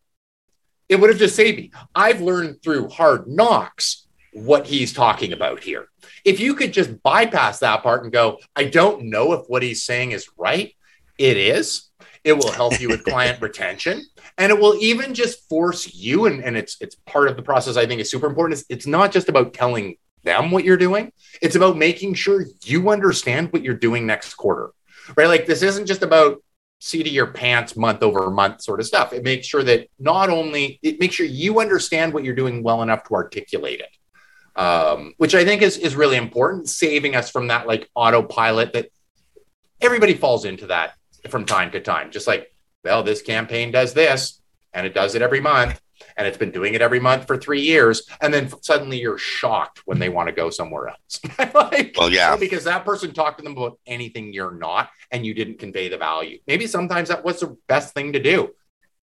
it 0.89 0.99
would 0.99 1.09
have 1.09 1.19
just 1.19 1.35
saved 1.35 1.57
me. 1.57 1.71
I've 1.95 2.21
learned 2.21 2.61
through 2.61 2.89
hard 2.89 3.27
knocks 3.27 4.07
what 4.33 4.67
he's 4.67 4.93
talking 4.93 5.33
about 5.33 5.63
here. 5.63 5.87
If 6.23 6.39
you 6.39 6.55
could 6.55 6.73
just 6.73 7.01
bypass 7.01 7.59
that 7.59 7.83
part 7.83 8.03
and 8.03 8.11
go, 8.11 8.39
I 8.55 8.65
don't 8.65 9.05
know 9.05 9.33
if 9.33 9.45
what 9.47 9.63
he's 9.63 9.83
saying 9.83 10.11
is 10.11 10.29
right, 10.37 10.73
it 11.17 11.37
is. 11.37 11.89
It 12.23 12.33
will 12.33 12.51
help 12.51 12.79
you 12.79 12.89
with 12.89 13.03
client 13.03 13.41
retention. 13.41 14.03
And 14.37 14.51
it 14.51 14.59
will 14.59 14.75
even 14.79 15.13
just 15.13 15.47
force 15.49 15.93
you, 15.93 16.25
and, 16.25 16.43
and 16.43 16.55
it's 16.55 16.77
it's 16.79 16.95
part 16.95 17.27
of 17.27 17.35
the 17.35 17.41
process 17.41 17.77
I 17.77 17.85
think 17.85 17.99
is 17.99 18.11
super 18.11 18.27
important. 18.27 18.59
Is 18.59 18.65
it's 18.69 18.87
not 18.87 19.11
just 19.11 19.29
about 19.29 19.53
telling 19.53 19.97
them 20.23 20.51
what 20.51 20.63
you're 20.63 20.77
doing, 20.77 21.11
it's 21.41 21.55
about 21.55 21.77
making 21.77 22.13
sure 22.13 22.45
you 22.63 22.89
understand 22.89 23.51
what 23.51 23.63
you're 23.63 23.73
doing 23.73 24.05
next 24.05 24.35
quarter. 24.35 24.71
Right. 25.15 25.27
Like 25.27 25.45
this 25.45 25.61
isn't 25.61 25.87
just 25.87 26.03
about 26.03 26.41
seat 26.79 27.05
of 27.05 27.13
your 27.13 27.27
pants 27.27 27.77
month 27.77 28.01
over 28.01 28.29
month 28.31 28.61
sort 28.61 28.79
of 28.79 28.85
stuff. 28.85 29.13
It 29.13 29.23
makes 29.23 29.45
sure 29.45 29.63
that 29.63 29.87
not 29.99 30.29
only 30.29 30.79
it 30.81 30.99
makes 30.99 31.15
sure 31.15 31.25
you 31.25 31.59
understand 31.59 32.13
what 32.13 32.23
you're 32.23 32.35
doing 32.35 32.63
well 32.63 32.81
enough 32.81 33.03
to 33.05 33.13
articulate 33.13 33.81
it, 33.81 34.59
um, 34.59 35.13
which 35.17 35.35
I 35.35 35.45
think 35.45 35.61
is 35.61 35.77
is 35.77 35.95
really 35.95 36.17
important, 36.17 36.69
saving 36.69 37.15
us 37.15 37.29
from 37.29 37.47
that 37.47 37.67
like 37.67 37.89
autopilot 37.95 38.73
that 38.73 38.89
everybody 39.79 40.15
falls 40.15 40.45
into 40.45 40.67
that 40.67 40.93
from 41.29 41.45
time 41.45 41.71
to 41.71 41.79
time. 41.79 42.11
Just 42.11 42.27
like, 42.27 42.53
well, 42.83 43.03
this 43.03 43.21
campaign 43.21 43.71
does 43.71 43.93
this, 43.93 44.41
and 44.73 44.85
it 44.85 44.93
does 44.93 45.13
it 45.13 45.21
every 45.21 45.39
month, 45.39 45.79
and 46.17 46.27
it's 46.27 46.37
been 46.37 46.51
doing 46.51 46.73
it 46.73 46.81
every 46.81 46.99
month 46.99 47.27
for 47.27 47.37
three 47.37 47.61
years, 47.61 48.03
and 48.21 48.33
then 48.33 48.51
suddenly 48.61 48.99
you're 48.99 49.17
shocked 49.17 49.81
when 49.85 49.99
they 49.99 50.09
want 50.09 50.27
to 50.27 50.33
go 50.33 50.49
somewhere 50.49 50.89
else. 50.89 51.19
like, 51.53 51.95
Well, 51.97 52.11
yeah. 52.11 52.35
because 52.35 52.63
that 52.65 52.85
person 52.85 53.13
talked 53.13 53.37
to 53.39 53.43
them 53.43 53.57
about 53.57 53.79
anything 53.85 54.33
you're 54.33 54.55
not, 54.55 54.89
and 55.11 55.25
you 55.25 55.33
didn't 55.33 55.59
convey 55.59 55.87
the 55.89 55.97
value. 55.97 56.39
Maybe 56.47 56.67
sometimes 56.67 57.09
that 57.09 57.23
was 57.23 57.39
the 57.39 57.57
best 57.67 57.93
thing 57.93 58.13
to 58.13 58.19
do. 58.19 58.51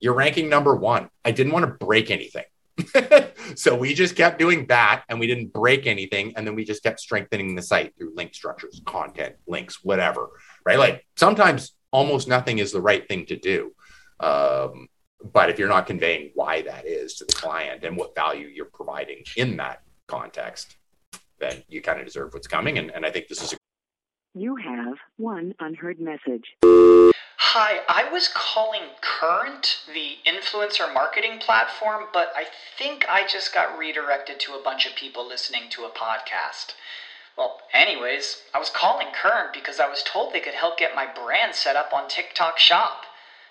You're 0.01 0.15
ranking 0.15 0.49
number 0.49 0.77
one. 0.77 1.11
I 1.25 1.33
didn't 1.33 1.53
want 1.53 1.65
to 1.67 1.85
break 1.85 2.11
anything. 2.11 2.45
so 3.57 3.75
we 3.75 3.95
just 3.95 4.15
kept 4.15 4.39
doing 4.39 4.67
that 4.67 5.03
and 5.09 5.19
we 5.19 5.27
didn't 5.27 5.53
break 5.53 5.87
anything. 5.87 6.35
And 6.37 6.47
then 6.47 6.55
we 6.55 6.65
just 6.65 6.83
kept 6.83 7.01
strengthening 7.01 7.57
the 7.57 7.63
site 7.63 7.97
through 7.97 8.15
link 8.15 8.35
structures, 8.35 8.81
content, 8.87 9.35
links, 9.49 9.83
whatever. 9.83 10.29
Right. 10.65 10.79
Like 10.79 11.07
sometimes 11.17 11.73
almost 11.91 12.29
nothing 12.29 12.59
is 12.59 12.73
the 12.73 12.81
right 12.81 13.07
thing 13.09 13.27
to 13.27 13.37
do. 13.37 13.73
Um, 14.21 14.89
but 15.33 15.51
if 15.51 15.59
you're 15.59 15.69
not 15.69 15.87
conveying 15.87 16.31
why 16.35 16.63
that 16.63 16.87
is 16.87 17.15
to 17.15 17.25
the 17.25 17.33
client 17.33 17.85
and 17.85 17.97
what 17.97 18.15
value 18.15 18.49
you're 18.49 18.67
providing 18.67 19.25
in 19.37 19.57
that 19.57 19.83
context, 20.07 20.77
then 21.39 21.63
you 21.69 21.83
kind 21.83 22.01
of 22.01 22.07
deserve 22.07 22.33
what's 22.35 22.47
coming. 22.47 22.79
And, 22.79 22.91
and 22.91 23.05
I 23.05 23.11
think 23.11 23.29
this 23.29 23.43
is 23.43 23.53
a 23.53 23.57
You 24.35 24.57
have 24.57 24.97
one 25.17 25.55
unheard 25.61 26.01
message. 26.01 26.45
Hi, 26.63 27.81
I 27.89 28.11
was 28.13 28.29
calling 28.29 28.83
Current, 29.01 29.79
the 29.93 30.17
influencer 30.27 30.93
marketing 30.93 31.39
platform, 31.39 32.05
but 32.13 32.33
I 32.37 32.45
think 32.77 33.07
I 33.09 33.27
just 33.27 33.55
got 33.55 33.79
redirected 33.79 34.39
to 34.41 34.53
a 34.53 34.63
bunch 34.63 34.87
of 34.87 34.95
people 34.95 35.27
listening 35.27 35.63
to 35.71 35.85
a 35.85 35.91
podcast. 35.91 36.75
Well, 37.37 37.61
anyways, 37.73 38.43
I 38.55 38.59
was 38.59 38.71
calling 38.71 39.09
Current 39.15 39.55
because 39.55 39.81
I 39.81 39.89
was 39.89 40.03
told 40.03 40.33
they 40.33 40.41
could 40.41 40.55
help 40.55 40.79
get 40.79 40.95
my 40.95 41.07
brand 41.07 41.55
set 41.55 41.77
up 41.77 41.93
on 41.93 42.09
TikTok 42.09 42.59
Shop 42.59 43.05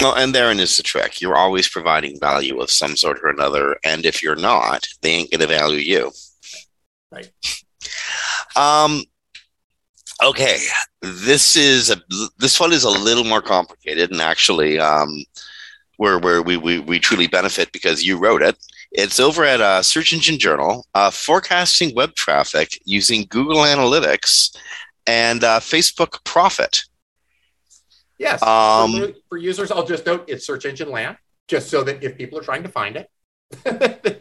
Well, 0.00 0.14
and 0.14 0.34
therein 0.34 0.60
is 0.60 0.76
the 0.76 0.82
trick. 0.82 1.20
You're 1.20 1.36
always 1.36 1.68
providing 1.68 2.20
value 2.20 2.60
of 2.60 2.70
some 2.70 2.96
sort 2.96 3.20
or 3.22 3.28
another, 3.28 3.76
and 3.82 4.04
if 4.04 4.22
you're 4.22 4.36
not, 4.36 4.86
they 5.00 5.10
ain't 5.10 5.30
gonna 5.30 5.46
value 5.46 5.78
you. 5.78 6.12
Right. 7.10 7.30
Um. 8.56 9.02
Okay, 10.22 10.58
this 11.02 11.56
is 11.56 11.90
a 11.90 11.96
this 12.38 12.58
one 12.58 12.72
is 12.72 12.84
a 12.84 12.90
little 12.90 13.24
more 13.24 13.42
complicated, 13.42 14.10
and 14.10 14.20
actually, 14.20 14.78
um, 14.78 15.24
where 15.96 16.18
where 16.18 16.42
we 16.42 16.56
we 16.56 16.78
we 16.78 16.98
truly 16.98 17.26
benefit 17.26 17.72
because 17.72 18.04
you 18.04 18.18
wrote 18.18 18.42
it. 18.42 18.56
It's 18.92 19.20
over 19.20 19.44
at 19.44 19.60
uh, 19.60 19.82
Search 19.82 20.12
Engine 20.12 20.38
Journal, 20.38 20.86
uh, 20.94 21.10
forecasting 21.10 21.94
web 21.94 22.14
traffic 22.14 22.80
using 22.84 23.26
Google 23.28 23.58
Analytics 23.58 24.56
and 25.06 25.44
uh, 25.44 25.60
Facebook 25.60 26.24
Prophet. 26.24 26.84
Yes. 28.18 28.42
Um, 28.42 28.92
for, 28.98 29.08
for 29.30 29.36
users, 29.38 29.70
I'll 29.70 29.86
just 29.86 30.06
note 30.06 30.24
it's 30.28 30.46
search 30.46 30.64
engine 30.64 30.90
land, 30.90 31.16
just 31.48 31.68
so 31.70 31.82
that 31.84 32.02
if 32.02 32.16
people 32.16 32.38
are 32.38 32.42
trying 32.42 32.62
to 32.62 32.68
find 32.68 32.96
it, 32.96 33.10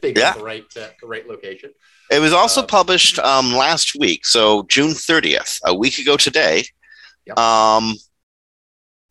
they 0.02 0.12
get 0.14 0.18
Yeah. 0.18 0.34
the 0.34 0.44
right 0.44 0.66
uh, 0.78 0.88
the 1.02 1.08
right 1.08 1.28
location. 1.28 1.72
It 2.12 2.20
was 2.20 2.34
also 2.34 2.62
Uh, 2.62 2.66
published 2.68 3.18
um, 3.20 3.54
last 3.54 3.96
week, 3.98 4.26
so 4.26 4.64
June 4.64 4.92
30th, 4.92 5.60
a 5.66 5.74
week 5.74 5.98
ago 5.98 6.18
today. 6.18 6.64
Yep. 7.26 7.40
Um, 7.40 7.96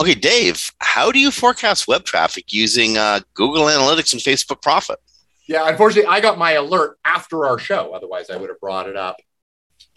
okay, 0.01 0.15
Dave, 0.15 0.71
how 0.79 1.11
do 1.11 1.19
you 1.19 1.31
forecast 1.33 1.89
web 1.89 2.05
traffic 2.05 2.53
using 2.53 2.97
uh, 2.99 3.21
Google 3.35 3.65
Analytics 3.65 4.13
and 4.13 4.23
Facebook 4.23 4.63
Prophet? 4.63 4.99
Yeah, 5.49 5.69
unfortunately, 5.69 6.09
I 6.09 6.21
got 6.21 6.39
my 6.39 6.53
alert 6.53 6.99
after 7.05 7.47
our 7.47 7.59
show. 7.59 7.93
Otherwise, 7.93 8.31
I 8.31 8.37
would 8.37 8.49
have 8.51 8.61
brought 8.61 8.89
it 8.89 8.97
up 8.97 9.17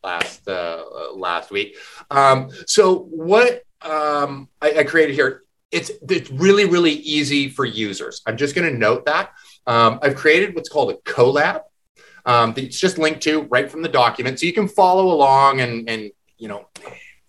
last 0.03 0.47
uh, 0.47 0.51
uh, 0.83 1.13
last 1.13 1.51
week. 1.51 1.77
Um, 2.09 2.49
so 2.65 2.99
what 3.11 3.63
um, 3.81 4.49
I, 4.61 4.79
I 4.79 4.83
created 4.83 5.15
here, 5.15 5.43
it's 5.71 5.91
it's 6.09 6.29
really 6.31 6.65
really 6.65 6.93
easy 6.93 7.49
for 7.49 7.65
users. 7.65 8.21
I'm 8.25 8.37
just 8.37 8.55
going 8.55 8.71
to 8.71 8.77
note 8.77 9.05
that 9.05 9.33
um, 9.65 9.99
I've 10.01 10.15
created 10.15 10.55
what's 10.55 10.69
called 10.69 10.91
a 10.91 10.95
Colab. 11.09 11.61
Um, 12.25 12.53
it's 12.57 12.79
just 12.79 12.97
linked 12.97 13.21
to 13.23 13.43
right 13.43 13.69
from 13.69 13.81
the 13.81 13.89
document, 13.89 14.39
so 14.39 14.45
you 14.45 14.53
can 14.53 14.67
follow 14.67 15.11
along 15.11 15.61
and 15.61 15.89
and 15.89 16.11
you 16.37 16.47
know 16.47 16.67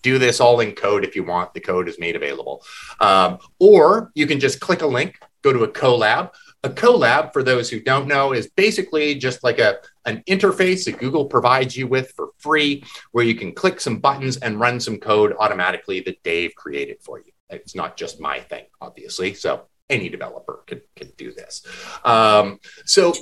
do 0.03 0.19
this 0.19 0.41
all 0.41 0.61
in 0.61 0.73
code 0.73 1.05
if 1.05 1.17
you 1.17 1.25
want. 1.25 1.53
The 1.55 1.61
code 1.61 1.89
is 1.89 1.99
made 1.99 2.17
available, 2.17 2.63
um, 3.01 3.39
or 3.59 4.13
you 4.15 4.27
can 4.27 4.39
just 4.39 4.61
click 4.61 4.83
a 4.83 4.87
link, 4.87 5.19
go 5.43 5.53
to 5.53 5.65
a 5.65 5.69
Colab. 5.69 6.33
A 6.65 6.71
Colab, 6.71 7.33
for 7.33 7.45
those 7.45 7.71
who 7.71 7.79
don't 7.79 8.09
know, 8.09 8.33
is 8.33 8.49
basically 8.49 9.15
just 9.15 9.45
like 9.45 9.61
a 9.61 9.79
an 10.09 10.23
interface 10.27 10.87
that 10.87 10.99
Google 10.99 11.27
provides 11.27 11.77
you 11.77 11.87
with 11.87 12.13
for 12.13 12.31
free, 12.39 12.83
where 13.13 13.25
you 13.25 13.35
can 13.35 13.53
click 13.53 13.81
some 13.81 13.99
buttons 13.99 14.39
and 14.39 14.59
run 14.59 14.81
some 14.81 14.99
code 14.99 15.35
automatically 15.39 16.01
that 16.01 16.23
Dave 16.23 16.55
created 16.55 16.99
for 17.03 17.19
you. 17.19 17.33
It's 17.51 17.75
not 17.75 17.97
just 17.97 18.21
my 18.21 18.41
thing, 18.41 18.65
obviously. 18.81 19.35
So 19.35 19.69
any 19.91 20.09
developer 20.09 20.65
can, 20.67 20.81
can 20.97 21.11
do 21.17 21.33
this. 21.33 21.63
Um, 22.05 22.59
so 22.85 23.13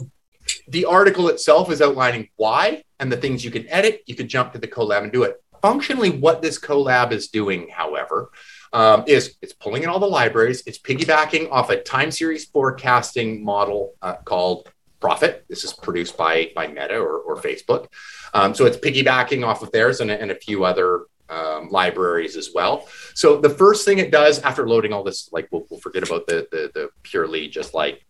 the 0.68 0.84
article 0.84 1.28
itself 1.28 1.70
is 1.70 1.82
outlining 1.82 2.28
why 2.36 2.84
and 3.00 3.10
the 3.10 3.16
things 3.16 3.44
you 3.44 3.50
can 3.50 3.68
edit. 3.68 4.02
You 4.06 4.14
can 4.14 4.28
jump 4.28 4.52
to 4.52 4.58
the 4.58 4.68
Colab 4.68 5.02
and 5.02 5.12
do 5.12 5.24
it. 5.24 5.42
Functionally, 5.62 6.10
what 6.10 6.42
this 6.42 6.58
Colab 6.58 7.10
is 7.12 7.28
doing, 7.28 7.68
however, 7.68 8.30
um, 8.72 9.04
is 9.06 9.36
it's 9.42 9.52
pulling 9.52 9.82
in 9.82 9.88
all 9.88 9.98
the 9.98 10.06
libraries. 10.06 10.62
It's 10.66 10.78
piggybacking 10.78 11.50
off 11.50 11.70
a 11.70 11.80
time 11.80 12.10
series 12.10 12.44
forecasting 12.44 13.44
model 13.44 13.94
uh, 14.02 14.16
called 14.16 14.68
Prophet. 15.06 15.44
This 15.48 15.62
is 15.62 15.72
produced 15.72 16.16
by 16.16 16.50
by 16.56 16.66
Meta 16.66 16.98
or, 16.98 17.18
or 17.18 17.36
Facebook. 17.36 17.86
Um, 18.34 18.56
so 18.56 18.66
it's 18.66 18.76
piggybacking 18.76 19.46
off 19.46 19.62
of 19.62 19.70
theirs 19.70 20.00
and, 20.00 20.10
and 20.10 20.32
a 20.32 20.34
few 20.34 20.64
other 20.64 21.06
um, 21.28 21.68
libraries 21.70 22.36
as 22.36 22.50
well. 22.52 22.88
So 23.14 23.40
the 23.40 23.48
first 23.48 23.84
thing 23.84 23.98
it 23.98 24.10
does 24.10 24.40
after 24.40 24.68
loading 24.68 24.92
all 24.92 25.04
this, 25.04 25.28
like 25.30 25.46
we'll, 25.52 25.64
we'll 25.70 25.78
forget 25.78 26.02
about 26.02 26.26
the, 26.26 26.48
the, 26.50 26.72
the 26.74 26.88
purely 27.04 27.46
just 27.46 27.72
like 27.72 28.04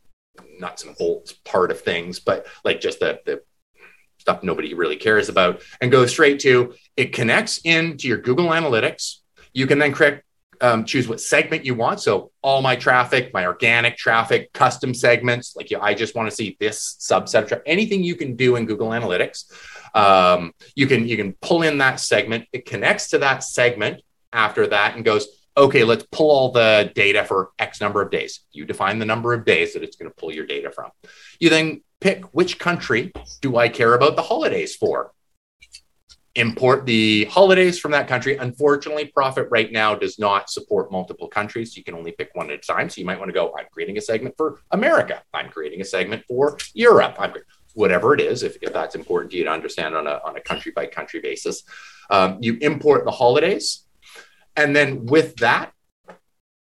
nuts 0.59 0.85
and 0.85 0.97
bolts 0.97 1.33
part 1.33 1.71
of 1.71 1.83
things, 1.83 2.19
but 2.19 2.47
like 2.65 2.81
just 2.81 3.01
the 3.01 3.21
the 3.27 3.43
stuff 4.17 4.43
nobody 4.43 4.73
really 4.73 4.97
cares 4.97 5.29
about, 5.29 5.61
and 5.83 5.93
go 5.93 6.07
straight 6.07 6.41
to 6.41 6.73
it 6.97 7.13
connects 7.13 7.61
into 7.65 8.09
your 8.09 8.17
Google 8.17 8.47
Analytics. 8.47 9.17
You 9.53 9.67
can 9.67 9.79
then 9.79 9.93
click 9.93 10.25
um, 10.61 10.85
choose 10.85 11.09
what 11.09 11.21
segment 11.21 11.65
you 11.65 11.75
want. 11.75 12.01
So 12.01 12.31
all 12.43 12.63
my 12.63 12.77
traffic, 12.77 13.33
my 13.33 13.47
organic 13.47 13.97
traffic, 13.97 14.53
custom 14.53 14.95
segments. 14.95 15.57
Like 15.57 15.73
I 15.81 15.95
just 15.95 16.15
want 16.15 16.29
to 16.29 16.35
see 16.35 16.57
this 16.59 16.97
subset 17.01 17.43
of 17.43 17.49
traffic. 17.49 17.65
Anything 17.67 18.03
you 18.03 18.15
can 18.15 18.37
do 18.37 18.57
in 18.57 18.67
Google 18.67 18.89
Analytics, 18.89 19.53
um, 19.95 20.53
you 20.75 20.87
can 20.87 21.09
you 21.09 21.17
can 21.17 21.33
pull 21.41 21.63
in 21.63 21.79
that 21.79 22.01
segment. 22.01 22.47
It 22.53 22.67
connects 22.67 23.11
to 23.11 23.19
that 23.19 23.45
segment 23.45 24.03
after 24.33 24.67
that 24.67 24.97
and 24.97 25.05
goes, 25.05 25.27
okay, 25.57 25.85
let's 25.85 26.07
pull 26.13 26.31
all 26.31 26.53
the 26.53 26.93
data 26.95 27.25
for 27.25 27.51
X 27.59 27.81
number 27.81 28.03
of 28.03 28.11
days. 28.11 28.41
You 28.53 28.65
define 28.65 28.99
the 28.99 29.07
number 29.07 29.33
of 29.33 29.45
days 29.45 29.75
that 29.75 29.83
it's 29.83 29.97
going 29.97 30.11
to 30.11 30.15
pull 30.15 30.33
your 30.33 30.47
data 30.47 30.71
from. 30.71 30.91
You 31.41 31.51
then 31.51 31.83
pick 32.01 32.25
which 32.35 32.59
country 32.59 33.13
do 33.41 33.57
I 33.57 33.69
care 33.69 33.95
about 33.95 34.17
the 34.17 34.23
holidays 34.23 34.77
for 34.77 35.13
import 36.37 36.87
the 36.87 37.24
holidays 37.24 37.78
from 37.78 37.91
that 37.91 38.07
country. 38.07 38.37
Unfortunately, 38.37 39.07
Prophet 39.07 39.49
right 39.51 39.72
now 39.72 39.95
does 39.95 40.18
not 40.18 40.51
support 40.51 40.93
multiple 40.93 41.28
countries. 41.28 41.76
You 41.76 41.82
can 41.82 41.95
only 41.95 42.12
pick 42.12 42.30
one 42.34 42.51
at 42.51 42.59
a 42.59 42.59
time. 42.59 42.89
So 42.89 43.01
you 43.01 43.07
might 43.07 43.18
want 43.18 43.30
to 43.30 43.32
go, 43.32 43.55
I'm 43.59 43.66
creating 43.72 43.99
a 43.99 44.01
segment 44.01 44.37
for 44.37 44.61
America. 44.70 45.22
I'm 45.34 45.49
creating 45.51 45.80
a 45.80 45.84
segment 45.84 46.24
for 46.28 46.59
Europe. 46.74 47.16
I'm 47.18 47.32
whatever 47.74 48.14
it 48.14 48.20
is, 48.20 48.43
if, 48.43 48.57
if 48.62 48.72
that's 48.72 48.95
important 48.95 49.30
to 49.32 49.39
you 49.39 49.45
to 49.45 49.51
understand 49.51 49.95
on 49.95 50.07
a, 50.07 50.20
on 50.24 50.37
a 50.37 50.41
country 50.41 50.72
by 50.74 50.87
country 50.87 51.20
basis. 51.20 51.62
Um, 52.09 52.39
you 52.41 52.57
import 52.61 53.05
the 53.05 53.11
holidays. 53.11 53.84
And 54.57 54.74
then 54.74 55.05
with 55.07 55.37
that, 55.37 55.72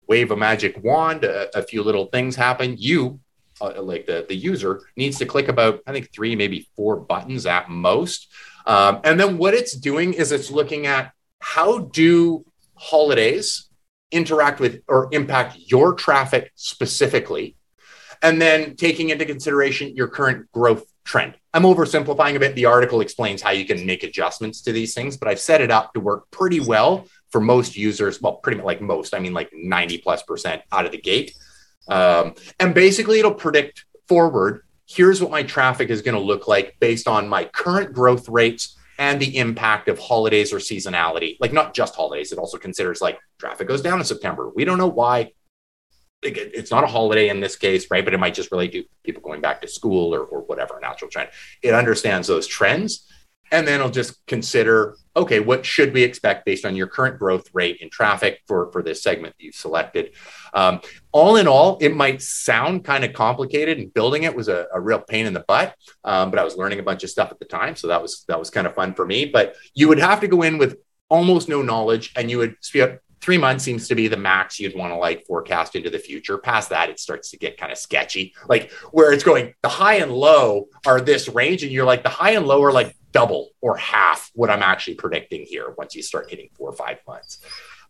wave 0.07 0.31
a 0.31 0.37
magic 0.37 0.83
wand, 0.83 1.25
a, 1.25 1.57
a 1.57 1.63
few 1.63 1.83
little 1.83 2.07
things 2.07 2.37
happen. 2.37 2.75
You, 2.79 3.21
uh, 3.61 3.81
like 3.83 4.07
the, 4.07 4.27
the 4.29 4.35
user, 4.35 4.83
needs 4.97 5.19
to 5.19 5.27
click 5.27 5.49
about, 5.49 5.81
I 5.87 5.93
think, 5.93 6.13
three, 6.13 6.37
maybe 6.37 6.69
four 6.77 6.97
buttons 6.97 7.47
at 7.47 7.71
most 7.71 8.29
um, 8.69 9.01
and 9.03 9.19
then 9.19 9.39
what 9.39 9.55
it's 9.55 9.73
doing 9.73 10.13
is 10.13 10.31
it's 10.31 10.51
looking 10.51 10.87
at 10.87 11.13
how 11.41 11.79
do 11.79 12.45
holidays 12.75 13.69
interact 14.11 14.61
with 14.61 14.83
or 14.87 15.09
impact 15.11 15.57
your 15.57 15.95
traffic 15.95 16.53
specifically, 16.55 17.57
and 18.23 18.41
then 18.41 18.77
taking 18.77 19.09
into 19.09 19.25
consideration 19.25 19.97
your 19.97 20.09
current 20.09 20.53
growth 20.53 20.85
trend. 21.03 21.35
I'm 21.55 21.63
oversimplifying 21.63 22.37
a 22.37 22.39
bit. 22.39 22.55
The 22.55 22.67
article 22.67 23.01
explains 23.01 23.41
how 23.41 23.51
you 23.53 23.65
can 23.65 23.87
make 23.87 24.03
adjustments 24.03 24.61
to 24.63 24.73
these 24.73 24.93
things, 24.93 25.17
but 25.17 25.29
I've 25.29 25.41
set 25.41 25.63
it 25.63 25.71
up 25.71 25.95
to 25.95 26.01
work 26.01 26.31
pretty 26.31 26.61
well 26.61 27.07
for 27.31 27.41
most 27.41 27.75
users. 27.75 28.21
Well, 28.21 28.35
pretty 28.35 28.59
much 28.59 28.67
like 28.67 28.83
most, 28.83 29.15
I 29.15 29.19
mean, 29.19 29.33
like 29.33 29.51
90 29.55 29.99
plus 29.99 30.23
percent 30.23 30.61
out 30.71 30.85
of 30.85 30.93
the 30.93 31.01
gate. 31.01 31.35
Um, 31.89 32.35
and 32.61 32.75
basically, 32.75 33.19
it'll 33.19 33.33
predict 33.33 33.87
forward 34.09 34.63
here's 34.89 35.21
what 35.21 35.31
my 35.31 35.43
traffic 35.43 35.91
is 35.91 36.03
going 36.03 36.15
to 36.15 36.21
look 36.21 36.49
like 36.49 36.77
based 36.81 37.07
on 37.07 37.29
my 37.29 37.45
current 37.45 37.93
growth 37.93 38.29
rates 38.29 38.77
and 38.99 39.21
the 39.21 39.37
impact 39.37 39.89
of 39.89 39.99
holidays 39.99 40.53
or 40.53 40.57
seasonality. 40.57 41.37
Like 41.41 41.53
not 41.53 41.75
just 41.75 41.95
holidays, 41.95 42.33
it 42.33 42.39
also 42.39 42.59
considers 42.59 43.01
like 43.01 43.19
traffic 43.39 43.69
goes 43.69 43.83
down 43.83 43.99
in 43.99 44.05
September. 44.05 44.51
We 44.55 44.65
don't 44.65 44.79
know 44.79 44.89
why. 44.89 45.33
It's 46.23 46.73
not 46.73 46.83
a 46.83 46.89
holiday 46.89 47.29
in 47.29 47.39
this 47.39 47.55
case, 47.55 47.87
right? 47.93 48.05
But 48.05 48.13
it 48.13 48.19
might 48.19 48.35
just 48.35 48.51
relate 48.51 48.73
to 48.73 48.83
people 49.05 49.23
going 49.23 49.41
back 49.41 49.63
to 49.63 49.69
school 49.69 50.13
or, 50.13 50.23
or 50.23 50.41
whatever 50.41 50.81
natural 50.81 51.11
trend. 51.11 51.31
It 51.63 51.75
understands 51.75 52.27
those 52.27 52.49
trends 52.49 53.07
and 53.51 53.67
then 53.67 53.81
it'll 53.81 53.91
just 53.91 54.25
consider 54.27 54.97
okay 55.17 55.41
what 55.41 55.65
should 55.65 55.93
we 55.93 56.03
expect 56.03 56.45
based 56.45 56.65
on 56.65 56.77
your 56.77 56.87
current 56.87 57.19
growth 57.19 57.49
rate 57.53 57.79
in 57.81 57.91
traffic 57.91 58.41
for 58.47 58.71
for 58.73 58.83
this 58.83 59.03
segment 59.03 59.35
that 59.37 59.45
you've 59.45 59.55
selected 59.55 60.15
um, 60.55 60.81
all 61.13 61.37
in 61.37 61.49
all 61.49 61.79
it 61.81 61.95
might 61.95 62.21
sound 62.23 62.85
kind 62.85 63.05
of 63.05 63.13
complicated 63.13 63.79
and 63.79 63.93
building 63.95 64.23
it 64.25 64.35
was 64.35 64.49
a, 64.49 64.67
a 64.73 64.81
real 64.81 65.01
pain 65.01 65.27
in 65.27 65.33
the 65.33 65.45
butt 65.49 65.75
um, 66.05 66.31
but 66.31 66.39
i 66.39 66.45
was 66.45 66.57
learning 66.57 66.79
a 66.79 66.83
bunch 66.83 67.03
of 67.05 67.11
stuff 67.11 67.31
at 67.31 67.39
the 67.39 67.45
time 67.45 67.77
so 67.77 67.89
that 67.89 68.01
was 68.01 68.25
that 68.29 68.39
was 68.39 68.51
kind 68.51 68.67
of 68.67 68.75
fun 68.75 68.95
for 68.95 69.07
me 69.07 69.25
but 69.25 69.57
you 69.75 69.89
would 69.89 69.99
have 69.99 70.21
to 70.21 70.29
go 70.29 70.43
in 70.43 70.59
with 70.59 70.79
almost 71.09 71.49
no 71.49 71.63
knowledge 71.63 72.13
and 72.17 72.31
you 72.31 72.39
would 72.39 72.57
three 73.21 73.39
months 73.39 73.65
seems 73.65 73.89
to 73.89 73.95
be 73.95 74.09
the 74.09 74.17
max 74.17 74.61
you'd 74.61 74.77
want 74.77 74.93
to 74.93 74.97
like 74.97 75.27
forecast 75.27 75.75
into 75.75 75.91
the 75.91 75.99
future. 75.99 76.39
Past 76.39 76.71
that, 76.71 76.91
it 76.91 77.01
starts 77.01 77.31
to 77.31 77.39
get 77.39 77.59
kind 77.59 77.73
of 77.73 77.79
sketchy, 77.79 78.35
like 78.49 78.71
where 78.93 79.13
it's 79.13 79.25
going, 79.25 79.55
the 79.63 79.69
high 79.69 79.97
and 79.97 80.13
low 80.13 80.69
are 80.87 81.01
this 81.01 81.29
range, 81.29 81.63
and 81.63 81.73
you're 81.73 81.85
like, 81.85 82.03
the 82.03 82.09
high 82.09 82.33
and 82.33 82.47
low 82.47 82.63
are 82.63 82.73
like 82.73 82.97
double 83.13 83.51
or 83.61 83.77
half 83.77 84.31
what 84.35 84.51
I'm 84.51 84.63
actually 84.63 84.95
predicting 84.95 85.45
here 85.47 85.75
once 85.77 85.95
you 85.95 86.03
start 86.03 86.31
hitting 86.31 86.51
four 86.55 86.69
or 86.69 86.77
five 86.77 86.99
months. 87.07 87.41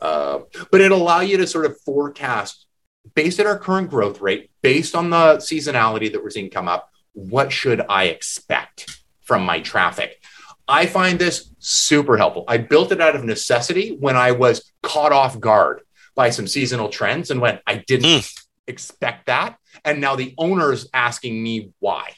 Uh, 0.00 0.40
but 0.70 0.80
it'll 0.80 1.02
allow 1.02 1.20
you 1.20 1.36
to 1.36 1.46
sort 1.46 1.66
of 1.66 1.80
forecast 1.80 2.66
based 3.14 3.40
on 3.40 3.46
our 3.46 3.58
current 3.58 3.90
growth 3.90 4.20
rate, 4.20 4.50
based 4.62 4.94
on 4.94 5.10
the 5.10 5.36
seasonality 5.36 6.12
that 6.12 6.22
we're 6.22 6.30
seeing 6.30 6.50
come 6.50 6.68
up, 6.68 6.90
what 7.12 7.52
should 7.52 7.84
I 7.88 8.04
expect 8.04 9.02
from 9.22 9.44
my 9.44 9.60
traffic? 9.60 10.22
I 10.66 10.86
find 10.86 11.18
this 11.18 11.50
super 11.58 12.16
helpful. 12.16 12.44
I 12.46 12.58
built 12.58 12.92
it 12.92 13.00
out 13.00 13.16
of 13.16 13.24
necessity 13.24 13.96
when 13.98 14.16
I 14.16 14.32
was 14.32 14.70
caught 14.82 15.12
off 15.12 15.40
guard 15.40 15.80
by 16.14 16.30
some 16.30 16.46
seasonal 16.46 16.90
trends 16.90 17.30
and 17.30 17.40
when 17.40 17.58
I 17.66 17.76
didn't 17.86 18.06
mm. 18.06 18.44
expect 18.66 19.26
that. 19.26 19.56
And 19.84 20.00
now 20.00 20.16
the 20.16 20.34
owner's 20.36 20.88
asking 20.92 21.42
me 21.42 21.72
why 21.78 22.12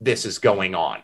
this 0.00 0.26
is 0.26 0.38
going 0.38 0.74
on. 0.74 1.02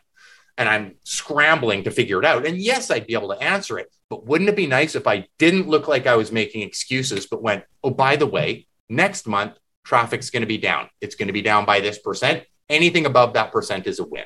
And 0.59 0.69
I'm 0.69 0.97
scrambling 1.05 1.85
to 1.85 1.91
figure 1.91 2.19
it 2.19 2.27
out. 2.27 2.45
And 2.45 2.59
yes, 2.59 2.91
I'd 2.91 3.07
be 3.07 3.15
able 3.15 3.35
to 3.35 3.43
answer 3.43 3.79
it. 3.79 3.91
But 4.11 4.27
wouldn't 4.27 4.51
it 4.51 4.57
be 4.57 4.67
nice 4.67 4.97
if 4.97 5.07
I 5.07 5.29
didn't 5.39 5.69
look 5.69 5.89
like 5.89 6.07
I 6.07 6.17
was 6.17 6.33
making 6.33 6.63
excuses, 6.63 7.27
but 7.27 7.43
went, 7.43 7.65
oh, 7.83 7.91
by 7.91 8.17
the 8.17 8.27
way, 8.27 8.67
next 8.89 9.27
month, 9.27 9.55
traffic's 9.85 10.31
going 10.31 10.43
to 10.43 10.49
be 10.49 10.59
down. 10.59 10.91
It's 11.01 11.15
going 11.15 11.29
to 11.29 11.33
be 11.33 11.43
down 11.43 11.65
by 11.65 11.81
this 11.81 11.99
percent. 11.99 12.45
Anything 12.69 13.07
above 13.07 13.35
that 13.35 13.53
percent 13.53 13.87
is 13.87 14.01
a 14.01 14.05
win. 14.05 14.25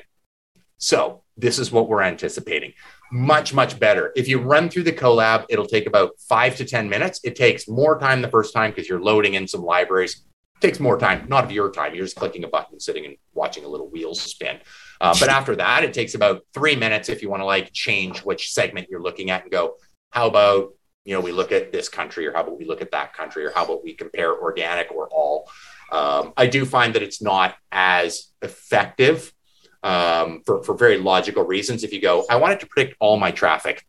So 0.77 1.23
this 1.37 1.59
is 1.59 1.71
what 1.71 1.87
we're 1.87 2.01
anticipating. 2.01 2.73
Much, 3.11 3.53
much 3.53 3.79
better. 3.79 4.11
If 4.15 4.27
you 4.27 4.39
run 4.39 4.69
through 4.69 4.83
the 4.83 4.91
Colab, 4.91 5.45
it'll 5.49 5.67
take 5.67 5.85
about 5.85 6.11
five 6.19 6.55
to 6.57 6.65
10 6.65 6.89
minutes. 6.89 7.19
It 7.23 7.35
takes 7.35 7.67
more 7.67 7.99
time 7.99 8.21
the 8.21 8.29
first 8.29 8.53
time 8.53 8.71
because 8.71 8.89
you're 8.89 9.01
loading 9.01 9.35
in 9.35 9.47
some 9.47 9.63
libraries. 9.63 10.23
It 10.55 10.61
takes 10.61 10.79
more 10.79 10.97
time, 10.97 11.27
not 11.29 11.43
of 11.43 11.51
your 11.51 11.71
time. 11.71 11.93
You're 11.93 12.05
just 12.05 12.17
clicking 12.17 12.43
a 12.43 12.47
button, 12.47 12.79
sitting 12.79 13.05
and 13.05 13.17
watching 13.33 13.63
a 13.63 13.67
little 13.67 13.89
wheel 13.89 14.15
spin. 14.15 14.59
Uh, 15.01 15.15
but 15.19 15.29
after 15.29 15.55
that, 15.55 15.83
it 15.83 15.93
takes 15.93 16.15
about 16.15 16.41
three 16.53 16.75
minutes 16.75 17.09
if 17.09 17.21
you 17.21 17.29
want 17.29 17.41
to 17.41 17.45
like 17.45 17.71
change 17.73 18.19
which 18.19 18.51
segment 18.51 18.87
you're 18.89 19.01
looking 19.01 19.29
at 19.29 19.43
and 19.43 19.51
go, 19.51 19.75
how 20.11 20.27
about, 20.27 20.73
you 21.03 21.13
know, 21.13 21.19
we 21.19 21.31
look 21.31 21.51
at 21.51 21.71
this 21.71 21.89
country 21.89 22.25
or 22.25 22.33
how 22.33 22.41
about 22.41 22.57
we 22.57 22.65
look 22.65 22.81
at 22.81 22.91
that 22.91 23.13
country 23.13 23.45
or 23.45 23.51
how 23.53 23.65
about 23.65 23.83
we 23.83 23.93
compare 23.93 24.33
organic 24.33 24.91
or 24.91 25.07
all? 25.11 25.49
Um, 25.91 26.33
I 26.35 26.47
do 26.47 26.65
find 26.65 26.95
that 26.95 27.03
it's 27.03 27.21
not 27.21 27.55
as 27.71 28.27
effective 28.41 29.31
um, 29.83 30.41
for, 30.45 30.63
for 30.63 30.75
very 30.75 30.97
logical 30.97 31.43
reasons. 31.43 31.83
If 31.83 31.93
you 31.93 32.01
go, 32.01 32.25
I 32.29 32.37
wanted 32.37 32.61
to 32.61 32.67
predict 32.67 32.95
all 32.99 33.17
my 33.17 33.31
traffic, 33.31 33.85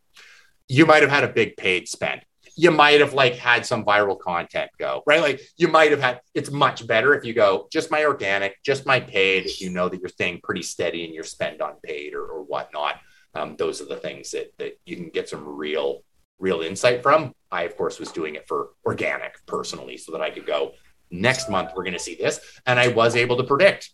you 0.69 0.85
might 0.85 1.03
have 1.03 1.11
had 1.11 1.25
a 1.25 1.29
big 1.29 1.57
paid 1.57 1.89
spend. 1.89 2.23
You 2.57 2.71
might 2.71 3.01
have 3.01 3.13
like 3.13 3.37
had 3.37 3.67
some 3.67 3.85
viral 3.85 4.19
content 4.19 4.71
go, 4.79 5.03
right? 5.07 5.21
Like 5.21 5.41
you 5.57 5.69
might 5.69 5.91
have 5.91 6.01
had, 6.01 6.21
it's 6.35 6.51
much 6.51 6.87
better 6.87 7.15
if 7.15 7.25
you 7.25 7.35
go 7.35 7.69
just 7.71 7.91
my 7.91 8.05
organic, 8.05 8.57
just 8.65 8.87
my 8.87 8.99
paid, 8.99 9.47
if 9.47 9.61
you 9.61 9.71
know 9.71 9.89
that 9.89 10.01
you're 10.01 10.09
staying 10.09 10.41
pretty 10.43 10.63
steady 10.63 11.05
in 11.05 11.13
your 11.13 11.25
spend 11.25 11.61
on 11.61 11.75
paid 11.83 12.15
or, 12.15 12.25
or 12.25 12.43
whatnot. 12.43 13.01
Um, 13.35 13.57
those 13.57 13.83
are 13.83 13.87
the 13.87 13.97
things 13.97 14.31
that, 14.31 14.53
that 14.59 14.79
you 14.87 14.97
can 14.97 15.11
get 15.11 15.29
some 15.29 15.47
real, 15.47 16.03
real 16.39 16.63
insight 16.63 17.03
from. 17.03 17.33
I, 17.53 17.63
of 17.65 17.77
course, 17.77 17.99
was 17.99 18.11
doing 18.11 18.35
it 18.35 18.49
for 18.49 18.71
organic 18.85 19.35
personally 19.47 19.99
so 19.99 20.13
that 20.13 20.23
I 20.23 20.31
could 20.31 20.47
go, 20.47 20.73
next 21.11 21.49
month, 21.51 21.71
we're 21.77 21.85
going 21.85 21.93
to 21.93 21.99
see 21.99 22.15
this. 22.15 22.41
And 22.65 22.81
I 22.81 22.89
was 22.89 23.17
able 23.17 23.37
to 23.37 23.45
predict 23.45 23.91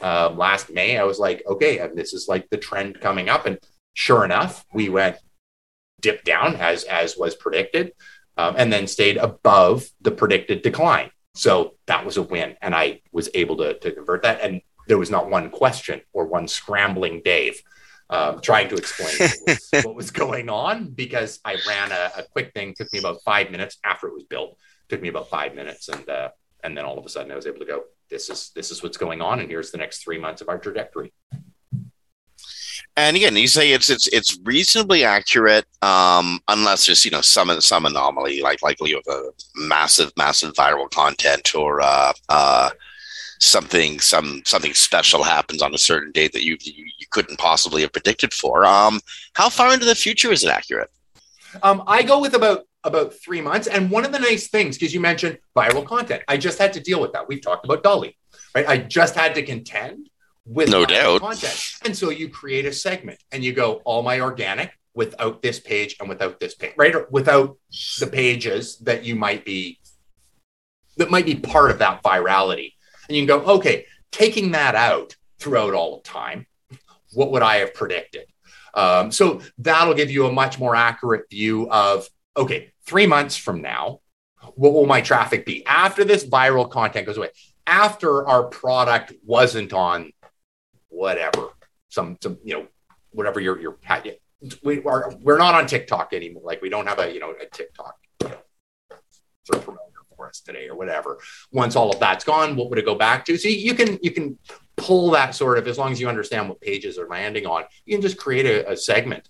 um, 0.00 0.38
last 0.38 0.70
May, 0.70 0.96
I 0.96 1.04
was 1.04 1.18
like, 1.18 1.42
okay, 1.46 1.88
this 1.94 2.12
is 2.12 2.28
like 2.28 2.48
the 2.50 2.56
trend 2.56 3.00
coming 3.00 3.28
up. 3.28 3.46
And 3.46 3.58
sure 3.94 4.24
enough, 4.24 4.64
we 4.72 4.88
went 4.88 5.16
dipped 6.00 6.24
down 6.24 6.56
as 6.56 6.84
as 6.84 7.16
was 7.16 7.34
predicted, 7.34 7.92
um, 8.36 8.54
and 8.56 8.72
then 8.72 8.86
stayed 8.86 9.16
above 9.16 9.88
the 10.00 10.10
predicted 10.10 10.62
decline. 10.62 11.10
So 11.34 11.74
that 11.86 12.04
was 12.04 12.16
a 12.16 12.22
win, 12.22 12.56
and 12.62 12.74
I 12.74 13.02
was 13.12 13.28
able 13.34 13.56
to 13.58 13.78
to 13.78 13.92
convert 13.92 14.22
that. 14.22 14.40
And 14.40 14.60
there 14.86 14.98
was 14.98 15.10
not 15.10 15.30
one 15.30 15.50
question 15.50 16.00
or 16.12 16.26
one 16.26 16.48
scrambling 16.48 17.20
Dave 17.24 17.60
um, 18.10 18.40
trying 18.40 18.68
to 18.70 18.76
explain 18.76 19.14
what 19.18 19.40
was, 19.46 19.68
what 19.84 19.94
was, 19.94 20.10
going 20.10 20.48
on 20.48 20.88
because 20.88 21.40
I 21.44 21.56
ran 21.68 21.92
a, 21.92 22.10
a 22.18 22.22
quick 22.22 22.52
thing. 22.54 22.74
Took 22.74 22.90
me 22.92 23.00
about 23.00 23.22
five 23.22 23.50
minutes 23.50 23.76
after 23.84 24.08
it 24.08 24.14
was 24.14 24.24
built 24.24 24.56
took 24.88 25.02
me 25.02 25.08
about 25.08 25.28
five 25.28 25.54
minutes, 25.54 25.88
and 25.88 26.08
uh, 26.08 26.30
and 26.64 26.76
then 26.76 26.84
all 26.84 26.98
of 26.98 27.06
a 27.06 27.08
sudden 27.08 27.30
I 27.30 27.36
was 27.36 27.46
able 27.46 27.60
to 27.60 27.64
go. 27.64 27.84
This 28.10 28.30
is 28.30 28.50
this 28.54 28.70
is 28.70 28.82
what's 28.82 28.96
going 28.96 29.20
on, 29.20 29.40
and 29.40 29.48
here's 29.48 29.70
the 29.70 29.78
next 29.78 30.02
three 30.02 30.18
months 30.18 30.40
of 30.40 30.48
our 30.48 30.58
trajectory. 30.58 31.12
And 32.98 33.16
again, 33.16 33.36
you 33.36 33.46
say 33.46 33.70
it's 33.70 33.90
it's 33.90 34.08
it's 34.08 34.36
reasonably 34.42 35.04
accurate, 35.04 35.66
um, 35.82 36.40
unless 36.48 36.86
there's 36.86 37.04
you 37.04 37.12
know 37.12 37.20
some 37.20 37.48
some 37.60 37.86
anomaly, 37.86 38.42
like 38.42 38.60
like 38.60 38.76
you 38.80 38.96
have 38.96 39.14
a 39.14 39.30
massive 39.54 40.10
massive 40.16 40.52
viral 40.54 40.90
content 40.90 41.54
or 41.54 41.80
uh, 41.80 42.12
uh, 42.28 42.70
something 43.38 44.00
some 44.00 44.42
something 44.44 44.74
special 44.74 45.22
happens 45.22 45.62
on 45.62 45.72
a 45.76 45.78
certain 45.78 46.10
date 46.10 46.32
that 46.32 46.44
you 46.44 46.56
you, 46.60 46.86
you 46.98 47.06
couldn't 47.12 47.38
possibly 47.38 47.82
have 47.82 47.92
predicted 47.92 48.34
for. 48.34 48.64
Um, 48.64 48.98
how 49.34 49.48
far 49.48 49.72
into 49.72 49.86
the 49.86 49.94
future 49.94 50.32
is 50.32 50.42
it 50.42 50.50
accurate? 50.50 50.90
Um, 51.62 51.84
I 51.86 52.02
go 52.02 52.20
with 52.20 52.34
about 52.34 52.66
about 52.82 53.14
three 53.14 53.40
months. 53.40 53.68
And 53.68 53.92
one 53.92 54.04
of 54.06 54.10
the 54.10 54.18
nice 54.18 54.48
things, 54.48 54.76
because 54.76 54.92
you 54.92 54.98
mentioned 55.00 55.38
viral 55.54 55.86
content, 55.86 56.24
I 56.26 56.36
just 56.36 56.58
had 56.58 56.72
to 56.72 56.80
deal 56.80 57.00
with 57.00 57.12
that. 57.12 57.28
We've 57.28 57.40
talked 57.40 57.64
about 57.64 57.84
DALL-E, 57.84 58.16
right? 58.56 58.68
I 58.68 58.78
just 58.78 59.14
had 59.14 59.36
to 59.36 59.42
contend 59.44 60.10
with 60.48 60.70
no 60.70 60.84
doubt 60.84 61.20
content. 61.20 61.60
And 61.84 61.96
so 61.96 62.10
you 62.10 62.28
create 62.28 62.64
a 62.64 62.72
segment 62.72 63.22
and 63.30 63.44
you 63.44 63.52
go 63.52 63.74
all 63.84 64.02
my 64.02 64.20
organic 64.20 64.72
without 64.94 65.42
this 65.42 65.60
page 65.60 65.96
and 66.00 66.08
without 66.08 66.40
this 66.40 66.54
page, 66.54 66.72
right? 66.76 66.94
Or 66.94 67.06
without 67.10 67.56
the 68.00 68.06
pages 68.06 68.78
that 68.78 69.04
you 69.04 69.14
might 69.14 69.44
be 69.44 69.78
that 70.96 71.10
might 71.10 71.26
be 71.26 71.36
part 71.36 71.70
of 71.70 71.78
that 71.78 72.02
virality. 72.02 72.72
And 73.08 73.16
you 73.16 73.24
can 73.24 73.40
go, 73.40 73.54
okay, 73.56 73.86
taking 74.10 74.50
that 74.52 74.74
out 74.74 75.14
throughout 75.38 75.74
all 75.74 75.96
the 75.96 76.02
time, 76.02 76.46
what 77.12 77.30
would 77.30 77.42
I 77.42 77.56
have 77.58 77.72
predicted? 77.72 78.24
Um, 78.74 79.12
so 79.12 79.40
that'll 79.58 79.94
give 79.94 80.10
you 80.10 80.26
a 80.26 80.32
much 80.32 80.58
more 80.58 80.74
accurate 80.74 81.30
view 81.30 81.70
of 81.70 82.08
okay, 82.36 82.72
three 82.86 83.06
months 83.06 83.36
from 83.36 83.60
now, 83.60 84.00
what 84.54 84.72
will 84.72 84.86
my 84.86 85.00
traffic 85.00 85.44
be 85.44 85.66
after 85.66 86.04
this 86.04 86.24
viral 86.24 86.70
content 86.70 87.06
goes 87.06 87.16
away? 87.16 87.30
After 87.66 88.26
our 88.26 88.44
product 88.44 89.12
wasn't 89.24 89.72
on 89.72 90.12
whatever, 90.88 91.50
some, 91.88 92.16
some, 92.22 92.38
you 92.44 92.54
know, 92.54 92.66
whatever 93.10 93.40
your, 93.40 93.60
your, 93.60 93.78
we 94.62 94.82
are, 94.84 95.12
we're 95.20 95.38
not 95.38 95.54
on 95.54 95.66
TikTok 95.66 96.12
anymore. 96.12 96.42
Like 96.44 96.62
we 96.62 96.68
don't 96.68 96.86
have 96.86 96.98
a, 96.98 97.12
you 97.12 97.20
know, 97.20 97.32
a 97.40 97.46
TikTok 97.46 97.96
you 98.22 98.28
know, 98.28 99.58
promoter 99.60 99.82
for 100.16 100.28
us 100.28 100.40
today 100.40 100.68
or 100.68 100.76
whatever. 100.76 101.18
Once 101.52 101.76
all 101.76 101.90
of 101.90 102.00
that's 102.00 102.24
gone, 102.24 102.56
what 102.56 102.70
would 102.70 102.78
it 102.78 102.84
go 102.84 102.94
back 102.94 103.24
to? 103.26 103.36
So 103.36 103.48
you 103.48 103.74
can, 103.74 103.98
you 104.02 104.10
can 104.10 104.38
pull 104.76 105.10
that 105.12 105.34
sort 105.34 105.58
of, 105.58 105.66
as 105.66 105.78
long 105.78 105.92
as 105.92 106.00
you 106.00 106.08
understand 106.08 106.48
what 106.48 106.60
pages 106.60 106.98
are 106.98 107.08
landing 107.08 107.46
on, 107.46 107.64
you 107.84 107.94
can 107.94 108.02
just 108.02 108.16
create 108.16 108.46
a, 108.46 108.70
a 108.70 108.76
segment 108.76 109.28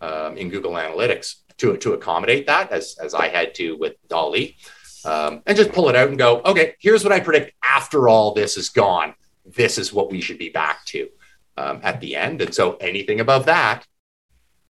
um, 0.00 0.36
in 0.36 0.50
Google 0.50 0.72
Analytics 0.72 1.36
to, 1.58 1.76
to 1.78 1.92
accommodate 1.92 2.46
that, 2.46 2.70
as, 2.70 2.96
as 3.02 3.14
I 3.14 3.28
had 3.28 3.54
to 3.56 3.76
with 3.76 3.94
DALL-E, 4.08 4.56
um, 5.04 5.42
and 5.46 5.56
just 5.56 5.72
pull 5.72 5.88
it 5.88 5.96
out 5.96 6.08
and 6.08 6.18
go, 6.18 6.40
okay, 6.44 6.74
here's 6.80 7.04
what 7.04 7.12
I 7.12 7.20
predict 7.20 7.52
after 7.64 8.08
all 8.08 8.34
this 8.34 8.56
is 8.56 8.70
gone. 8.70 9.14
This 9.44 9.78
is 9.78 9.92
what 9.92 10.10
we 10.10 10.20
should 10.20 10.38
be 10.38 10.48
back 10.48 10.84
to 10.86 11.08
um, 11.56 11.80
at 11.82 12.00
the 12.00 12.16
end. 12.16 12.40
And 12.40 12.54
so 12.54 12.76
anything 12.76 13.20
above 13.20 13.46
that 13.46 13.86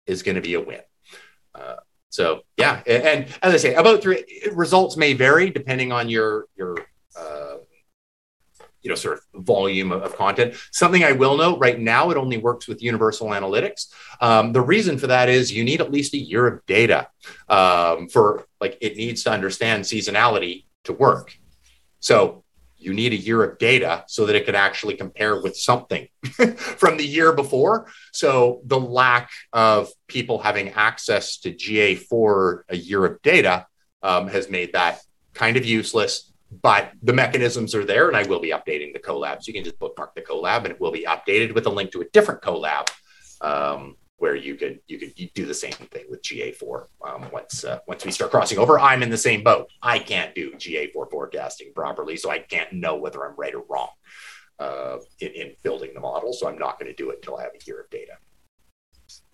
is 0.06 0.24
going 0.24 0.36
to 0.36 0.42
be 0.42 0.54
a 0.54 0.62
win. 0.62 0.82
Uh, 1.54 1.78
so 2.10 2.42
yeah, 2.58 2.82
and, 2.88 3.04
and, 3.04 3.28
as 3.42 3.54
I 3.54 3.58
say, 3.58 3.74
about 3.76 4.02
three 4.02 4.24
results 4.54 4.98
may 4.98 5.14
vary 5.14 5.50
depending 5.50 5.92
on 5.92 6.10
your 6.10 6.46
your 6.56 6.78
uh, 7.20 7.58
you 8.82 8.90
know 8.90 8.96
sort 8.96 9.18
of 9.18 9.44
volume 9.44 9.92
of, 9.92 10.04
of, 10.04 10.16
content 10.16 10.56
something 10.72 11.04
i 11.04 11.12
will 11.12 11.38
note 11.38 11.60
right 11.60 11.80
now 11.80 12.10
it 12.12 12.18
only 12.18 12.38
works 12.38 12.68
with 12.68 12.82
universal 12.82 13.28
analytics 13.30 13.94
um, 14.22 14.54
the 14.54 14.62
reason 14.62 14.98
for 14.98 15.08
that 15.08 15.30
is 15.30 15.52
you 15.52 15.64
need 15.64 15.82
at 15.82 15.92
least 15.92 16.14
a 16.14 16.18
year 16.18 16.48
of 16.48 16.66
data 16.66 17.08
um, 17.50 18.08
for 18.08 18.48
like 18.62 18.78
it 18.82 18.96
needs 18.96 19.24
to 19.24 19.32
understand 19.32 19.84
seasonality 19.84 20.66
to 20.84 20.94
work 20.94 21.38
so 22.00 22.44
you 22.80 22.94
need 22.94 23.14
a 23.14 23.18
year 23.18 23.44
of 23.44 23.58
data 23.58 24.04
so 24.08 24.26
that 24.26 24.36
it 24.36 24.46
can 24.46 24.56
actually 24.56 24.96
compare 24.96 25.42
with 25.42 25.56
something 25.56 26.08
from 26.56 26.98
the 26.98 27.06
year 27.06 27.34
before 27.34 27.88
so 28.12 28.62
the 28.66 28.80
lack 28.80 29.30
of 29.54 29.90
people 30.08 30.40
having 30.40 30.70
access 30.70 31.38
to 31.38 31.52
ga4 31.52 32.62
a 32.70 32.78
year 32.78 33.06
of 33.06 33.22
data 33.22 33.68
um, 34.02 34.28
has 34.28 34.50
made 34.50 34.74
that 34.74 35.00
kind 35.34 35.58
of 35.58 35.66
useless 35.66 36.32
but 36.64 36.92
the 37.04 37.14
mechanisms 37.14 37.76
are 37.76 37.86
there 37.86 38.08
and 38.08 38.18
I 38.18 38.24
will 38.24 38.40
be 38.40 38.50
updating 38.50 38.94
the 38.94 39.00
Colab. 39.00 39.44
So 39.44 39.50
you 39.50 39.54
can 39.54 39.64
just 39.64 39.78
bookmark 39.78 40.16
the 40.16 40.22
Colab 40.22 40.64
and 40.64 40.72
it 40.72 40.82
will 40.82 40.92
be 40.92 41.06
updated 41.06 41.54
with 41.54 41.66
a 41.68 41.70
link 41.70 41.92
to 41.92 42.02
a 42.02 42.06
different 42.06 42.42
Colab 42.42 42.90
um, 43.42 43.96
where 44.20 44.36
you 44.36 44.56
could 44.56 44.80
you 44.88 45.00
could 45.00 45.14
do 45.34 45.46
the 45.46 45.54
same 45.54 45.72
thing 45.74 46.06
with 46.10 46.22
GA4 46.22 46.86
um, 47.08 47.30
once 47.32 47.64
uh, 47.64 47.80
once 47.88 48.06
we 48.06 48.12
start 48.12 48.32
crossing 48.32 48.60
over. 48.60 48.80
I'm 48.80 49.02
in 49.02 49.10
the 49.10 49.18
same 49.18 49.44
boat. 49.44 49.70
I 49.82 50.00
can't 50.00 50.36
do 50.36 50.52
GA4 50.52 51.10
forecasting 51.10 51.72
properly, 51.74 52.18
so 52.18 52.30
I 52.30 52.40
can't 52.40 52.72
know 52.74 52.98
whether 52.98 53.26
I'm 53.26 53.36
right 53.38 53.56
or 53.56 53.64
wrong 53.70 53.90
uh, 54.60 54.98
in, 55.20 55.32
in 55.32 55.52
building 55.64 55.92
the 55.94 56.00
model. 56.00 56.34
So 56.34 56.48
I'm 56.48 56.58
not 56.58 56.80
going 56.80 56.92
to 56.92 56.96
do 56.96 57.10
it 57.10 57.18
until 57.18 57.38
I 57.38 57.44
have 57.44 57.52
a 57.54 57.66
year 57.66 57.82
of 57.82 57.90
data. 57.90 58.14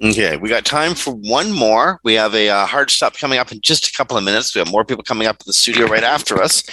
Okay, 0.02 0.38
we 0.38 0.50
got 0.50 0.66
time 0.66 0.94
for 0.94 1.14
one 1.14 1.52
more. 1.52 2.00
We 2.04 2.14
have 2.14 2.34
a 2.36 2.50
uh, 2.50 2.66
hard 2.66 2.92
stop 2.92 3.18
coming 3.18 3.40
up 3.40 3.52
in 3.52 3.62
just 3.62 3.88
a 3.88 3.92
couple 3.92 4.18
of 4.18 4.24
minutes. 4.24 4.56
We 4.56 4.60
have 4.60 4.72
more 4.72 4.86
people 4.86 5.04
coming 5.04 5.28
up 5.28 5.38
to 5.40 5.46
the 5.46 5.54
studio 5.54 5.88
right 5.88 6.04
after 6.04 6.42
us. 6.42 6.64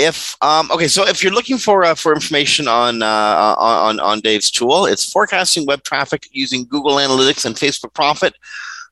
If 0.00 0.36
um, 0.42 0.70
okay, 0.70 0.88
so 0.88 1.06
if 1.06 1.22
you're 1.22 1.32
looking 1.32 1.58
for 1.58 1.84
uh, 1.84 1.94
for 1.94 2.14
information 2.14 2.68
on, 2.68 3.02
uh, 3.02 3.54
on 3.58 4.00
on 4.00 4.20
Dave's 4.20 4.50
tool, 4.50 4.86
it's 4.86 5.12
forecasting 5.12 5.66
web 5.66 5.82
traffic 5.82 6.26
using 6.32 6.64
Google 6.64 6.96
Analytics 6.96 7.44
and 7.44 7.54
Facebook 7.54 7.92
Prophet. 7.92 8.34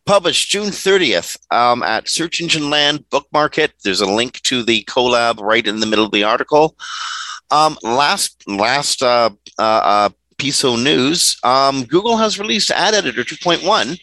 Published 0.05 0.49
June 0.49 0.69
30th 0.69 1.37
um, 1.53 1.83
at 1.83 2.09
Search 2.09 2.41
Engine 2.41 2.71
Land. 2.71 3.09
Bookmark 3.11 3.59
it. 3.59 3.73
There's 3.85 4.01
a 4.01 4.07
link 4.07 4.41
to 4.43 4.63
the 4.63 4.83
Colab 4.85 5.41
right 5.41 5.67
in 5.67 5.81
the 5.81 5.87
middle 5.87 6.07
of 6.07 6.13
the 6.13 6.25
article. 6.25 6.77
Um, 7.51 7.79
last 7.83 8.47
last 8.47 9.03
uh, 9.03 9.31
uh, 9.59 9.63
uh 9.63 10.09
piece 10.39 10.63
of 10.63 10.79
news 10.79 11.37
um, 11.43 11.85
Google 11.85 12.17
has 12.17 12.39
released 12.39 12.71
Ad 12.71 12.95
Editor 12.95 13.25
2.1. 13.25 13.99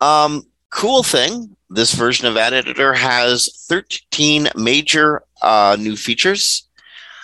Um, 0.00 0.42
cool 0.70 1.02
thing 1.02 1.56
this 1.74 1.92
version 1.92 2.26
of 2.26 2.36
Ad 2.36 2.54
Editor 2.54 2.94
has 2.94 3.48
13 3.68 4.48
major 4.56 5.22
uh, 5.42 5.76
new 5.78 5.96
features. 5.96 6.68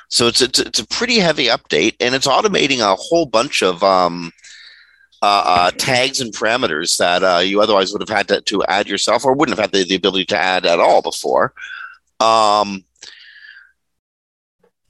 So 0.08 0.26
it's, 0.26 0.42
it's, 0.42 0.58
it's 0.58 0.78
a 0.80 0.86
pretty 0.86 1.18
heavy 1.18 1.46
update, 1.46 1.94
and 2.00 2.14
it's 2.14 2.26
automating 2.26 2.80
a 2.80 2.96
whole 2.96 3.26
bunch 3.26 3.62
of 3.62 3.82
um, 3.84 4.32
uh, 5.22 5.42
uh, 5.46 5.70
tags 5.72 6.20
and 6.20 6.34
parameters 6.34 6.96
that 6.96 7.22
uh, 7.22 7.38
you 7.38 7.60
otherwise 7.60 7.92
would 7.92 8.02
have 8.02 8.16
had 8.16 8.26
to, 8.28 8.40
to 8.42 8.64
add 8.64 8.88
yourself, 8.88 9.24
or 9.24 9.34
wouldn't 9.34 9.56
have 9.56 9.70
had 9.70 9.72
the, 9.72 9.84
the 9.84 9.94
ability 9.94 10.24
to 10.26 10.36
add 10.36 10.66
at 10.66 10.80
all 10.80 11.00
before. 11.00 11.52
Um, 12.18 12.84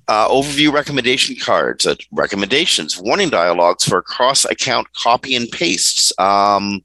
uh, 0.08 0.28
overview 0.28 0.72
recommendation 0.72 1.36
cards, 1.36 1.86
uh, 1.86 1.94
recommendations, 2.11 2.98
warning 2.98 3.28
dialogues 3.28 3.84
for 3.84 4.02
cross 4.02 4.44
account 4.44 4.92
copy 4.94 5.36
and 5.36 5.48
pastes, 5.50 6.12
um, 6.18 6.82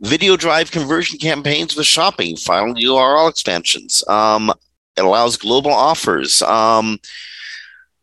video 0.00 0.36
drive 0.36 0.70
conversion 0.70 1.18
campaigns 1.18 1.76
with 1.76 1.86
shopping, 1.86 2.36
final 2.36 2.74
URL 2.74 3.30
expansions. 3.30 4.04
Um, 4.08 4.52
it 4.96 5.04
allows 5.04 5.36
global 5.36 5.72
offers, 5.72 6.42
um, 6.42 6.98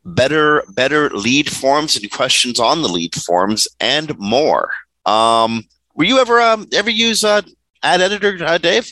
better 0.05 0.63
better 0.69 1.09
lead 1.11 1.49
forms 1.49 1.95
and 1.95 2.11
questions 2.11 2.59
on 2.59 2.81
the 2.81 2.89
lead 2.89 3.15
forms, 3.15 3.67
and 3.79 4.17
more. 4.19 4.71
Um, 5.05 5.63
were 5.95 6.05
you 6.05 6.19
ever 6.19 6.41
um, 6.41 6.67
ever 6.73 6.89
use 6.89 7.23
uh, 7.23 7.41
ad 7.81 8.01
editor, 8.01 8.37
uh, 8.43 8.57
Dave? 8.57 8.91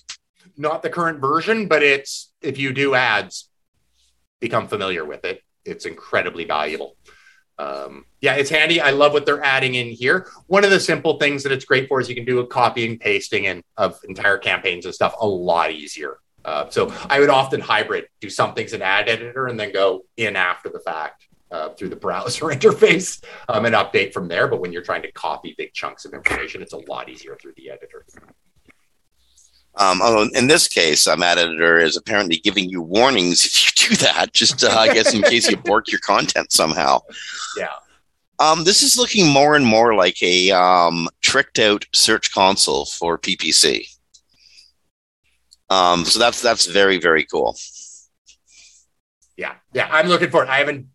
Not 0.58 0.84
the 0.84 0.90
current 0.90 1.20
version, 1.20 1.68
but 1.68 1.84
it's 1.84 2.32
if 2.42 2.58
you 2.58 2.74
do 2.74 2.96
ads, 2.96 3.50
become 4.40 4.68
familiar 4.68 5.06
with 5.06 5.26
it 5.26 5.44
it's 5.66 5.86
incredibly 5.86 6.46
valuable. 6.46 6.96
Um, 7.62 8.06
yeah, 8.22 8.36
it's 8.36 8.50
handy. 8.50 8.82
I 8.82 8.90
love 8.90 9.14
what 9.14 9.26
they're 9.26 9.44
adding 9.44 9.76
in 9.76 9.90
here. 9.90 10.28
One 10.48 10.64
of 10.64 10.72
the 10.72 10.80
simple 10.80 11.20
things 11.20 11.44
that 11.44 11.52
it's 11.52 11.66
great 11.66 11.88
for 11.88 12.02
is 12.02 12.10
you 12.10 12.16
can 12.16 12.26
do 12.26 12.40
a 12.40 12.48
copying, 12.48 12.98
pasting, 12.98 13.46
and 13.48 13.64
of 13.78 14.00
entire 14.08 14.40
campaigns 14.40 14.86
and 14.86 14.94
stuff 14.94 15.14
a 15.22 15.28
lot 15.28 15.72
easier. 15.72 16.18
Uh, 16.44 16.68
so 16.70 16.92
I 17.08 17.20
would 17.20 17.30
often 17.30 17.62
hybrid, 17.62 18.08
do 18.20 18.32
some 18.32 18.56
things 18.56 18.74
in 18.74 18.82
ad 18.82 19.08
editor, 19.08 19.46
and 19.46 19.60
then 19.60 19.72
go 19.72 20.06
in 20.18 20.36
after 20.36 20.70
the 20.70 20.80
fact 20.80 21.28
uh, 21.52 21.70
through 21.70 21.90
the 21.90 21.96
browser 21.96 22.46
interface 22.46 23.24
um, 23.48 23.66
and 23.66 23.76
update 23.76 24.12
from 24.12 24.28
there. 24.28 24.48
But 24.48 24.60
when 24.60 24.74
you're 24.74 24.82
trying 24.82 25.04
to 25.04 25.12
copy 25.12 25.54
big 25.56 25.74
chunks 25.74 26.06
of 26.06 26.14
information, 26.14 26.64
it's 26.64 26.74
a 26.74 26.78
lot 26.90 27.10
easier 27.10 27.38
through 27.40 27.54
the 27.58 27.70
editor. 27.70 28.06
Um, 29.76 30.02
in 30.36 30.48
this 30.48 30.68
case, 30.68 31.08
um, 31.08 31.24
ad 31.24 31.38
editor 31.38 31.80
is 31.80 31.96
apparently 31.96 32.38
giving 32.38 32.70
you 32.70 32.82
warnings 32.82 33.46
if 33.46 33.82
you 33.82 33.90
do 33.90 33.96
that, 33.98 34.34
just 34.34 34.64
uh, 34.64 34.70
I 34.70 34.94
guess 34.94 35.14
in 35.14 35.22
case 35.22 35.50
you 35.50 35.58
bork 35.66 35.92
your 35.92 36.02
content 36.02 36.52
somehow. 36.52 37.00
Yeah. 37.58 37.70
Um, 38.40 38.64
this 38.64 38.82
is 38.82 38.98
looking 38.98 39.28
more 39.28 39.56
and 39.56 39.66
more 39.66 39.94
like 39.94 40.22
a 40.24 40.52
um, 40.52 41.08
tricked 41.22 41.60
out 41.60 41.86
search 41.94 42.34
console 42.34 42.86
for 42.86 43.18
PPC. 43.18 43.88
Um, 45.70 46.04
so 46.06 46.20
that's 46.20 46.42
that's 46.42 46.66
very 46.66 46.98
very 46.98 47.24
cool. 47.24 47.56
Yeah, 49.38 49.54
yeah, 49.74 49.88
I'm 49.92 50.08
looking 50.08 50.30
for 50.30 50.44
it. 50.44 50.50
I 50.50 50.58
haven't 50.58 50.88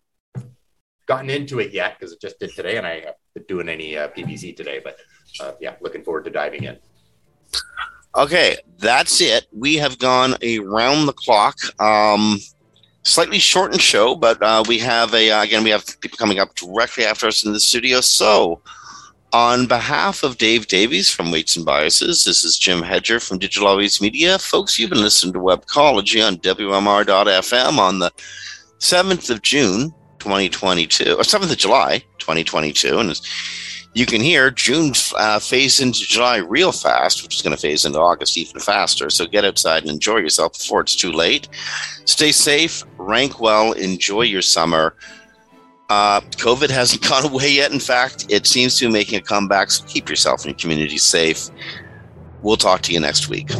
gotten 1.06 1.30
into 1.30 1.60
it 1.60 1.72
yet 1.72 1.98
because 1.98 2.12
it 2.12 2.20
just 2.20 2.38
did 2.38 2.50
today, 2.50 2.76
and 2.76 2.86
I 2.86 2.94
haven't 2.96 3.16
been 3.34 3.44
doing 3.48 3.68
any 3.68 3.96
uh, 3.96 4.08
PPC 4.08 4.56
today. 4.56 4.80
But 4.82 4.98
uh, 5.40 5.52
yeah, 5.60 5.76
looking 5.80 6.02
forward 6.02 6.24
to 6.24 6.30
diving 6.30 6.64
in. 6.64 6.78
Okay, 8.16 8.56
that's 8.78 9.20
it. 9.20 9.46
We 9.52 9.76
have 9.76 9.98
gone 9.98 10.36
around 10.42 11.04
the 11.04 11.12
clock. 11.12 11.58
Um, 11.78 12.38
slightly 13.02 13.38
shortened 13.38 13.82
show, 13.82 14.14
but 14.14 14.42
uh, 14.42 14.64
we 14.66 14.78
have 14.78 15.12
a 15.12 15.30
uh, 15.30 15.42
again 15.42 15.62
we 15.62 15.70
have 15.70 15.84
people 16.00 16.16
coming 16.16 16.38
up 16.38 16.54
directly 16.54 17.04
after 17.04 17.26
us 17.26 17.44
in 17.44 17.52
the 17.52 17.60
studio. 17.60 18.00
So, 18.00 18.62
on 19.34 19.66
behalf 19.66 20.22
of 20.22 20.38
Dave 20.38 20.66
Davies 20.66 21.10
from 21.10 21.30
Weights 21.30 21.56
and 21.56 21.66
Biases, 21.66 22.24
this 22.24 22.42
is 22.42 22.58
Jim 22.58 22.80
Hedger 22.80 23.20
from 23.20 23.38
Digital 23.38 23.68
Always 23.68 24.00
Media. 24.00 24.38
Folks, 24.38 24.78
you've 24.78 24.90
been 24.90 25.02
listening 25.02 25.34
to 25.34 25.38
Webcology 25.38 26.26
on 26.26 26.38
WMR.fm 26.38 27.76
on 27.76 27.98
the 27.98 28.10
seventh 28.78 29.28
of 29.28 29.42
June, 29.42 29.92
2022, 30.20 31.16
or 31.18 31.22
seventh 31.22 31.52
of 31.52 31.58
July, 31.58 31.98
2022, 32.18 32.98
and 32.98 33.20
you 33.94 34.06
can 34.06 34.20
hear 34.20 34.50
June 34.50 34.92
uh, 35.16 35.38
phase 35.38 35.80
into 35.80 36.00
July 36.00 36.38
real 36.38 36.72
fast, 36.72 37.22
which 37.22 37.36
is 37.36 37.42
going 37.42 37.54
to 37.54 37.60
phase 37.60 37.84
into 37.84 37.98
August 37.98 38.36
even 38.36 38.60
faster. 38.60 39.10
So 39.10 39.26
get 39.26 39.44
outside 39.44 39.82
and 39.82 39.90
enjoy 39.90 40.18
yourself 40.18 40.52
before 40.52 40.80
it's 40.82 40.96
too 40.96 41.12
late. 41.12 41.48
Stay 42.04 42.32
safe, 42.32 42.84
rank 42.98 43.40
well, 43.40 43.72
enjoy 43.72 44.22
your 44.22 44.42
summer. 44.42 44.94
Uh, 45.88 46.20
COVID 46.20 46.70
hasn't 46.70 47.02
gone 47.08 47.24
away 47.24 47.52
yet. 47.52 47.72
In 47.72 47.80
fact, 47.80 48.26
it 48.28 48.46
seems 48.46 48.78
to 48.78 48.86
be 48.86 48.92
making 48.92 49.18
a 49.18 49.22
comeback. 49.22 49.70
So 49.70 49.84
keep 49.86 50.08
yourself 50.08 50.44
and 50.44 50.52
your 50.52 50.58
community 50.58 50.98
safe. 50.98 51.48
We'll 52.42 52.56
talk 52.56 52.82
to 52.82 52.92
you 52.92 53.00
next 53.00 53.28
week. 53.28 53.50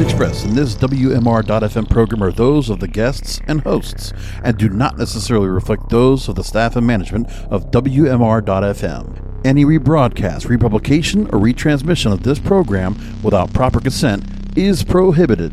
Expressed 0.00 0.46
in 0.46 0.54
this 0.54 0.74
WMR.FM 0.76 1.90
program 1.90 2.22
are 2.22 2.32
those 2.32 2.70
of 2.70 2.80
the 2.80 2.88
guests 2.88 3.38
and 3.46 3.60
hosts 3.60 4.12
and 4.42 4.56
do 4.56 4.68
not 4.68 4.96
necessarily 4.96 5.48
reflect 5.48 5.90
those 5.90 6.28
of 6.28 6.36
the 6.36 6.44
staff 6.44 6.76
and 6.76 6.86
management 6.86 7.28
of 7.50 7.70
WMR.FM. 7.70 9.44
Any 9.44 9.64
rebroadcast, 9.64 10.48
republication, 10.48 11.26
or 11.26 11.38
retransmission 11.38 12.12
of 12.12 12.22
this 12.22 12.38
program 12.38 12.96
without 13.22 13.52
proper 13.52 13.78
consent 13.78 14.24
is 14.56 14.84
prohibited. 14.84 15.52